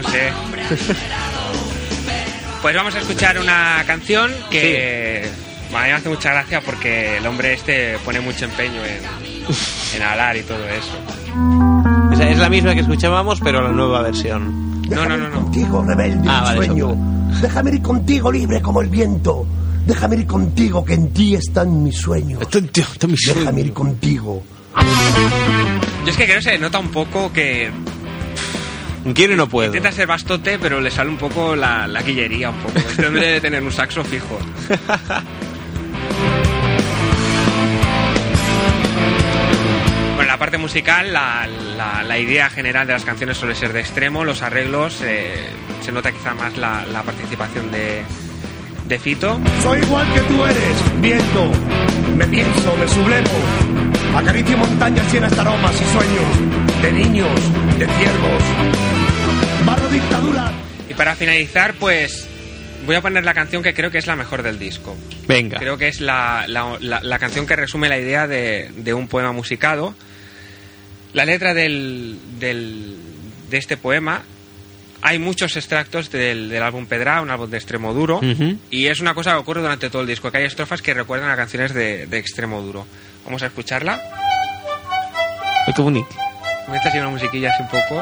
no 0.01 0.09
sé. 0.09 0.31
Pues 2.61 2.75
vamos 2.75 2.95
a 2.95 2.99
escuchar 2.99 3.39
una 3.39 3.83
canción 3.85 4.31
que 4.49 5.29
a 5.73 5.81
mí 5.81 5.87
me 5.87 5.93
hace 5.93 6.09
mucha 6.09 6.31
gracia 6.31 6.61
porque 6.61 7.17
el 7.17 7.25
hombre 7.27 7.53
este 7.53 7.97
pone 8.03 8.19
mucho 8.19 8.45
empeño 8.45 8.81
en, 8.83 8.99
en 9.95 10.01
hablar 10.01 10.35
y 10.37 10.41
todo 10.41 10.57
eso. 10.67 10.97
o 12.11 12.15
sea, 12.15 12.29
es 12.29 12.37
la 12.37 12.49
misma 12.49 12.73
que 12.73 12.81
escuchábamos, 12.81 13.39
pero 13.41 13.61
la 13.61 13.69
nueva 13.69 14.01
versión. 14.01 14.81
No, 14.89 15.05
no, 15.05 15.17
no, 15.17 15.25
ir 15.25 15.29
no. 15.29 15.41
contigo, 15.43 15.83
rebelde, 15.85 16.27
Ah, 16.29 16.41
vale, 16.45 16.65
sueño. 16.65 16.95
Déjame 17.41 17.71
ir 17.71 17.81
contigo, 17.81 18.31
libre 18.31 18.61
como 18.61 18.81
el 18.81 18.87
viento. 18.89 19.45
Déjame 19.87 20.17
ir 20.17 20.27
contigo, 20.27 20.83
que 20.83 20.93
en 20.95 21.13
ti 21.13 21.33
están 21.35 21.81
mis 21.81 21.97
sueños. 21.97 22.41
Esto, 22.41 22.61
tío, 22.63 22.83
esto 22.91 23.07
me 23.07 23.15
Déjame 23.25 23.61
ir 23.61 23.73
contigo. 23.73 24.43
Yo 26.05 26.11
es 26.11 26.17
que 26.17 26.25
creo 26.25 26.35
que 26.37 26.41
se 26.43 26.57
nota 26.59 26.77
un 26.79 26.89
poco 26.89 27.31
que 27.31 27.71
Quiero 29.15 29.33
y 29.33 29.37
no 29.37 29.47
puedo. 29.47 29.67
intenta 29.67 29.91
ser 29.93 30.05
bastote, 30.07 30.59
pero 30.59 30.81
le 30.81 30.91
sale 30.91 31.09
un 31.09 31.15
poco 31.17 31.55
la, 31.55 31.87
la 31.87 32.03
quillería, 32.03 32.49
un 32.49 32.57
poco. 32.57 32.77
Este 32.77 33.05
hombre 33.07 33.25
debe 33.25 33.39
tener 33.41 33.63
un 33.63 33.71
saxo 33.71 34.03
fijo. 34.03 34.37
Bueno, 40.15 40.31
la 40.31 40.37
parte 40.39 40.57
musical, 40.57 41.13
la, 41.13 41.47
la- 41.77 42.03
la 42.03 42.17
idea 42.19 42.49
general 42.49 42.87
de 42.87 42.93
las 42.93 43.03
canciones 43.05 43.37
suele 43.37 43.53
ser 43.55 43.71
de 43.73 43.81
extremo, 43.81 44.23
los 44.23 44.41
arreglos, 44.41 45.01
eh, 45.03 45.45
se 45.81 45.91
nota 45.91 46.11
quizá 46.11 46.33
más 46.33 46.57
la, 46.57 46.85
la 46.91 47.03
participación 47.03 47.71
de, 47.71 48.01
de 48.87 48.99
Fito. 48.99 49.39
Soy 49.63 49.79
igual 49.79 50.05
que 50.13 50.19
tú 50.21 50.45
eres, 50.45 51.01
viento. 51.01 51.51
Me 52.15 52.25
pienso, 52.27 52.75
me 52.77 52.87
sublemo. 52.87 53.29
Acaricio 54.15 54.57
montañas 54.57 55.11
llenas 55.13 55.33
de 55.35 55.41
aromas 55.41 55.73
y 55.75 55.85
sueños. 55.93 56.81
De 56.81 56.91
niños, 56.91 57.29
de 57.77 57.85
ciervos. 57.85 58.43
Barro 59.65 59.87
dictadura. 59.89 60.51
Y 60.89 60.93
para 60.93 61.15
finalizar, 61.15 61.73
pues 61.75 62.27
voy 62.85 62.95
a 62.95 63.01
poner 63.01 63.25
la 63.25 63.33
canción 63.33 63.61
que 63.61 63.73
creo 63.73 63.91
que 63.91 63.97
es 63.97 64.07
la 64.07 64.15
mejor 64.15 64.43
del 64.43 64.57
disco. 64.59 64.95
Venga. 65.27 65.57
Creo 65.59 65.77
que 65.77 65.89
es 65.89 65.99
la, 65.99 66.45
la- 66.47 66.77
la- 66.79 67.01
la 67.03 67.19
canción 67.19 67.45
que 67.45 67.55
resume 67.55 67.89
la 67.89 67.97
idea 67.99 68.27
de, 68.27 68.71
de 68.77 68.93
un 68.93 69.07
poema 69.07 69.31
musicado. 69.33 69.93
La 71.13 71.25
letra 71.25 71.53
del, 71.53 72.17
del- 72.39 72.95
de 73.49 73.57
este 73.57 73.75
poema, 73.77 74.21
hay 75.01 75.19
muchos 75.19 75.55
extractos 75.55 76.11
del, 76.11 76.49
del 76.49 76.63
álbum 76.63 76.85
Pedra, 76.85 77.21
un 77.21 77.29
álbum 77.29 77.49
de 77.49 77.57
extremo 77.57 77.93
duro, 77.93 78.19
y 78.69 78.87
es 78.87 78.99
una 78.99 79.13
cosa 79.13 79.31
que 79.31 79.37
ocurre 79.37 79.61
durante 79.61 79.89
todo 79.89 80.01
el 80.01 80.07
disco, 80.07 80.31
que 80.31 80.37
hay 80.39 80.45
estrofas 80.45 80.81
que 80.81 80.93
recuerdan 80.93 81.29
a 81.29 81.35
canciones 81.35 81.73
de, 81.73 82.07
de 82.07 82.17
extremo 82.17 82.61
duro. 82.61 82.85
Vamos 83.25 83.43
a 83.43 83.47
escucharla. 83.47 84.01
Qué 85.75 85.81
bonito. 85.81 86.09
Me 86.69 86.77
está 86.77 86.89
haciendo 86.89 87.09
una 87.09 87.17
musiquilla 87.17 87.51
así 87.51 87.61
un 87.63 87.69
poco. 87.69 88.01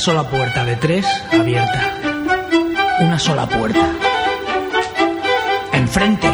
Sola 0.00 0.22
puerta 0.22 0.64
de 0.64 0.76
tres 0.76 1.06
abierta. 1.30 1.92
Una 3.00 3.18
sola 3.18 3.46
puerta. 3.46 3.86
Enfrente, 5.74 6.26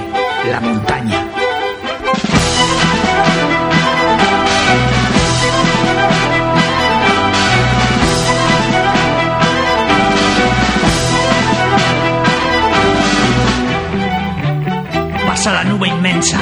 la 0.48 0.60
montaña. 0.60 1.26
Pasa 15.26 15.52
la 15.52 15.64
nube 15.64 15.88
inmensa. 15.88 16.38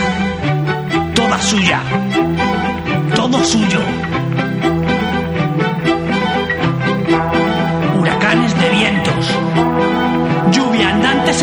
Toda 1.14 1.40
suya. 1.40 1.80
Todo 3.14 3.42
suyo. 3.42 3.80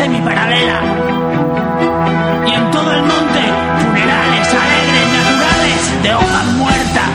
Semiparalela. 0.02 0.80
Y 2.48 2.52
en 2.52 2.70
todo 2.72 2.92
el 2.92 3.02
monte, 3.02 3.42
funerales 3.82 4.48
alegres, 4.64 5.06
naturales, 5.18 6.02
de 6.02 6.14
hojas 6.14 6.46
muertas. 6.58 7.12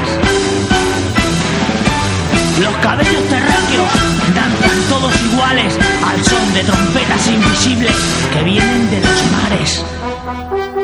Los 2.62 2.76
cabellos 2.78 3.24
terráqueos 3.28 3.92
danzan 4.34 4.80
todos 4.90 5.14
iguales 5.34 5.78
al 6.10 6.24
son 6.24 6.54
de 6.54 6.64
trompetas 6.64 7.28
invisibles 7.28 7.96
que 8.32 8.44
vienen 8.44 8.90
de 8.90 9.02
los 9.02 9.32
mares. 9.34 10.77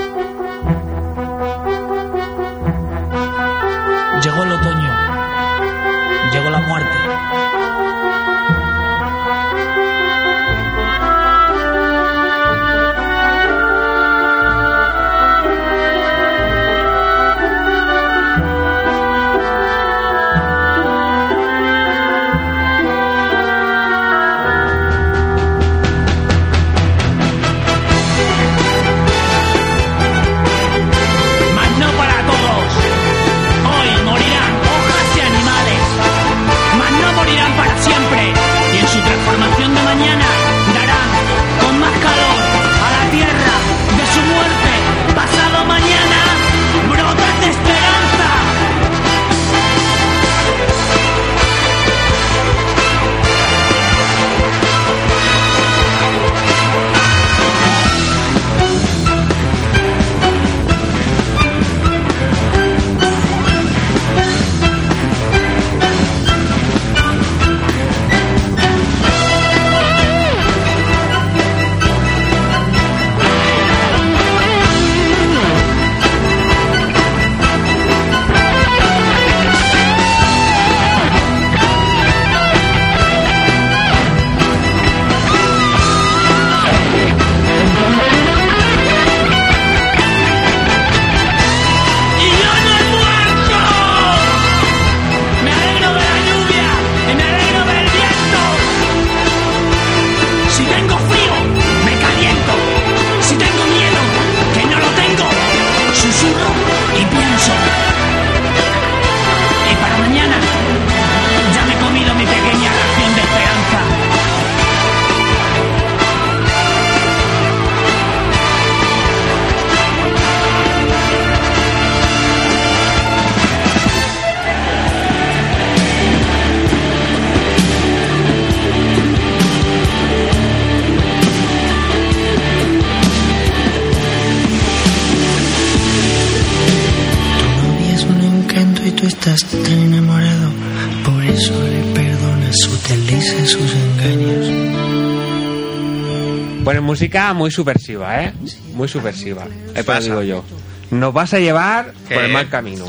Música 146.93 147.33
muy 147.33 147.49
subversiva, 147.49 148.23
¿eh? 148.23 148.33
Muy 148.75 148.87
subversiva. 148.87 149.45
Lo 149.75 149.83
pasa? 149.83 149.99
digo 150.01 150.21
yo. 150.21 150.43
Nos 150.91 151.11
vas 151.11 151.33
a 151.33 151.39
llevar 151.39 151.91
¿Qué? 152.07 152.13
por 152.15 152.23
el 152.23 152.31
mal 152.31 152.49
camino. 152.49 152.85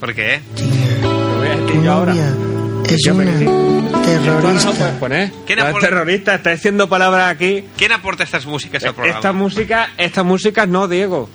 ¿Por 0.00 0.14
qué? 0.14 0.40
Lo 1.02 1.36
voy 1.38 1.46
a 1.46 1.50
decir 1.56 1.66
Tu 1.66 1.82
yo 1.84 1.92
ahora. 1.92 2.14
es 2.88 3.02
Yo 3.04 3.14
una 3.14 4.02
terrorista. 4.02 4.98
poner. 4.98 5.30
¿Quién 5.46 5.58
No 5.58 5.74
terrorista, 5.78 6.34
está 6.36 6.50
diciendo 6.50 6.88
palabras 6.88 7.30
aquí. 7.30 7.64
¿Quién 7.76 7.92
aporta 7.92 8.24
estas 8.24 8.46
músicas 8.46 8.82
al 8.84 8.94
programa? 8.94 9.18
Esta 9.18 9.32
música, 9.32 9.90
esta 9.98 10.22
música 10.22 10.64
no, 10.66 10.88
Diego. 10.88 11.28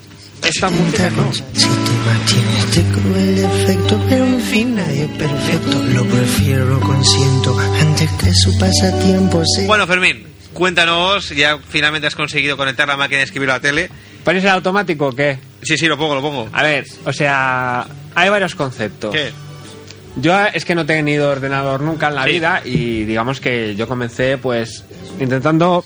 Esta 0.44 0.70
música 0.72 1.12
no. 1.12 1.32
Si 1.32 1.42
te 1.42 1.68
mantiene 2.08 2.60
este 2.60 2.82
cruel 2.92 3.36
defecto, 3.36 4.00
pero 4.10 4.26
en 4.26 4.42
fin 4.42 4.76
nadie 4.76 5.04
es 5.04 5.10
perfecto. 5.12 5.84
Lo 5.94 6.06
prefiero, 6.06 6.66
lo 6.66 6.80
consiento, 6.80 7.56
antes 7.82 8.10
que 8.14 8.34
su 8.34 8.58
pasatiempo 8.58 9.44
sea. 9.46 9.68
Bueno, 9.68 9.86
Fermín, 9.86 10.24
cuéntanos, 10.60 11.30
ya 11.30 11.58
finalmente 11.68 12.06
has 12.08 12.16
conseguido 12.16 12.56
conectar 12.58 12.88
la 12.88 12.98
máquina 12.98 13.20
de 13.20 13.24
escribir 13.24 13.50
a 13.50 13.54
la 13.54 13.60
tele. 13.62 13.90
¿Pones 14.24 14.44
el 14.44 14.50
automático 14.50 15.08
o 15.08 15.16
qué? 15.16 15.40
Sí, 15.64 15.78
sí, 15.78 15.88
lo 15.88 15.98
pongo, 15.98 16.14
lo 16.16 16.22
pongo. 16.22 16.50
A 16.54 16.62
ver, 16.62 16.86
o 17.06 17.14
sea, 17.14 17.88
hay 18.14 18.30
varios 18.30 18.54
conceptos. 18.56 19.12
¿Qué? 19.16 19.32
Yo 20.18 20.38
es 20.54 20.66
que 20.66 20.76
no 20.76 20.82
he 20.82 20.86
tenido 20.86 21.32
ordenador 21.32 21.82
nunca 21.82 22.10
en 22.10 22.16
la 22.16 22.26
Sí. 22.26 22.32
vida 22.32 22.62
y 22.66 23.06
digamos 23.06 23.40
que 23.40 23.76
yo 23.76 23.88
comencé 23.88 24.38
pues 24.38 24.84
intentando 25.20 25.86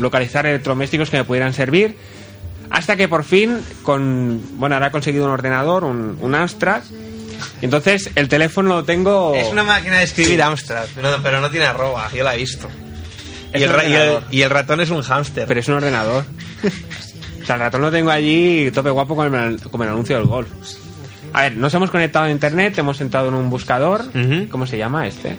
localizar 0.00 0.46
electrodomésticos 0.46 1.08
que 1.10 1.18
me 1.18 1.24
pudieran 1.24 1.52
servir 1.54 1.96
hasta 2.70 2.96
que 2.96 3.06
por 3.06 3.22
fin 3.24 3.60
con 3.82 4.40
bueno 4.58 4.74
ahora 4.74 4.88
he 4.88 4.90
conseguido 4.90 5.26
un 5.26 5.30
ordenador, 5.30 5.84
un, 5.84 6.18
un 6.20 6.34
Amstrad. 6.34 6.82
Entonces 7.60 8.10
el 8.16 8.28
teléfono 8.28 8.70
lo 8.70 8.84
tengo 8.84 9.34
Es 9.36 9.48
una 9.52 9.62
máquina 9.62 9.98
de 9.98 10.04
escribir 10.04 10.42
Amstrad, 10.42 10.86
no, 11.00 11.10
pero 11.22 11.40
no 11.40 11.48
tiene 11.50 11.66
arroba, 11.66 12.10
yo 12.12 12.24
la 12.24 12.34
he 12.34 12.38
visto. 12.38 12.68
Y 13.54 13.62
el, 13.62 13.70
un 13.70 13.76
ra- 13.76 13.84
y, 13.84 13.86
el, 13.86 13.92
ordenador. 14.00 14.22
y 14.30 14.42
el 14.42 14.50
ratón 14.50 14.80
es 14.80 14.90
un 14.90 15.02
hámster. 15.02 15.46
pero 15.46 15.60
es 15.60 15.68
un 15.68 15.74
ordenador. 15.74 16.24
o 17.42 17.46
sea, 17.46 17.56
el 17.56 17.60
ratón 17.60 17.80
lo 17.82 17.90
tengo 17.90 18.10
allí 18.10 18.70
tope 18.72 18.90
guapo 18.90 19.14
con 19.16 19.34
el, 19.34 19.60
con 19.60 19.82
el 19.82 19.88
anuncio 19.88 20.16
del 20.16 20.26
golf. 20.26 20.48
A 21.34 21.42
ver, 21.42 21.56
nos 21.56 21.72
hemos 21.74 21.90
conectado 21.90 22.26
a 22.26 22.30
internet, 22.30 22.76
hemos 22.78 23.00
entrado 23.00 23.28
en 23.28 23.34
un 23.34 23.48
buscador. 23.50 24.04
¿Cómo 24.50 24.66
se 24.66 24.76
llama 24.78 25.06
este? 25.06 25.36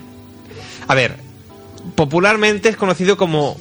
A 0.88 0.96
ver, 0.96 1.16
popularmente 1.96 2.70
es 2.70 2.76
conocido 2.78 3.16
como 3.18 3.58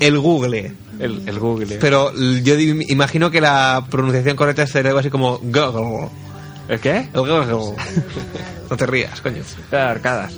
el 0.00 0.18
Google. 0.18 0.72
El, 0.98 1.22
el 1.28 1.38
Google. 1.38 1.76
Pero 1.80 2.12
yo 2.14 2.54
imagino 2.58 3.30
que 3.30 3.40
la 3.40 3.84
pronunciación 3.90 4.34
correcta 4.36 4.66
sería 4.66 4.90
algo 4.90 5.00
así 5.00 5.10
como 5.10 5.38
Google. 5.38 6.08
¿El 6.68 6.80
qué? 6.80 7.08
El 7.12 7.20
Google. 7.20 7.46
No 8.70 8.76
te 8.76 8.84
rías, 8.86 9.22
coño. 9.22 9.42
arcadas. 9.72 10.34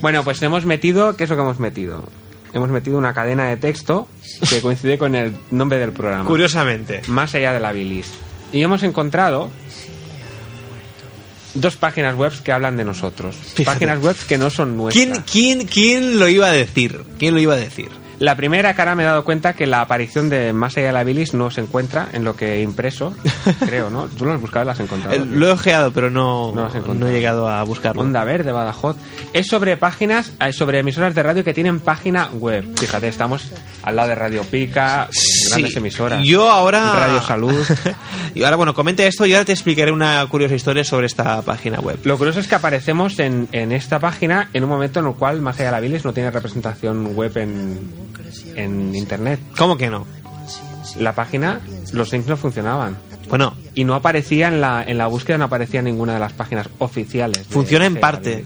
Bueno, 0.00 0.22
pues 0.22 0.40
hemos 0.42 0.64
metido, 0.66 1.16
¿qué 1.16 1.24
es 1.24 1.30
lo 1.30 1.34
que 1.34 1.42
hemos 1.42 1.58
metido? 1.58 2.04
Hemos 2.54 2.70
metido 2.70 2.96
una 2.96 3.12
cadena 3.12 3.48
de 3.48 3.56
texto 3.56 4.06
que 4.48 4.60
coincide 4.60 4.96
con 4.96 5.16
el 5.16 5.36
nombre 5.50 5.78
del 5.78 5.92
programa. 5.92 6.24
Curiosamente. 6.24 7.02
Más 7.08 7.34
allá 7.34 7.52
de 7.52 7.58
la 7.58 7.72
bilis. 7.72 8.06
Y 8.52 8.62
hemos 8.62 8.84
encontrado 8.84 9.50
dos 11.54 11.74
páginas 11.76 12.14
web 12.14 12.32
que 12.44 12.52
hablan 12.52 12.76
de 12.76 12.84
nosotros. 12.84 13.36
Páginas 13.64 14.00
web 14.00 14.16
que 14.28 14.38
no 14.38 14.50
son 14.50 14.76
nuestras. 14.76 15.24
¿Quién, 15.24 15.24
quién, 15.58 15.66
¿Quién 15.66 16.20
lo 16.20 16.28
iba 16.28 16.46
a 16.46 16.52
decir? 16.52 17.02
¿Quién 17.18 17.34
lo 17.34 17.40
iba 17.40 17.54
a 17.54 17.58
decir? 17.58 17.90
La 18.18 18.36
primera 18.36 18.74
cara 18.74 18.94
me 18.94 19.02
he 19.02 19.06
dado 19.06 19.24
cuenta 19.24 19.54
que 19.54 19.66
la 19.66 19.80
aparición 19.80 20.28
de 20.28 20.52
Más 20.52 20.76
allá 20.76 20.88
de 20.88 20.92
la 20.92 21.04
bilis 21.04 21.34
no 21.34 21.50
se 21.50 21.60
encuentra 21.60 22.08
en 22.12 22.24
lo 22.24 22.36
que 22.36 22.54
he 22.54 22.62
impreso, 22.62 23.14
creo, 23.66 23.90
¿no? 23.90 24.06
Tú 24.06 24.24
lo 24.24 24.32
has 24.32 24.40
buscado 24.40 24.64
y 24.64 24.66
lo 24.66 24.72
has 24.72 24.80
encontrado. 24.80 25.16
Eh, 25.16 25.24
Lo 25.24 25.48
he 25.48 25.52
ojeado, 25.52 25.92
pero 25.92 26.10
no, 26.10 26.52
No 26.52 27.08
he 27.08 27.12
llegado 27.12 27.48
a 27.48 27.62
buscarlo. 27.64 28.02
Onda 28.02 28.24
Verde, 28.24 28.52
Badajoz. 28.52 28.96
Es 29.32 29.46
sobre 29.48 29.76
páginas, 29.76 30.32
eh, 30.40 30.52
sobre 30.52 30.78
emisoras 30.78 31.14
de 31.14 31.22
radio 31.22 31.44
que 31.44 31.54
tienen 31.54 31.80
página 31.80 32.28
web. 32.32 32.64
Fíjate, 32.78 33.08
estamos 33.08 33.50
al 33.82 33.96
lado 33.96 34.08
de 34.10 34.14
Radio 34.14 34.42
Pica, 34.42 35.08
grandes 35.50 35.76
emisoras. 35.76 36.24
Yo 36.24 36.50
ahora. 36.50 36.92
Radio 36.92 37.22
Salud. 37.22 37.64
y 38.34 38.42
ahora, 38.44 38.56
bueno, 38.56 38.74
comente 38.74 39.06
esto 39.06 39.26
y 39.26 39.34
ahora 39.34 39.44
te 39.44 39.52
explicaré 39.52 39.92
una 39.92 40.24
curiosa 40.26 40.54
historia 40.54 40.84
sobre 40.84 41.06
esta 41.06 41.42
página 41.42 41.80
web. 41.80 41.98
Lo 42.04 42.16
curioso 42.16 42.40
es 42.40 42.46
que 42.46 42.54
aparecemos 42.54 43.18
en, 43.18 43.48
en 43.52 43.72
esta 43.72 43.98
página 43.98 44.48
en 44.52 44.64
un 44.64 44.70
momento 44.70 45.00
en 45.00 45.06
el 45.06 45.14
cual 45.14 45.40
Más 45.40 45.56
allá 45.56 45.66
de 45.66 45.72
la 45.72 45.80
bilis 45.80 46.04
no 46.04 46.12
tiene 46.12 46.30
representación 46.30 47.14
web 47.14 47.36
en, 47.36 48.03
en 48.54 48.94
internet. 48.94 49.40
¿Cómo 49.56 49.76
que 49.76 49.90
no? 49.90 50.06
La 50.98 51.14
página, 51.14 51.60
los 51.92 52.12
links 52.12 52.28
no 52.28 52.36
funcionaban. 52.36 52.96
Bueno, 53.28 53.54
Y 53.74 53.84
no 53.84 53.94
aparecía 53.94 54.48
en 54.48 54.60
la, 54.60 54.84
en 54.86 54.98
la 54.98 55.06
búsqueda, 55.06 55.38
no 55.38 55.44
aparecía 55.44 55.80
en 55.80 55.86
ninguna 55.86 56.14
de 56.14 56.20
las 56.20 56.32
páginas 56.34 56.68
oficiales. 56.78 57.46
funciona 57.48 57.86
en 57.86 57.96
parte. 57.96 58.44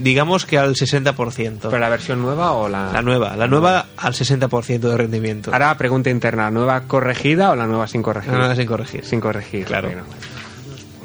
Digamos 0.00 0.44
que 0.44 0.58
al 0.58 0.74
60%. 0.74 1.58
¿Pero 1.62 1.78
la 1.78 1.88
versión 1.88 2.20
nueva 2.20 2.52
o 2.52 2.68
la...? 2.68 2.92
La 2.92 3.00
nueva, 3.00 3.34
la 3.36 3.46
nueva 3.46 3.86
al 3.96 4.12
60% 4.12 4.80
de 4.80 4.96
rendimiento. 4.96 5.50
Ahora 5.52 5.74
pregunta 5.78 6.10
interna, 6.10 6.50
¿nueva 6.50 6.82
corregida 6.82 7.50
o 7.50 7.56
la 7.56 7.66
nueva 7.66 7.86
sin 7.88 8.02
corregir? 8.02 8.32
La 8.32 8.38
nueva 8.38 8.54
sin 8.56 8.66
corregir. 8.66 9.04
Sin 9.06 9.20
corregir, 9.20 9.64
Claro. 9.64 9.88
Bueno, 9.88 10.02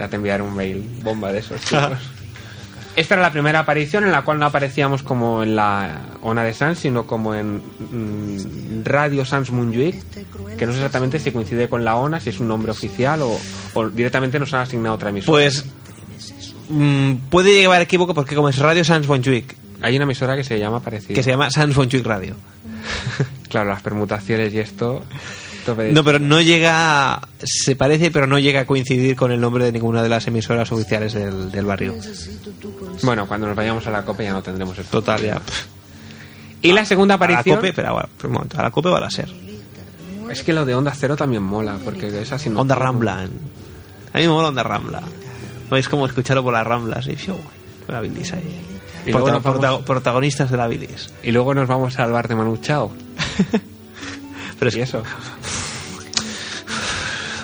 ya 0.03 0.09
te 0.09 0.15
enviaré 0.17 0.43
un 0.43 0.55
mail 0.55 0.83
bomba 1.03 1.31
de 1.31 1.39
esos 1.39 1.61
chicos. 1.61 1.97
Esta 2.95 3.15
era 3.15 3.23
la 3.23 3.31
primera 3.31 3.57
aparición 3.59 4.03
en 4.03 4.11
la 4.11 4.21
cual 4.21 4.37
no 4.37 4.45
aparecíamos 4.45 5.01
como 5.01 5.41
en 5.41 5.55
la 5.55 6.01
ONA 6.21 6.43
de 6.43 6.53
Sans, 6.53 6.77
sino 6.77 7.07
como 7.07 7.33
en 7.33 7.55
mm, 7.57 8.83
Radio 8.83 9.25
Sans 9.25 9.49
Montjuic, 9.49 9.95
que 10.57 10.65
no 10.67 10.73
sé 10.73 10.77
exactamente 10.77 11.17
si 11.17 11.31
coincide 11.31 11.67
con 11.67 11.83
la 11.83 11.95
ONA, 11.95 12.19
si 12.19 12.29
es 12.29 12.39
un 12.39 12.47
nombre 12.47 12.71
oficial 12.71 13.23
o, 13.23 13.39
o 13.73 13.89
directamente 13.89 14.37
nos 14.37 14.53
han 14.53 14.61
asignado 14.61 14.93
otra 14.93 15.09
emisora. 15.09 15.31
Pues 15.31 15.65
mm, 16.69 17.13
puede 17.31 17.53
llevar 17.61 17.81
equívoco 17.81 18.13
porque 18.13 18.35
como 18.35 18.49
es 18.49 18.59
Radio 18.59 18.83
Sans 18.83 19.07
Montjuic, 19.07 19.55
Hay 19.81 19.95
una 19.95 20.03
emisora 20.03 20.35
que 20.35 20.43
se 20.43 20.59
llama 20.59 20.79
parecido. 20.79 21.15
que 21.15 21.23
se 21.23 21.31
llama 21.31 21.49
Sans 21.49 21.75
Montjuic 21.75 22.05
Radio. 22.05 22.35
Claro, 23.49 23.69
las 23.69 23.83
permutaciones 23.83 24.51
y 24.53 24.59
esto... 24.59 25.03
No, 25.93 26.03
pero 26.03 26.19
no 26.19 26.41
llega, 26.41 27.21
se 27.43 27.75
parece, 27.75 28.11
pero 28.11 28.27
no 28.27 28.37
llega 28.39 28.61
a 28.61 28.65
coincidir 28.65 29.15
con 29.15 29.31
el 29.31 29.39
nombre 29.39 29.65
de 29.65 29.71
ninguna 29.71 30.03
de 30.03 30.09
las 30.09 30.27
emisoras 30.27 30.71
oficiales 30.71 31.13
del, 31.13 31.51
del 31.51 31.65
barrio. 31.65 31.95
Bueno, 33.03 33.27
cuando 33.27 33.47
nos 33.47 33.55
vayamos 33.55 33.85
a 33.87 33.91
la 33.91 34.03
COPE 34.03 34.23
ya 34.25 34.33
no 34.33 34.41
tendremos 34.43 34.77
esto. 34.77 34.99
Total, 34.99 35.21
ya. 35.21 35.41
Y 36.61 36.71
la 36.71 36.85
segunda 36.85 37.15
A 37.15 37.17
la 37.17 37.25
aparición... 37.25 37.57
COPE, 37.57 37.73
pero 37.73 37.93
bueno, 37.93 38.09
un 38.23 38.31
momento, 38.31 38.59
a 38.59 38.63
la 38.63 38.71
COPE 38.71 38.89
va 38.89 38.99
a 39.05 39.09
ser. 39.11 39.29
Es 40.29 40.43
que 40.43 40.53
lo 40.53 40.65
de 40.65 40.73
Onda 40.75 40.93
Cero 40.95 41.15
también 41.15 41.43
mola, 41.43 41.77
porque 41.83 42.21
es 42.21 42.31
así. 42.31 42.49
no- 42.49 42.61
Onda 42.61 42.75
Rambla. 42.75 43.19
A 43.21 44.17
mí 44.17 44.23
me 44.23 44.27
mola 44.29 44.47
Onda 44.49 44.63
Rambla. 44.63 45.01
Es 45.71 45.89
como 45.89 46.05
escucharlo 46.05 46.43
por 46.43 46.53
las 46.53 46.65
Ramblas. 46.65 47.07
Y 47.07 47.15
con 47.15 47.37
la 47.87 47.99
bilis 48.01 48.31
ahí. 48.33 48.61
Y 49.05 49.11
luego 49.11 49.27
vamos- 49.41 49.83
protagonistas 49.83 50.49
de 50.49 50.57
la 50.57 50.67
bilis. 50.67 51.11
Y 51.23 51.31
luego 51.31 51.53
nos 51.53 51.67
vamos 51.67 51.99
al 51.99 52.11
bar 52.11 52.27
de 52.27 52.35
Manu 52.35 52.57
Chao. 52.57 52.91
Pero 54.59 54.69
es 54.69 54.75
Y 54.75 54.81
eso. 54.81 55.03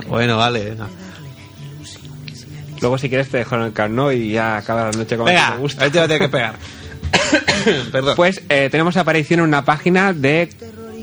Bueno, 0.08 0.38
vale. 0.38 0.66
venga. 0.72 0.88
Luego, 2.82 2.98
si 2.98 3.10
quieres, 3.10 3.30
te 3.30 3.38
dejo 3.38 3.56
en 3.56 3.62
el 3.64 3.74
carno 3.74 4.12
y 4.12 4.32
ya 4.32 4.58
acaba 4.58 4.86
la 4.86 4.92
noche 4.92 5.18
como 5.18 5.26
Venga, 5.28 5.52
te 5.54 5.58
gusta. 5.58 5.84
ahí 5.84 5.92
te 5.92 5.98
voy 6.00 6.06
a 6.06 6.08
tener 6.08 6.22
que 6.22 6.30
pegar. 6.30 6.56
Perdón. 7.92 8.16
Pues 8.16 8.42
eh, 8.50 8.70
tenemos 8.72 8.98
aparición 8.98 9.42
en 9.42 9.48
una 9.48 9.66
página 9.66 10.14
de 10.14 10.50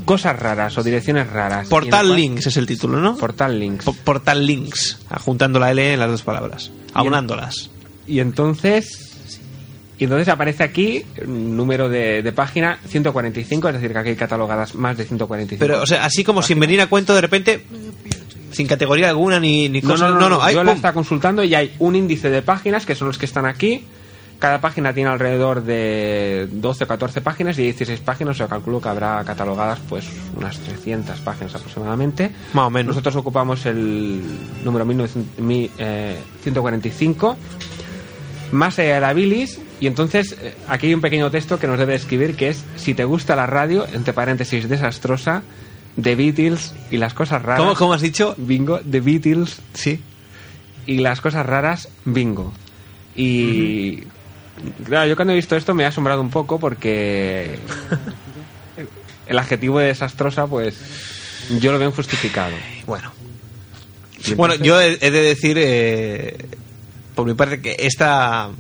cosas 0.04 0.38
raras 0.38 0.76
o 0.78 0.82
direcciones 0.82 1.28
raras. 1.30 1.68
Portal 1.68 2.06
cual- 2.06 2.16
Links 2.16 2.46
es 2.46 2.56
el 2.56 2.66
título, 2.66 2.98
¿no? 2.98 3.16
Portal 3.16 3.58
Links. 3.60 3.84
Po- 3.84 3.92
Portal 3.92 4.44
Links. 4.46 4.98
Juntando 5.20 5.58
la 5.60 5.70
L 5.70 5.92
en 5.92 6.00
las 6.00 6.08
dos 6.10 6.22
palabras. 6.22 6.70
Aunándolas. 6.94 7.70
Y 8.06 8.20
entonces. 8.20 9.05
Y 9.98 10.04
entonces 10.04 10.28
aparece 10.28 10.62
aquí 10.62 11.04
número 11.26 11.88
de, 11.88 12.22
de 12.22 12.32
página 12.32 12.78
145, 12.86 13.68
es 13.68 13.74
decir, 13.76 13.92
que 13.92 13.98
aquí 13.98 14.08
hay 14.10 14.16
catalogadas 14.16 14.74
más 14.74 14.96
de 14.96 15.04
145. 15.04 15.58
Pero, 15.58 15.82
o 15.82 15.86
sea, 15.86 16.04
así 16.04 16.22
como 16.22 16.42
sin 16.42 16.60
venir 16.60 16.80
a 16.82 16.86
cuento 16.88 17.14
de 17.14 17.20
repente, 17.22 17.62
sin 18.52 18.66
categoría 18.66 19.08
alguna 19.08 19.40
ni, 19.40 19.68
ni 19.70 19.80
No, 19.80 19.90
cosa. 19.90 20.10
no, 20.10 20.20
no, 20.20 20.28
no, 20.28 20.42
ahí, 20.42 20.54
yo 20.54 20.62
la 20.64 20.72
está 20.72 20.92
consultando 20.92 21.42
y 21.44 21.54
hay 21.54 21.72
un 21.78 21.96
índice 21.96 22.28
de 22.28 22.42
páginas 22.42 22.84
que 22.84 22.94
son 22.94 23.08
los 23.08 23.16
que 23.16 23.24
están 23.26 23.46
aquí. 23.46 23.84
Cada 24.38 24.60
página 24.60 24.92
tiene 24.92 25.08
alrededor 25.08 25.62
de 25.64 26.46
12 26.52 26.84
o 26.84 26.86
14 26.86 27.22
páginas 27.22 27.58
y 27.58 27.62
16 27.62 28.00
páginas. 28.00 28.36
Yo 28.36 28.46
calculo 28.48 28.82
que 28.82 28.88
habrá 28.90 29.24
catalogadas 29.24 29.78
pues 29.88 30.04
unas 30.36 30.58
300 30.58 31.18
páginas 31.20 31.54
aproximadamente. 31.54 32.32
Más 32.52 32.66
o 32.66 32.70
menos. 32.70 32.88
Nosotros 32.88 33.16
ocupamos 33.16 33.64
el 33.64 34.20
número 34.62 34.84
1900 34.84 35.38
mi- 35.42 35.70
eh, 35.78 36.18
145. 36.42 37.34
Más 38.52 38.78
allá 38.78 38.96
de 38.96 39.00
la 39.00 39.12
bilis. 39.14 39.58
Y 39.80 39.86
entonces 39.86 40.36
eh, 40.40 40.54
aquí 40.68 40.86
hay 40.86 40.94
un 40.94 41.00
pequeño 41.00 41.30
texto 41.30 41.58
que 41.58 41.66
nos 41.66 41.78
debe 41.78 41.94
escribir 41.94 42.34
que 42.36 42.48
es 42.48 42.64
si 42.76 42.94
te 42.94 43.04
gusta 43.04 43.36
la 43.36 43.46
radio, 43.46 43.86
entre 43.92 44.12
paréntesis 44.14 44.68
desastrosa, 44.68 45.42
The 46.00 46.14
Beatles 46.16 46.74
y 46.90 46.96
las 46.98 47.14
cosas 47.14 47.42
raras. 47.42 47.60
¿Cómo, 47.60 47.74
¿Cómo 47.74 47.92
has 47.94 48.00
dicho? 48.02 48.34
Bingo, 48.38 48.80
The 48.80 49.00
Beatles 49.00 49.60
Sí. 49.74 50.00
y 50.86 50.98
las 50.98 51.20
cosas 51.20 51.44
raras, 51.46 51.88
bingo. 52.04 52.52
Y 53.14 54.02
claro, 54.84 55.06
yo 55.08 55.16
cuando 55.16 55.32
he 55.32 55.36
visto 55.36 55.56
esto 55.56 55.74
me 55.74 55.84
ha 55.84 55.88
asombrado 55.88 56.20
un 56.20 56.30
poco 56.30 56.58
porque 56.58 57.58
el 59.26 59.38
adjetivo 59.38 59.78
de 59.78 59.86
desastrosa, 59.86 60.46
pues 60.46 60.76
Yo 61.60 61.70
lo 61.72 61.78
veo 61.78 61.88
injustificado. 61.90 62.54
Bueno. 62.86 63.12
Bueno, 64.36 64.54
yo 64.56 64.80
he, 64.80 64.98
he 65.00 65.10
de 65.10 65.20
decir, 65.22 65.56
eh, 65.60 66.36
por 67.14 67.26
mi 67.26 67.34
parte, 67.34 67.60
que 67.60 67.76
esta, 67.78 68.50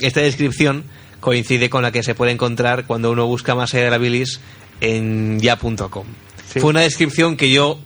esta 0.00 0.20
descripción 0.20 0.84
coincide 1.20 1.70
con 1.70 1.82
la 1.82 1.92
que 1.92 2.02
se 2.02 2.14
puede 2.14 2.32
encontrar 2.32 2.86
cuando 2.86 3.10
uno 3.10 3.26
busca 3.26 3.54
más 3.54 3.74
allá 3.74 3.84
de 3.84 3.90
la 3.90 3.98
bilis 3.98 4.40
en 4.80 5.38
ya.com. 5.40 6.06
Sí. 6.52 6.60
Fue 6.60 6.70
una 6.70 6.80
descripción 6.80 7.36
que 7.36 7.50
yo... 7.50 7.78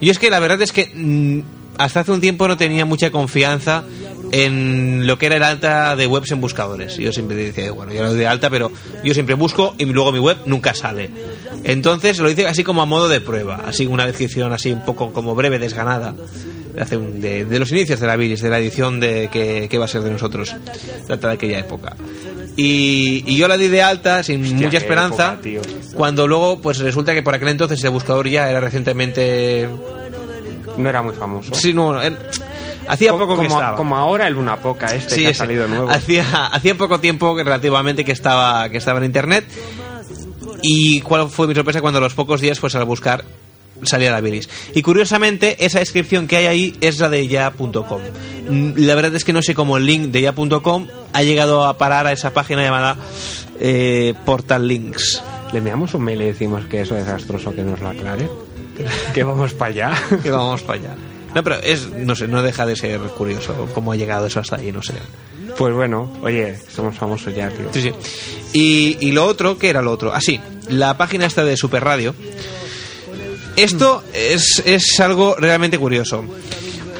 Yo 0.00 0.10
es 0.10 0.18
que 0.18 0.30
la 0.30 0.40
verdad 0.40 0.62
es 0.62 0.72
que 0.72 0.90
mm, 0.94 1.40
hasta 1.76 2.00
hace 2.00 2.12
un 2.12 2.20
tiempo 2.20 2.48
no 2.48 2.56
tenía 2.56 2.84
mucha 2.84 3.10
confianza 3.10 3.84
en 4.32 5.06
lo 5.06 5.18
que 5.18 5.26
era 5.26 5.36
el 5.36 5.42
alta 5.42 5.96
de 5.96 6.06
webs 6.06 6.30
en 6.30 6.40
buscadores. 6.40 6.96
Yo 6.96 7.12
siempre 7.12 7.36
decía, 7.36 7.72
bueno, 7.72 7.92
yo 7.92 8.02
lo 8.02 8.10
doy 8.10 8.18
de 8.18 8.26
alta, 8.26 8.50
pero 8.50 8.70
yo 9.04 9.14
siempre 9.14 9.34
busco 9.34 9.74
y 9.78 9.86
luego 9.86 10.12
mi 10.12 10.18
web 10.18 10.38
nunca 10.46 10.74
sale. 10.74 11.10
Entonces 11.64 12.18
lo 12.18 12.30
hice 12.30 12.46
así 12.46 12.64
como 12.64 12.82
a 12.82 12.86
modo 12.86 13.08
de 13.08 13.20
prueba, 13.20 13.62
así 13.66 13.86
una 13.86 14.06
descripción 14.06 14.52
así 14.52 14.72
un 14.72 14.84
poco 14.84 15.12
como 15.12 15.34
breve, 15.34 15.58
desganada, 15.58 16.14
de, 16.74 16.80
hace 16.82 16.96
un- 16.96 17.20
de, 17.20 17.44
de 17.44 17.58
los 17.58 17.70
inicios 17.72 18.00
de 18.00 18.06
la 18.06 18.16
Bilis, 18.16 18.40
de 18.42 18.50
la 18.50 18.58
edición 18.58 19.00
de 19.00 19.28
que, 19.32 19.68
que 19.70 19.78
va 19.78 19.84
a 19.84 19.88
ser 19.88 20.02
de 20.02 20.10
nosotros, 20.10 20.54
data 21.08 21.28
de 21.28 21.34
aquella 21.34 21.58
época. 21.58 21.96
Y, 22.56 23.24
y 23.26 23.36
yo 23.36 23.48
la 23.48 23.56
di 23.56 23.68
de 23.68 23.82
alta 23.82 24.22
sin 24.22 24.42
Hostia, 24.42 24.66
mucha 24.66 24.78
esperanza, 24.78 25.38
época, 25.42 25.68
cuando 25.94 26.26
luego 26.26 26.60
pues 26.60 26.78
resulta 26.78 27.14
que 27.14 27.22
por 27.22 27.34
aquel 27.34 27.48
entonces 27.48 27.82
el 27.84 27.90
buscador 27.90 28.28
ya 28.28 28.50
era 28.50 28.60
recientemente... 28.60 29.68
No 30.76 30.88
era 30.88 31.02
muy 31.02 31.14
famoso. 31.14 31.54
Sí, 31.54 31.74
no, 31.74 32.00
era- 32.00 32.16
hacía 32.88 33.10
como, 33.12 33.26
poco 33.26 33.42
que 33.42 33.48
como- 33.48 33.76
como 33.76 33.96
ahora 33.96 34.26
el 34.28 34.34
Luna 34.34 34.56
Poca 34.56 34.94
este 34.94 35.14
Sí, 35.16 35.22
que 35.22 35.28
ha 35.28 35.34
salido 35.34 35.68
nuevo. 35.68 35.90
Hacía, 35.90 36.46
hacía 36.46 36.74
poco 36.76 37.00
tiempo 37.00 37.36
que 37.36 37.44
relativamente 37.44 38.04
que 38.04 38.12
estaba, 38.12 38.68
que 38.68 38.78
estaba 38.78 38.98
en 38.98 39.04
internet. 39.06 39.44
Y 40.62 41.00
cuál 41.00 41.28
fue 41.30 41.46
mi 41.46 41.54
sorpresa 41.54 41.80
cuando 41.80 41.98
a 41.98 42.02
los 42.02 42.14
pocos 42.14 42.40
días, 42.40 42.58
pues 42.60 42.74
al 42.74 42.84
buscar, 42.84 43.24
salía 43.82 44.10
la 44.10 44.20
bilis. 44.20 44.48
Y 44.74 44.82
curiosamente, 44.82 45.56
esa 45.64 45.78
descripción 45.78 46.26
que 46.26 46.36
hay 46.36 46.46
ahí 46.46 46.76
es 46.80 46.98
la 46.98 47.08
de 47.08 47.26
ya.com. 47.28 48.00
Mm, 48.48 48.72
La 48.76 48.94
verdad 48.94 49.14
es 49.14 49.24
que 49.24 49.32
no 49.32 49.42
sé 49.42 49.54
cómo 49.54 49.76
el 49.76 49.86
link 49.86 50.10
de 50.10 50.22
ya.com 50.22 50.86
ha 51.12 51.22
llegado 51.22 51.66
a 51.66 51.76
parar 51.78 52.06
a 52.06 52.12
esa 52.12 52.32
página 52.32 52.62
llamada 52.62 52.96
eh, 53.58 54.14
Portal 54.24 54.66
Links. 54.66 55.22
Le 55.52 55.58
enviamos 55.58 55.94
un 55.94 56.02
mail 56.02 56.16
y 56.16 56.20
le 56.20 56.26
decimos 56.32 56.64
que 56.66 56.80
eso 56.82 56.96
es 56.96 57.04
desastroso, 57.06 57.54
que 57.54 57.62
nos 57.62 57.80
lo 57.80 57.88
aclare. 57.88 58.28
que 59.14 59.22
vamos 59.24 59.52
para 59.54 59.70
allá. 59.70 60.02
Que 60.22 60.30
vamos 60.30 60.62
para 60.62 60.78
allá. 60.78 60.94
No, 61.34 61.44
pero 61.44 61.56
es, 61.62 61.88
no 61.90 62.16
sé, 62.16 62.26
no 62.26 62.42
deja 62.42 62.66
de 62.66 62.74
ser 62.76 62.98
curioso 63.00 63.68
cómo 63.72 63.92
ha 63.92 63.96
llegado 63.96 64.26
eso 64.26 64.40
hasta 64.40 64.56
ahí, 64.56 64.72
no 64.72 64.82
sé. 64.82 64.94
Pues 65.56 65.74
bueno, 65.74 66.10
oye, 66.22 66.56
somos 66.74 66.96
famosos 66.96 67.34
ya, 67.34 67.50
tío. 67.50 67.66
Sí, 67.72 67.82
sí. 67.82 67.92
Y, 68.52 68.96
y 69.06 69.12
lo 69.12 69.26
otro, 69.26 69.58
¿qué 69.58 69.68
era 69.68 69.82
lo 69.82 69.92
otro? 69.92 70.12
Así, 70.12 70.40
la 70.68 70.96
página 70.96 71.26
esta 71.26 71.44
de 71.44 71.56
Super 71.56 71.84
Radio. 71.84 72.14
Esto 73.62 74.02
es, 74.14 74.62
es 74.64 74.98
algo 75.00 75.36
realmente 75.36 75.78
curioso. 75.78 76.24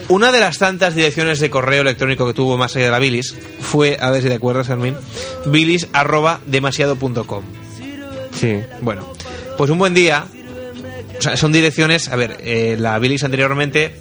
Una 0.09 0.31
de 0.31 0.41
las 0.41 0.59
tantas 0.59 0.95
direcciones 0.95 1.41
de 1.41 1.49
correo 1.49 1.81
electrónico 1.81 2.27
que 2.27 2.35
tuvo 2.35 2.59
más 2.59 2.77
allá 2.77 2.87
de 2.87 2.91
la 2.91 2.99
bilis 2.99 3.35
fue, 3.61 3.97
a 3.99 4.11
ver 4.11 4.21
si 4.21 4.29
te 4.29 4.35
acuerdas, 4.35 4.67
Fermín, 4.67 4.95
bilis 5.47 5.89
arroba 5.95 6.41
demasiado.com. 6.47 7.45
Sí. 8.39 8.59
Bueno, 8.83 9.11
pues 9.57 9.71
un 9.71 9.79
buen 9.79 9.95
día, 9.95 10.27
o 11.19 11.23
sea, 11.23 11.39
son 11.39 11.53
direcciones, 11.53 12.09
a 12.09 12.17
ver, 12.17 12.37
eh, 12.41 12.77
la 12.79 12.99
bilis 12.99 13.25
anteriormente, 13.25 13.95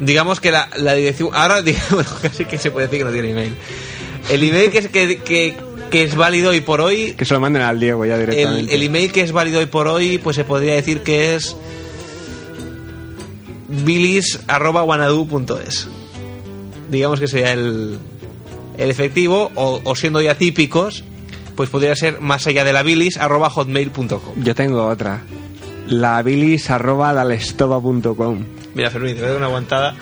digamos 0.00 0.40
que 0.40 0.50
la, 0.50 0.68
la 0.76 0.94
dirección, 0.94 1.30
ahora 1.32 1.62
digamos, 1.62 2.06
casi 2.20 2.44
que 2.44 2.58
se 2.58 2.72
puede 2.72 2.86
decir 2.86 2.98
que 2.98 3.04
no 3.04 3.12
tiene 3.12 3.30
email. 3.30 3.54
El 4.30 4.42
email 4.42 4.70
que 4.72 4.88
que, 4.88 5.18
que, 5.18 5.56
que 5.90 6.04
es 6.04 6.14
válido 6.14 6.50
hoy 6.50 6.60
por 6.60 6.80
hoy, 6.80 7.14
Que 7.14 7.24
se 7.24 7.34
lo 7.34 7.40
manden 7.40 7.62
al 7.62 7.80
Diego 7.80 8.04
ya 8.04 8.16
directamente. 8.18 8.74
el 8.74 8.82
email 8.82 9.10
que 9.12 9.22
es 9.22 9.32
válido 9.32 9.58
hoy 9.60 9.66
por 9.66 9.88
hoy, 9.88 10.18
pues 10.18 10.36
se 10.36 10.44
podría 10.44 10.74
decir 10.74 11.00
que 11.02 11.34
es 11.34 11.56
bilis.wanadu.es. 13.68 15.88
Digamos 16.90 17.20
que 17.20 17.28
sería 17.28 17.52
el, 17.52 17.98
el 18.78 18.90
efectivo, 18.90 19.50
o, 19.54 19.80
o 19.84 19.94
siendo 19.94 20.20
ya 20.22 20.34
típicos, 20.36 21.04
pues 21.54 21.68
podría 21.70 21.94
ser 21.96 22.20
más 22.20 22.46
allá 22.46 22.64
de 22.64 22.72
la 22.72 22.82
bilis 22.82 23.16
arroba 23.18 23.50
hotmail.com. 23.50 24.42
Yo 24.42 24.54
tengo 24.54 24.86
otra. 24.86 25.22
La 25.86 26.22
bilis 26.22 26.70
arroba. 26.70 27.12
Mira, 28.74 28.90
Fermín, 28.90 29.14
te 29.14 29.20
voy 29.20 29.24
a 29.24 29.28
dar 29.28 29.36
una 29.38 29.46
aguantada. 29.46 29.96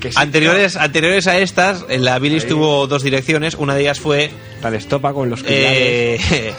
Que 0.00 0.10
sí, 0.10 0.18
Anteriores, 0.18 0.76
anteriores 0.76 1.26
a 1.26 1.38
estas, 1.38 1.84
en 1.88 2.04
la 2.04 2.18
bilis 2.18 2.46
tuvo 2.46 2.86
dos 2.86 3.02
direcciones. 3.02 3.54
Una 3.54 3.74
de 3.74 3.82
ellas 3.82 4.00
fue 4.00 4.30
Dalestopa 4.62 5.12
con 5.12 5.30
los 5.30 5.44
eh, 5.46 6.18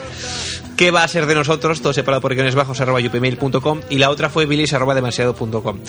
¿Qué 0.77 0.89
va 0.89 1.03
a 1.03 1.07
ser 1.07 1.25
de 1.25 1.35
nosotros? 1.35 1.81
Todo 1.81 1.93
separado 1.93 2.21
por 2.21 2.33
guiones 2.33 2.55
bajos 2.55 2.81
arroba 2.81 2.99
upmail.com 2.99 3.81
y 3.89 3.97
la 3.97 4.09
otra 4.09 4.29
fue 4.29 4.45
bilis 4.45 4.73
arroba 4.73 4.95
demasiado.com. 4.95 5.79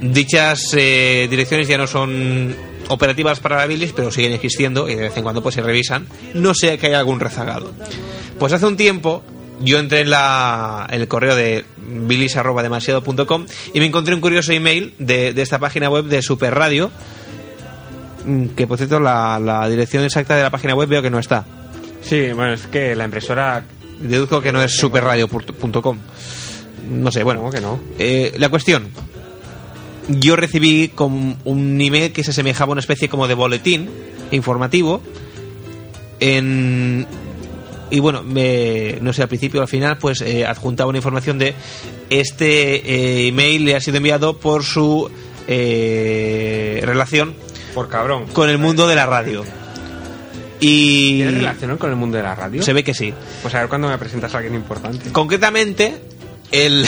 Dichas 0.00 0.74
eh, 0.76 1.26
direcciones 1.28 1.66
ya 1.66 1.76
no 1.76 1.88
son 1.88 2.54
operativas 2.88 3.40
para 3.40 3.56
la 3.56 3.66
bilis, 3.66 3.92
pero 3.92 4.12
siguen 4.12 4.32
existiendo 4.32 4.88
y 4.88 4.94
de 4.94 5.02
vez 5.02 5.16
en 5.16 5.24
cuando 5.24 5.42
pues 5.42 5.56
se 5.56 5.62
revisan. 5.62 6.06
No 6.34 6.54
sé 6.54 6.78
que 6.78 6.86
haya 6.86 7.00
algún 7.00 7.18
rezagado. 7.18 7.72
Pues 8.38 8.52
hace 8.52 8.66
un 8.66 8.76
tiempo 8.76 9.24
yo 9.60 9.78
entré 9.78 10.00
en, 10.00 10.10
la, 10.10 10.86
en 10.90 11.00
el 11.00 11.08
correo 11.08 11.34
de 11.34 11.64
bilis 11.76 12.36
arroba 12.36 12.62
demasiado.com 12.62 13.46
y 13.74 13.80
me 13.80 13.86
encontré 13.86 14.14
un 14.14 14.20
curioso 14.20 14.52
email 14.52 14.94
de, 14.98 15.32
de 15.32 15.42
esta 15.42 15.58
página 15.58 15.90
web 15.90 16.04
de 16.04 16.22
Super 16.22 16.54
Radio 16.54 16.90
mm, 18.24 18.46
que 18.48 18.66
por 18.66 18.76
cierto 18.78 19.00
la, 19.00 19.38
la 19.38 19.68
dirección 19.68 20.04
exacta 20.04 20.36
de 20.36 20.42
la 20.42 20.50
página 20.50 20.74
web 20.74 20.88
veo 20.88 21.02
que 21.02 21.10
no 21.10 21.18
está. 21.18 21.44
Sí, 22.02 22.32
bueno, 22.32 22.54
es 22.54 22.66
que 22.66 22.94
la 22.96 23.04
impresora... 23.04 23.64
Deduzco 24.00 24.40
que 24.40 24.52
no 24.52 24.62
es 24.62 24.76
superradio.com. 24.76 25.98
No 26.90 27.10
sé, 27.10 27.24
bueno. 27.24 27.40
¿Cómo 27.40 27.52
que 27.52 27.60
no? 27.60 27.80
Eh, 27.98 28.32
la 28.38 28.48
cuestión. 28.48 28.88
Yo 30.08 30.36
recibí 30.36 30.88
con 30.88 31.36
un 31.44 31.80
email 31.80 32.12
que 32.12 32.22
se 32.24 32.30
asemejaba 32.30 32.70
a 32.70 32.72
una 32.72 32.80
especie 32.80 33.08
como 33.08 33.26
de 33.26 33.34
boletín 33.34 33.90
informativo. 34.30 35.02
En, 36.20 37.06
y 37.90 38.00
bueno, 38.00 38.22
me- 38.22 38.98
no 39.00 39.12
sé, 39.12 39.22
al 39.22 39.28
principio 39.28 39.60
o 39.60 39.62
al 39.62 39.68
final, 39.68 39.98
pues 39.98 40.20
eh, 40.22 40.44
adjuntaba 40.46 40.88
una 40.90 40.98
información 40.98 41.38
de 41.38 41.54
este 42.10 42.76
eh, 43.24 43.28
email 43.28 43.64
le 43.64 43.76
ha 43.76 43.80
sido 43.80 43.96
enviado 43.98 44.36
por 44.38 44.64
su 44.64 45.10
eh, 45.46 46.80
relación 46.84 47.34
Por 47.74 47.88
cabrón. 47.88 48.26
con 48.32 48.48
el 48.50 48.58
mundo 48.58 48.86
de 48.88 48.94
la 48.94 49.06
radio. 49.06 49.44
Y 50.60 51.18
¿Tiene 51.18 51.30
relación 51.38 51.76
con 51.78 51.90
el 51.90 51.96
mundo 51.96 52.16
de 52.16 52.22
la 52.24 52.34
radio? 52.34 52.62
se 52.62 52.72
ve 52.72 52.82
que 52.82 52.92
sí. 52.94 53.14
Pues 53.42 53.54
a 53.54 53.60
ver 53.60 53.68
cuándo 53.68 53.88
me 53.88 53.96
presentas 53.98 54.34
a 54.34 54.38
alguien 54.38 54.54
importante. 54.56 55.10
Concretamente, 55.12 55.94
el 56.50 56.84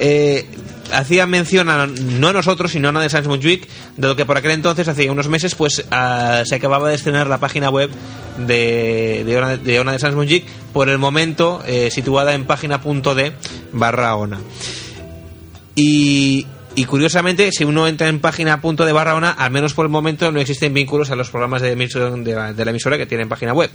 eh, 0.00 0.44
hacía 0.92 1.26
mención 1.26 1.68
a, 1.68 1.86
no 1.86 2.28
a 2.28 2.32
nosotros, 2.32 2.72
sino 2.72 2.88
a 2.88 2.90
Ana 2.90 3.00
de 3.00 3.08
Sans 3.08 3.26
Montjuic, 3.26 3.68
dado 3.96 4.16
que 4.16 4.26
por 4.26 4.36
aquel 4.36 4.52
entonces, 4.52 4.88
hace 4.88 5.10
unos 5.10 5.28
meses, 5.28 5.54
pues 5.54 5.84
ah, 5.90 6.42
se 6.44 6.54
acababa 6.54 6.88
de 6.88 6.94
estrenar 6.94 7.26
la 7.26 7.38
página 7.38 7.70
web 7.70 7.90
de, 8.38 9.24
de, 9.24 9.58
de 9.58 9.80
Ona 9.80 9.92
de 9.92 10.44
por 10.72 10.88
el 10.88 10.98
momento 10.98 11.62
eh, 11.66 11.90
situada 11.90 12.34
en 12.34 12.44
página.de 12.44 13.32
barra 13.72 14.16
Ona. 14.16 14.40
Y, 15.74 16.46
y 16.74 16.84
curiosamente, 16.84 17.50
si 17.52 17.64
uno 17.64 17.86
entra 17.86 18.08
en 18.08 18.20
página 18.20 18.60
punto 18.60 18.84
de 18.84 18.92
barra 18.92 19.14
ona, 19.14 19.30
al 19.30 19.50
menos 19.50 19.74
por 19.74 19.86
el 19.86 19.90
momento 19.90 20.32
no 20.32 20.40
existen 20.40 20.74
vínculos 20.74 21.10
a 21.10 21.16
los 21.16 21.30
programas 21.30 21.62
de, 21.62 21.74
de, 21.74 22.54
de 22.54 22.64
la 22.64 22.70
emisora 22.70 22.98
que 22.98 23.06
tienen 23.06 23.28
página 23.28 23.52
web. 23.52 23.70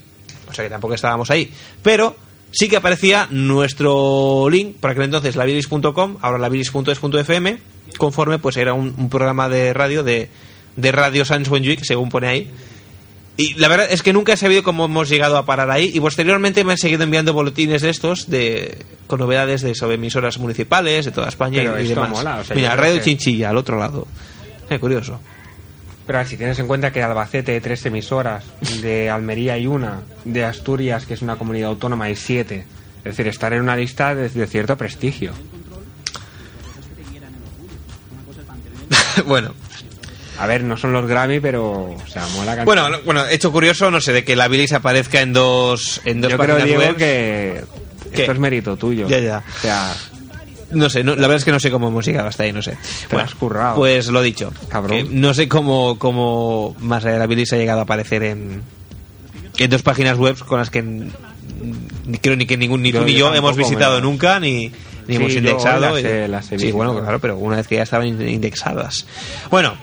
O 0.50 0.54
sea 0.54 0.66
que 0.66 0.70
tampoco 0.70 0.94
estábamos 0.94 1.32
ahí. 1.32 1.52
Pero 1.82 2.16
sí 2.54 2.70
que 2.70 2.78
aparecía 2.78 3.28
nuestro 3.32 4.48
link, 4.50 4.78
por 4.78 4.92
aquel 4.92 5.04
entonces 5.04 5.36
laviris.com, 5.36 6.18
ahora 6.22 6.38
laviris.es.fm, 6.38 7.58
conforme 7.98 8.40
pues 8.40 8.56
era 8.58 8.74
un, 8.74 8.94
un 8.98 9.10
programa 9.10 9.50
de 9.50 9.74
radio 9.74 10.04
de, 10.04 10.30
de 10.78 10.92
Radio 10.92 11.26
Sans 11.26 11.50
Montjuic, 11.50 11.84
según 11.84 12.10
pone 12.10 12.28
ahí. 12.28 12.52
Y 13.36 13.56
la 13.56 13.68
verdad 13.68 13.88
es 13.90 14.04
que 14.04 14.14
nunca 14.14 14.34
he 14.34 14.38
sabido 14.38 14.62
cómo 14.62 14.86
hemos 14.86 15.10
llegado 15.10 15.38
a 15.38 15.46
parar 15.46 15.72
ahí 15.72 15.90
y 15.92 16.00
posteriormente 16.00 16.64
me 16.64 16.74
han 16.74 16.78
seguido 16.78 17.02
enviando 17.04 17.34
boletines 17.34 17.82
de 17.82 17.90
estos 17.90 18.30
de 18.30 18.78
con 19.08 19.20
novedades 19.20 19.62
de 19.64 19.74
sobre 19.74 19.96
emisoras 19.96 20.38
municipales 20.38 21.06
de 21.06 21.12
toda 21.12 21.30
España 21.30 21.58
Pero 21.64 21.80
y, 21.82 21.88
demás. 21.88 22.12
mola, 22.12 22.38
o 22.42 22.44
sea, 22.44 22.56
Mira, 22.56 22.76
Radio 22.76 22.96
que- 23.00 23.02
Chinchilla, 23.06 23.50
al 23.50 23.58
otro 23.58 23.80
lado. 23.80 24.08
Qué 24.70 24.80
curioso. 24.80 25.20
Pero 26.06 26.26
si 26.26 26.36
tienes 26.38 26.60
en 26.60 26.68
cuenta 26.68 26.92
que 26.92 27.02
Albacete 27.02 27.54
hay 27.54 27.62
tres 27.62 27.86
emisoras, 27.86 28.44
de 28.82 29.10
Almería 29.10 29.54
hay 29.54 29.68
una, 29.68 30.02
de 30.26 30.44
Asturias, 30.44 31.06
que 31.06 31.14
es 31.14 31.22
una 31.22 31.38
comunidad 31.38 31.70
autónoma, 31.70 32.06
hay 32.06 32.16
siete. 32.16 32.66
Es 33.00 33.04
decir, 33.18 33.28
estar 33.28 33.54
en 33.54 33.62
una 33.62 33.76
lista 33.76 34.14
de, 34.16 34.28
de 34.30 34.48
cierto 34.48 34.78
prestigio. 34.78 35.32
bueno, 39.26 39.54
A 40.40 40.48
ver, 40.48 40.64
no 40.64 40.78
son 40.78 40.94
los 40.94 41.06
Grammy, 41.08 41.40
pero... 41.40 41.92
O 41.92 42.08
sea, 42.08 42.26
mola 42.36 42.66
bueno, 42.66 42.88
bueno, 43.06 43.26
hecho 43.28 43.52
curioso, 43.52 43.92
no 43.92 44.02
sé, 44.02 44.14
de 44.14 44.24
que 44.24 44.36
la 44.36 44.48
bilis 44.48 44.74
aparezca 44.74 45.22
en 45.22 45.32
dos 45.34 46.02
en 46.06 46.22
dos 46.22 46.32
Yo 46.32 46.38
creo, 46.38 46.58
Diego, 46.58 46.82
web. 46.82 46.96
que 46.96 47.64
¿Qué? 48.14 48.22
esto 48.22 48.32
es 48.32 48.40
mérito 48.40 48.76
tuyo. 48.76 49.08
Ya, 49.08 49.20
ya. 49.20 49.44
O 49.58 49.60
sea, 49.62 49.94
No 50.74 50.90
sé, 50.90 51.04
no- 51.04 51.16
la 51.16 51.22
verdad 51.22 51.38
es 51.38 51.46
que 51.46 51.52
no 51.52 51.60
sé 51.60 51.72
cómo 51.72 51.88
hemos 51.88 52.06
llegado 52.06 52.28
hasta 52.28 52.44
ahí, 52.44 52.52
no 52.54 52.62
sé. 52.62 52.78
Currado. 53.40 53.76
Pues 53.76 54.08
lo 54.08 54.22
dicho. 54.22 54.52
Cabrón. 54.70 55.08
no 55.12 55.34
sé 55.34 55.48
cómo, 55.48 55.98
cómo 56.00 56.76
más 56.80 57.04
allá 57.06 57.14
de 57.14 57.20
la 57.20 57.28
bilis 57.28 57.54
ha 57.54 57.58
llegado 57.58 57.80
a 57.80 57.84
aparecer 57.84 58.24
en, 58.24 58.62
en 59.58 59.70
dos 59.70 59.82
páginas 59.84 60.18
web 60.18 60.38
con 60.46 60.60
las 60.60 60.70
que 60.70 60.80
n- 60.80 61.12
ni 62.06 62.18
creo 62.18 62.36
ni 62.36 62.46
que 62.46 62.58
ningún 62.58 62.82
ni 62.82 62.92
Yo- 62.92 63.00
tú 63.02 63.06
ni 63.06 63.14
yo 63.14 63.20
yo 63.20 63.26
tampoco 63.32 63.48
hemos 63.54 63.58
visitado 63.58 64.02
nunca 64.02 64.40
ni, 64.40 64.72
Sí, 65.08 65.14
yo 65.18 65.22
indexado. 65.30 65.80
las 65.82 66.02
y- 66.02 66.06
he- 66.08 66.28
las 66.28 66.46
he 66.52 66.58
sí, 66.60 66.66
visto. 66.66 66.78
bueno, 66.78 66.98
claro, 67.00 67.20
pero 67.20 67.38
una 67.38 67.58
vez 67.58 67.68
que 67.68 67.76
ya 67.76 67.84
estaban 67.84 68.08
in- 68.08 68.28
indexadas. 68.28 69.06
Bueno, 69.52 69.74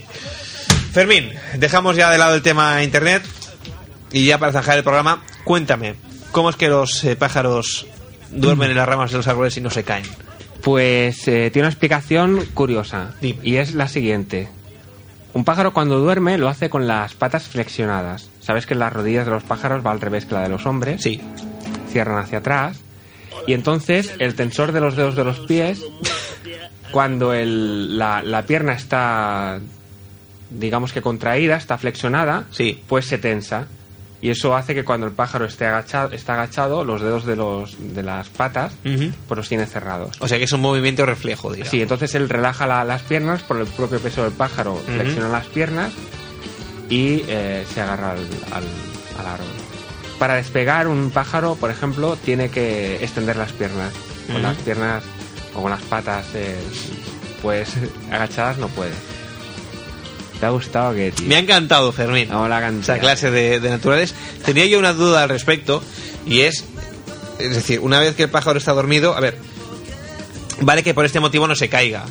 Fermín, 0.93 1.31
dejamos 1.57 1.97
ya 1.97 2.11
de 2.11 2.19
lado 2.19 2.35
el 2.35 2.43
tema 2.43 2.83
internet 2.83 3.23
y 4.13 4.25
ya 4.27 4.39
para 4.39 4.53
zanjar 4.53 4.79
el 4.79 4.83
programa, 4.85 5.23
cuéntame, 5.45 5.95
¿cómo 6.33 6.51
es 6.51 6.57
que 6.57 6.69
los 6.69 7.05
eh, 7.05 7.17
pájaros 7.17 7.87
duermen 8.31 8.71
en 8.71 8.77
las 8.77 8.89
ramas 8.89 9.11
de 9.13 9.19
los 9.19 9.29
árboles 9.29 9.57
y 9.57 9.61
no 9.61 9.71
se 9.71 9.85
caen? 9.85 10.05
Pues 10.63 11.27
eh, 11.29 11.51
tiene 11.53 11.67
una 11.67 11.73
explicación 11.73 12.45
curiosa. 12.55 13.15
Y 13.23 13.57
es 13.57 13.75
la 13.75 13.89
siguiente. 13.89 14.49
Un 15.33 15.45
pájaro 15.45 15.73
cuando 15.73 15.99
duerme 16.01 16.39
lo 16.39 16.49
hace 16.49 16.69
con 16.69 16.87
las 16.87 17.15
patas 17.15 17.45
flexionadas. 17.49 18.29
Sabes 18.41 18.67
que 18.67 18.75
las 18.75 18.93
rodillas 18.93 19.25
de 19.27 19.31
los 19.31 19.43
pájaros 19.45 19.85
va 19.87 19.93
al 19.93 20.01
revés 20.01 20.27
que 20.27 20.35
la 20.35 20.43
de 20.43 20.49
los 20.49 20.67
hombres. 20.67 21.03
Sí. 21.03 21.21
Cierran 21.91 22.19
hacia 22.19 22.39
atrás. 22.39 22.81
Y 23.47 23.53
entonces 23.55 24.13
el 24.19 24.35
tensor 24.35 24.73
de 24.73 24.81
los 24.81 24.97
dedos 24.97 25.17
de 25.17 25.25
los 25.25 25.41
pies, 25.41 25.83
cuando 26.91 27.33
el- 27.33 27.97
la, 27.97 28.23
la 28.23 28.43
pierna 28.45 28.73
está, 28.73 29.61
digamos 30.51 30.93
que 30.93 31.01
contraída, 31.01 31.57
está 31.57 31.79
flexionada, 31.79 32.45
pues 32.89 33.07
se 33.07 33.19
tensa. 33.19 33.67
Y 34.23 34.29
eso 34.31 34.55
hace 34.55 34.75
que 34.75 34.85
cuando 34.85 35.07
el 35.07 35.13
pájaro 35.13 35.47
esté 35.47 35.65
agachado, 35.67 36.13
está 36.13 36.35
agachado 36.35 36.85
los 36.85 37.01
dedos 37.01 37.25
de, 37.25 37.37
los, 37.37 37.77
de 37.95 38.03
las 38.03 38.29
patas 38.29 38.73
pues 39.27 39.37
los 39.39 39.49
tiene 39.49 39.65
cerrados. 39.67 40.17
O 40.21 40.29
sea 40.29 40.37
que 40.37 40.45
es 40.45 40.53
un 40.53 40.61
movimiento 40.61 41.07
reflejo, 41.07 41.51
digamos. 41.51 41.71
Sí, 41.71 41.81
entonces 41.81 42.15
él 42.15 42.29
relaja 42.29 42.67
la- 42.67 42.85
las 42.85 43.01
piernas 43.03 43.43
por 43.43 43.59
el 43.59 43.67
propio 43.67 43.99
peso 43.99 44.23
del 44.25 44.33
pájaro, 44.33 44.77
flexiona 44.95 45.29
las 45.31 45.47
piernas 45.47 45.93
y 46.89 47.25
eh, 47.29 47.65
se 47.73 47.81
agarra 47.81 48.13
al, 48.13 48.19
al- 48.53 49.21
al 49.21 49.27
árbol. 49.27 49.47
Para 50.19 50.35
despegar 50.35 50.87
un 50.87 51.11
pájaro, 51.11 51.55
por 51.55 51.71
ejemplo, 51.71 52.17
tiene 52.23 52.51
que 52.51 52.97
extender 53.03 53.37
las 53.37 53.53
piernas. 53.53 53.93
Con 54.27 54.43
las 54.43 54.57
piernas 54.59 55.03
o 55.55 55.63
con 55.63 55.71
las 55.71 55.81
patas, 55.83 56.27
eh, 56.35 56.57
pues 57.41 57.71
agachadas 58.11 58.59
no 58.59 58.69
puede. 58.69 58.93
¿Te 60.41 60.47
ha 60.47 60.51
gustado 60.51 60.95
que? 60.95 61.13
Me 61.27 61.37
ha 61.37 61.39
encantado, 61.39 61.93
Fermín. 61.93 62.29
Esa 62.81 62.99
clase 62.99 63.31
de, 63.31 63.61
de 63.61 63.69
naturales. 63.71 64.15
Tenía 64.45 64.65
yo 64.67 64.79
una 64.79 64.93
duda 64.95 65.23
al 65.23 65.29
respecto 65.29 65.83
y 66.27 66.41
es, 66.41 66.65
es 67.39 67.55
decir, 67.55 67.81
una 67.81 68.01
vez 68.01 68.15
que 68.17 68.23
el 68.25 68.31
pájaro 68.31 68.59
está 68.59 68.73
dormido, 68.73 69.15
a 69.15 69.21
ver, 69.21 69.37
vale 70.61 70.83
que 70.83 70.95
por 70.95 71.05
este 71.05 71.21
motivo 71.21 71.47
no 71.47 71.55
se 71.55 71.69
caiga, 71.69 72.05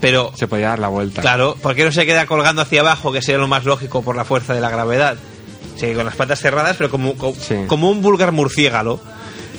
pero 0.00 0.32
Se 0.36 0.46
podía 0.46 0.68
dar 0.68 0.78
la 0.78 0.88
vuelta. 0.88 1.20
claro, 1.22 1.56
¿por 1.60 1.74
qué 1.74 1.84
no 1.84 1.92
se 1.92 2.06
queda 2.06 2.26
colgando 2.26 2.62
hacia 2.62 2.80
abajo, 2.82 3.12
que 3.12 3.22
sería 3.22 3.38
lo 3.38 3.48
más 3.48 3.64
lógico 3.64 4.02
por 4.02 4.14
la 4.16 4.24
fuerza 4.24 4.54
de 4.54 4.60
la 4.60 4.70
gravedad? 4.70 5.16
Queda 5.78 5.94
con 5.96 6.06
las 6.06 6.14
patas 6.16 6.40
cerradas, 6.40 6.76
pero 6.76 6.88
como, 6.90 7.16
como, 7.16 7.34
como 7.66 7.90
un 7.90 8.00
vulgar 8.00 8.30
murciélago. 8.32 9.00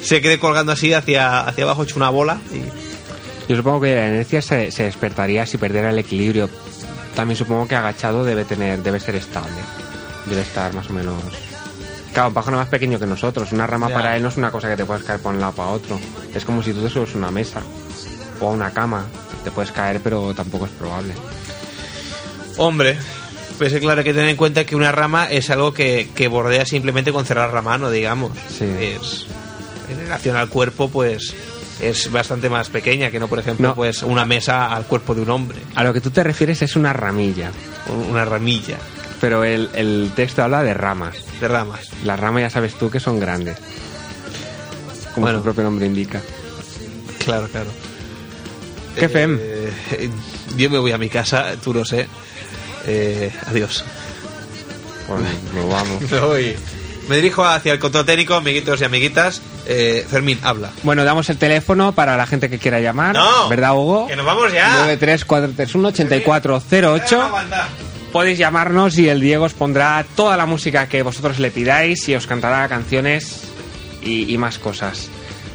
Se 0.02 0.22
quede 0.22 0.40
colgando 0.40 0.72
así 0.72 0.94
hacia, 0.94 1.42
hacia 1.42 1.64
abajo, 1.66 1.84
hecho 1.84 1.98
una 1.98 2.10
bola. 2.10 2.40
Y... 2.54 3.52
Yo 3.52 3.58
supongo 3.58 3.82
que 3.82 3.96
la 3.96 4.08
inercia 4.08 4.42
se, 4.42 4.72
se 4.72 4.84
despertaría 4.84 5.46
si 5.46 5.58
perdiera 5.58 5.90
el 5.90 6.00
equilibrio. 6.00 6.50
También 7.16 7.38
supongo 7.38 7.68
que 7.68 7.76
agachado 7.76 8.24
debe 8.24 8.46
tener, 8.46 8.84
debe 8.84 9.00
ser 9.00 9.16
estable. 9.16 9.56
Debe 10.26 10.42
estar 10.42 10.74
más 10.74 10.90
o 10.90 10.94
menos. 10.94 11.16
Claro, 12.14 12.30
un 12.30 12.34
pájaro 12.34 12.58
más 12.58 12.68
pequeño 12.68 13.00
que 13.00 13.06
nosotros. 13.06 13.52
Una 13.52 13.68
rama 13.68 13.90
Ya. 13.90 13.96
para 13.96 14.16
él 14.16 14.24
no 14.24 14.30
es 14.30 14.38
una 14.38 14.52
cosa 14.52 14.70
que 14.70 14.78
te 14.78 14.86
puedes 14.86 15.04
caer 15.04 15.20
por 15.20 15.34
un 15.34 15.40
lado 15.42 15.54
para 15.54 15.70
otro. 15.70 16.00
Es 16.34 16.44
como 16.46 16.62
si 16.64 16.74
tú 16.74 16.82
te 16.82 16.90
subes 16.90 17.14
a 17.16 17.18
una 17.18 17.32
mesa 17.32 17.62
o 18.40 18.48
a 18.48 18.52
una 18.52 18.72
cama. 18.72 19.06
Te 19.44 19.52
puedes 19.52 19.72
caer, 19.72 20.02
pero 20.02 20.34
tampoco 20.34 20.66
es 20.66 20.72
probable. 20.72 21.14
Hombre, 22.58 22.98
pues 23.58 23.74
es 23.74 23.80
claro 23.82 24.00
hay 24.00 24.06
que 24.06 24.14
tener 24.14 24.30
en 24.30 24.38
cuenta 24.38 24.66
que 24.66 24.76
una 24.76 24.92
rama 24.92 25.30
es 25.30 25.50
algo 25.50 25.74
que, 25.74 26.10
que 26.16 26.28
bordea 26.28 26.66
simplemente 26.66 27.12
con 27.12 27.26
cerrar 27.26 27.54
la 27.54 27.62
mano, 27.62 27.90
digamos. 27.90 28.32
Es, 28.62 29.26
en 29.90 30.00
relación 30.00 30.36
al 30.38 30.50
cuerpo, 30.50 30.90
pues 30.90 31.36
es 31.80 32.12
bastante 32.12 32.50
más 32.50 32.70
pequeña 32.70 33.12
que 33.12 33.20
no, 33.20 33.28
por 33.28 33.40
ejemplo, 33.40 33.70
No. 33.70 33.76
pues 33.76 34.04
una 34.04 34.26
mesa 34.26 34.74
al 34.76 34.86
cuerpo 34.86 35.14
de 35.16 35.22
un 35.22 35.30
hombre. 35.30 35.60
A 35.76 35.84
lo 35.84 35.94
que 35.94 36.02
tú 36.02 36.10
te 36.12 36.24
refieres 36.24 36.62
es 36.62 36.76
una 36.76 36.94
ramilla. 36.94 37.52
Una 38.10 38.26
ramilla. 38.26 38.78
Pero 39.22 39.44
el, 39.44 39.70
el 39.74 40.12
texto 40.16 40.44
habla 40.44 40.62
de 40.64 40.74
ramas. 40.74 41.16
De 41.40 41.48
ramas. 41.48 41.90
Las 42.04 42.20
ramas 42.20 42.42
ya 42.44 42.50
sabes 42.50 42.76
tú 42.76 42.90
que 42.90 43.00
son 43.00 43.20
grandes. 43.20 43.58
Como 45.14 45.26
Bueno. 45.26 45.40
su 45.40 45.44
propio 45.44 45.64
nombre 45.64 45.86
indica. 45.86 46.22
Claro, 47.24 47.48
claro. 47.48 47.70
¿Qué 48.96 49.10
fem? 49.10 49.38
Eh, 49.42 50.10
yo 50.58 50.70
me 50.70 50.78
voy 50.78 50.92
a 50.92 50.98
mi 50.98 51.10
casa, 51.10 51.54
tú 51.64 51.74
lo 51.74 51.84
sé. 51.86 52.08
Eh, 52.88 53.32
adiós. 53.48 53.84
Pues 55.08 55.22
nos 55.54 55.70
vamos. 55.70 56.02
Me 56.12 56.20
voy. 56.20 56.56
Me 57.08 57.18
dirijo 57.18 57.46
hacia 57.46 57.74
el 57.74 57.80
control 57.80 58.06
técnico, 58.06 58.34
amiguitos 58.34 58.82
y 58.82 58.84
amiguitas. 58.84 59.42
Eh, 59.68 60.06
Fermín, 60.10 60.40
habla. 60.42 60.72
Bueno, 60.84 61.04
damos 61.04 61.30
el 61.30 61.38
teléfono 61.38 61.92
para 61.94 62.18
la 62.18 62.26
gente 62.26 62.50
que 62.50 62.58
quiera 62.58 62.80
llamar. 62.80 63.16
No, 63.16 63.48
¿Verdad, 63.50 63.76
Hugo? 63.76 64.08
Que 64.08 64.16
nos 64.16 64.26
vamos 64.26 64.52
ya. 64.52 64.88
93431-8408. 64.98 67.30
Podéis 68.12 68.38
llamarnos 68.38 68.98
y 68.98 69.10
el 69.10 69.20
Diego 69.20 69.46
os 69.46 69.54
pondrá 69.54 70.06
toda 70.16 70.38
la 70.38 70.46
música 70.46 70.88
que 70.88 71.04
vosotros 71.04 71.40
le 71.40 71.52
pidáis 71.52 72.08
y 72.08 72.16
os 72.16 72.28
cantará 72.28 72.68
canciones 72.70 73.42
y, 74.02 74.34
y 74.34 74.38
más 74.38 74.58
cosas. 74.58 75.10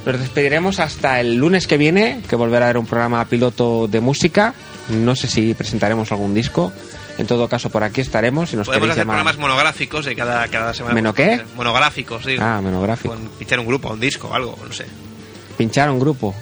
Nos 0.05 0.21
despediremos 0.21 0.81
hasta 0.81 1.21
el 1.21 1.37
lunes 1.37 1.67
que 1.67 1.77
viene, 1.77 2.21
que 2.29 2.37
volverá 2.37 2.67
a 2.67 2.69
haber 2.69 2.79
un 2.79 2.87
programa 2.87 3.25
piloto 3.25 3.89
de 3.89 4.01
música. 4.01 4.55
No 4.89 5.17
sé 5.17 5.29
si 5.29 5.55
presentaremos 5.55 6.11
algún 6.13 6.35
disco. 6.35 6.73
En 7.21 7.27
todo 7.27 7.49
caso, 7.49 7.69
por 7.69 7.83
aquí 7.85 8.01
estaremos. 8.01 8.49
Si 8.49 8.57
nos 8.57 8.67
Podemos 8.67 8.89
hacer 8.89 9.03
llamar. 9.03 9.17
programas 9.17 9.37
monográficos 9.37 10.07
de 10.07 10.17
cada, 10.17 10.49
cada 10.49 10.73
semana. 10.73 10.95
¿Meno 10.95 11.13
qué? 11.13 11.43
Monográficos, 11.55 12.25
digo. 12.25 12.43
Ah, 12.43 12.61
monográfico. 12.63 13.13
Con 13.15 13.29
pinchar 13.29 13.61
un 13.61 13.67
grupo, 13.67 13.91
un 13.91 14.01
disco, 14.01 14.33
algo, 14.35 14.59
no 14.67 14.73
sé. 14.73 14.87
Pinchar 15.59 15.91
un 15.91 16.01
grupo. 16.01 16.35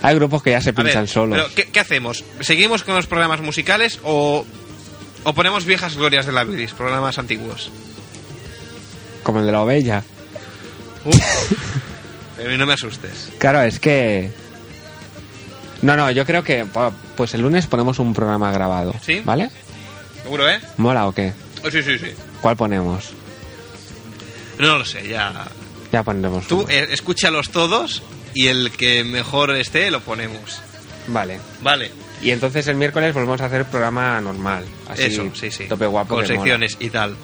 Hay 0.00 0.14
grupos 0.14 0.42
que 0.42 0.52
ya 0.52 0.62
se 0.62 0.70
A 0.70 0.72
ver, 0.72 0.86
pinchan 0.86 1.06
solos. 1.06 1.38
pero 1.38 1.54
¿qué, 1.54 1.70
qué 1.70 1.80
hacemos? 1.80 2.24
¿Seguimos 2.40 2.82
con 2.82 2.94
los 2.94 3.06
programas 3.06 3.42
musicales 3.42 4.00
o, 4.02 4.46
o 5.24 5.32
ponemos 5.34 5.66
viejas 5.66 5.94
glorias 5.96 6.24
de 6.24 6.32
la 6.32 6.44
bilis, 6.44 6.72
programas 6.72 7.18
antiguos? 7.18 7.70
Como 9.22 9.40
el 9.40 9.46
de 9.46 9.52
la 9.52 9.60
ovella. 9.60 10.02
Pero 12.38 12.56
no 12.58 12.64
me 12.64 12.72
asustes. 12.72 13.32
Claro, 13.38 13.60
es 13.60 13.78
que. 13.78 14.30
No, 15.82 15.94
no, 15.96 16.10
yo 16.10 16.24
creo 16.24 16.42
que 16.42 16.64
pues 17.16 17.34
el 17.34 17.42
lunes 17.42 17.66
ponemos 17.66 17.98
un 17.98 18.14
programa 18.14 18.50
grabado. 18.52 18.94
¿Sí? 19.02 19.20
¿Vale? 19.24 19.50
¿Seguro, 20.30 20.48
eh? 20.48 20.60
¿Mola 20.76 21.08
o 21.08 21.12
qué? 21.12 21.32
Oh, 21.64 21.70
sí, 21.72 21.82
sí, 21.82 21.98
sí. 21.98 22.12
¿Cuál 22.40 22.56
ponemos? 22.56 23.10
No 24.60 24.78
lo 24.78 24.84
sé, 24.84 25.08
ya. 25.08 25.32
Ya 25.90 26.04
pondremos. 26.04 26.46
Tú 26.46 26.60
uno. 26.60 26.68
eh, 26.68 26.86
escúchalos 26.92 27.50
todos 27.50 28.04
y 28.32 28.46
el 28.46 28.70
que 28.70 29.02
mejor 29.02 29.50
esté 29.56 29.90
lo 29.90 29.98
ponemos. 29.98 30.60
Vale. 31.08 31.40
Vale. 31.62 31.90
Y 32.22 32.30
entonces 32.30 32.68
el 32.68 32.76
miércoles 32.76 33.12
volvemos 33.12 33.40
a 33.40 33.46
hacer 33.46 33.64
programa 33.64 34.20
normal. 34.20 34.66
Así, 34.88 35.02
Eso, 35.02 35.28
sí, 35.34 35.50
sí. 35.50 35.64
Tope 35.64 35.86
guapo. 35.86 36.14
Con 36.14 36.18
mola. 36.22 36.28
secciones 36.28 36.76
y 36.78 36.90
tal. 36.90 37.16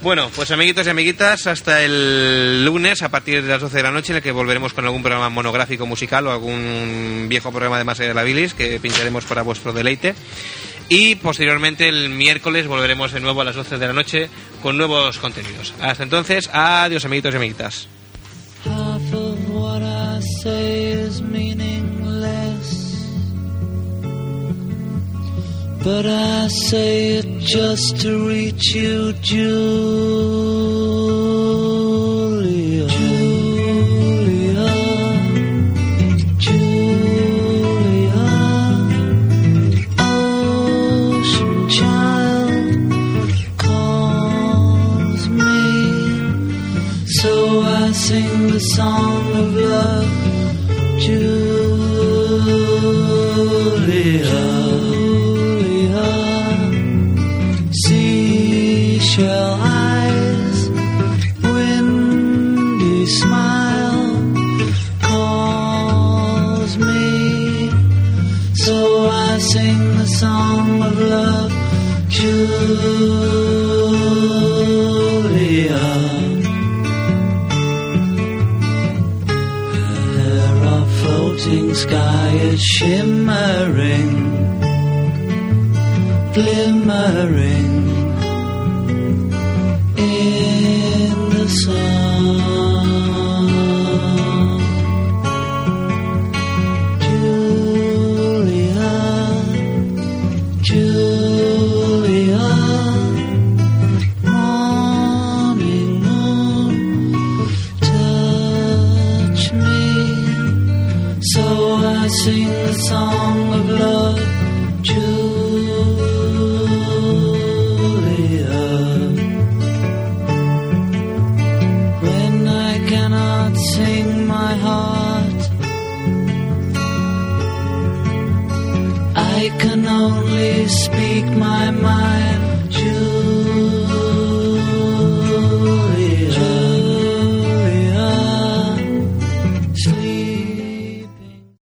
Bueno, 0.00 0.30
pues 0.34 0.50
amiguitos 0.50 0.86
y 0.86 0.90
amiguitas, 0.90 1.46
hasta 1.46 1.82
el 1.82 2.64
lunes 2.64 3.02
a 3.02 3.10
partir 3.10 3.42
de 3.42 3.48
las 3.48 3.60
12 3.60 3.76
de 3.76 3.82
la 3.82 3.90
noche 3.90 4.12
en 4.12 4.16
el 4.18 4.22
que 4.22 4.32
volveremos 4.32 4.72
con 4.72 4.86
algún 4.86 5.02
programa 5.02 5.28
monográfico 5.28 5.84
musical 5.84 6.26
o 6.26 6.32
algún 6.32 7.26
viejo 7.28 7.50
programa 7.50 7.76
de 7.76 7.84
Masa 7.84 8.04
de 8.04 8.14
la 8.14 8.22
Bilis 8.22 8.54
que 8.54 8.80
pincharemos 8.80 9.24
para 9.24 9.42
vuestro 9.42 9.74
deleite. 9.74 10.14
Y 10.96 11.16
posteriormente 11.16 11.88
el 11.88 12.08
miércoles 12.08 12.68
volveremos 12.68 13.10
de 13.10 13.18
nuevo 13.18 13.40
a 13.40 13.44
las 13.44 13.56
12 13.56 13.78
de 13.78 13.86
la 13.88 13.92
noche 13.92 14.28
con 14.62 14.78
nuevos 14.78 15.18
contenidos. 15.18 15.74
Hasta 15.80 16.04
entonces, 16.04 16.48
adiós 16.52 17.04
amiguitos 17.04 17.34
y 17.34 17.36
amiguitas. 17.36 17.88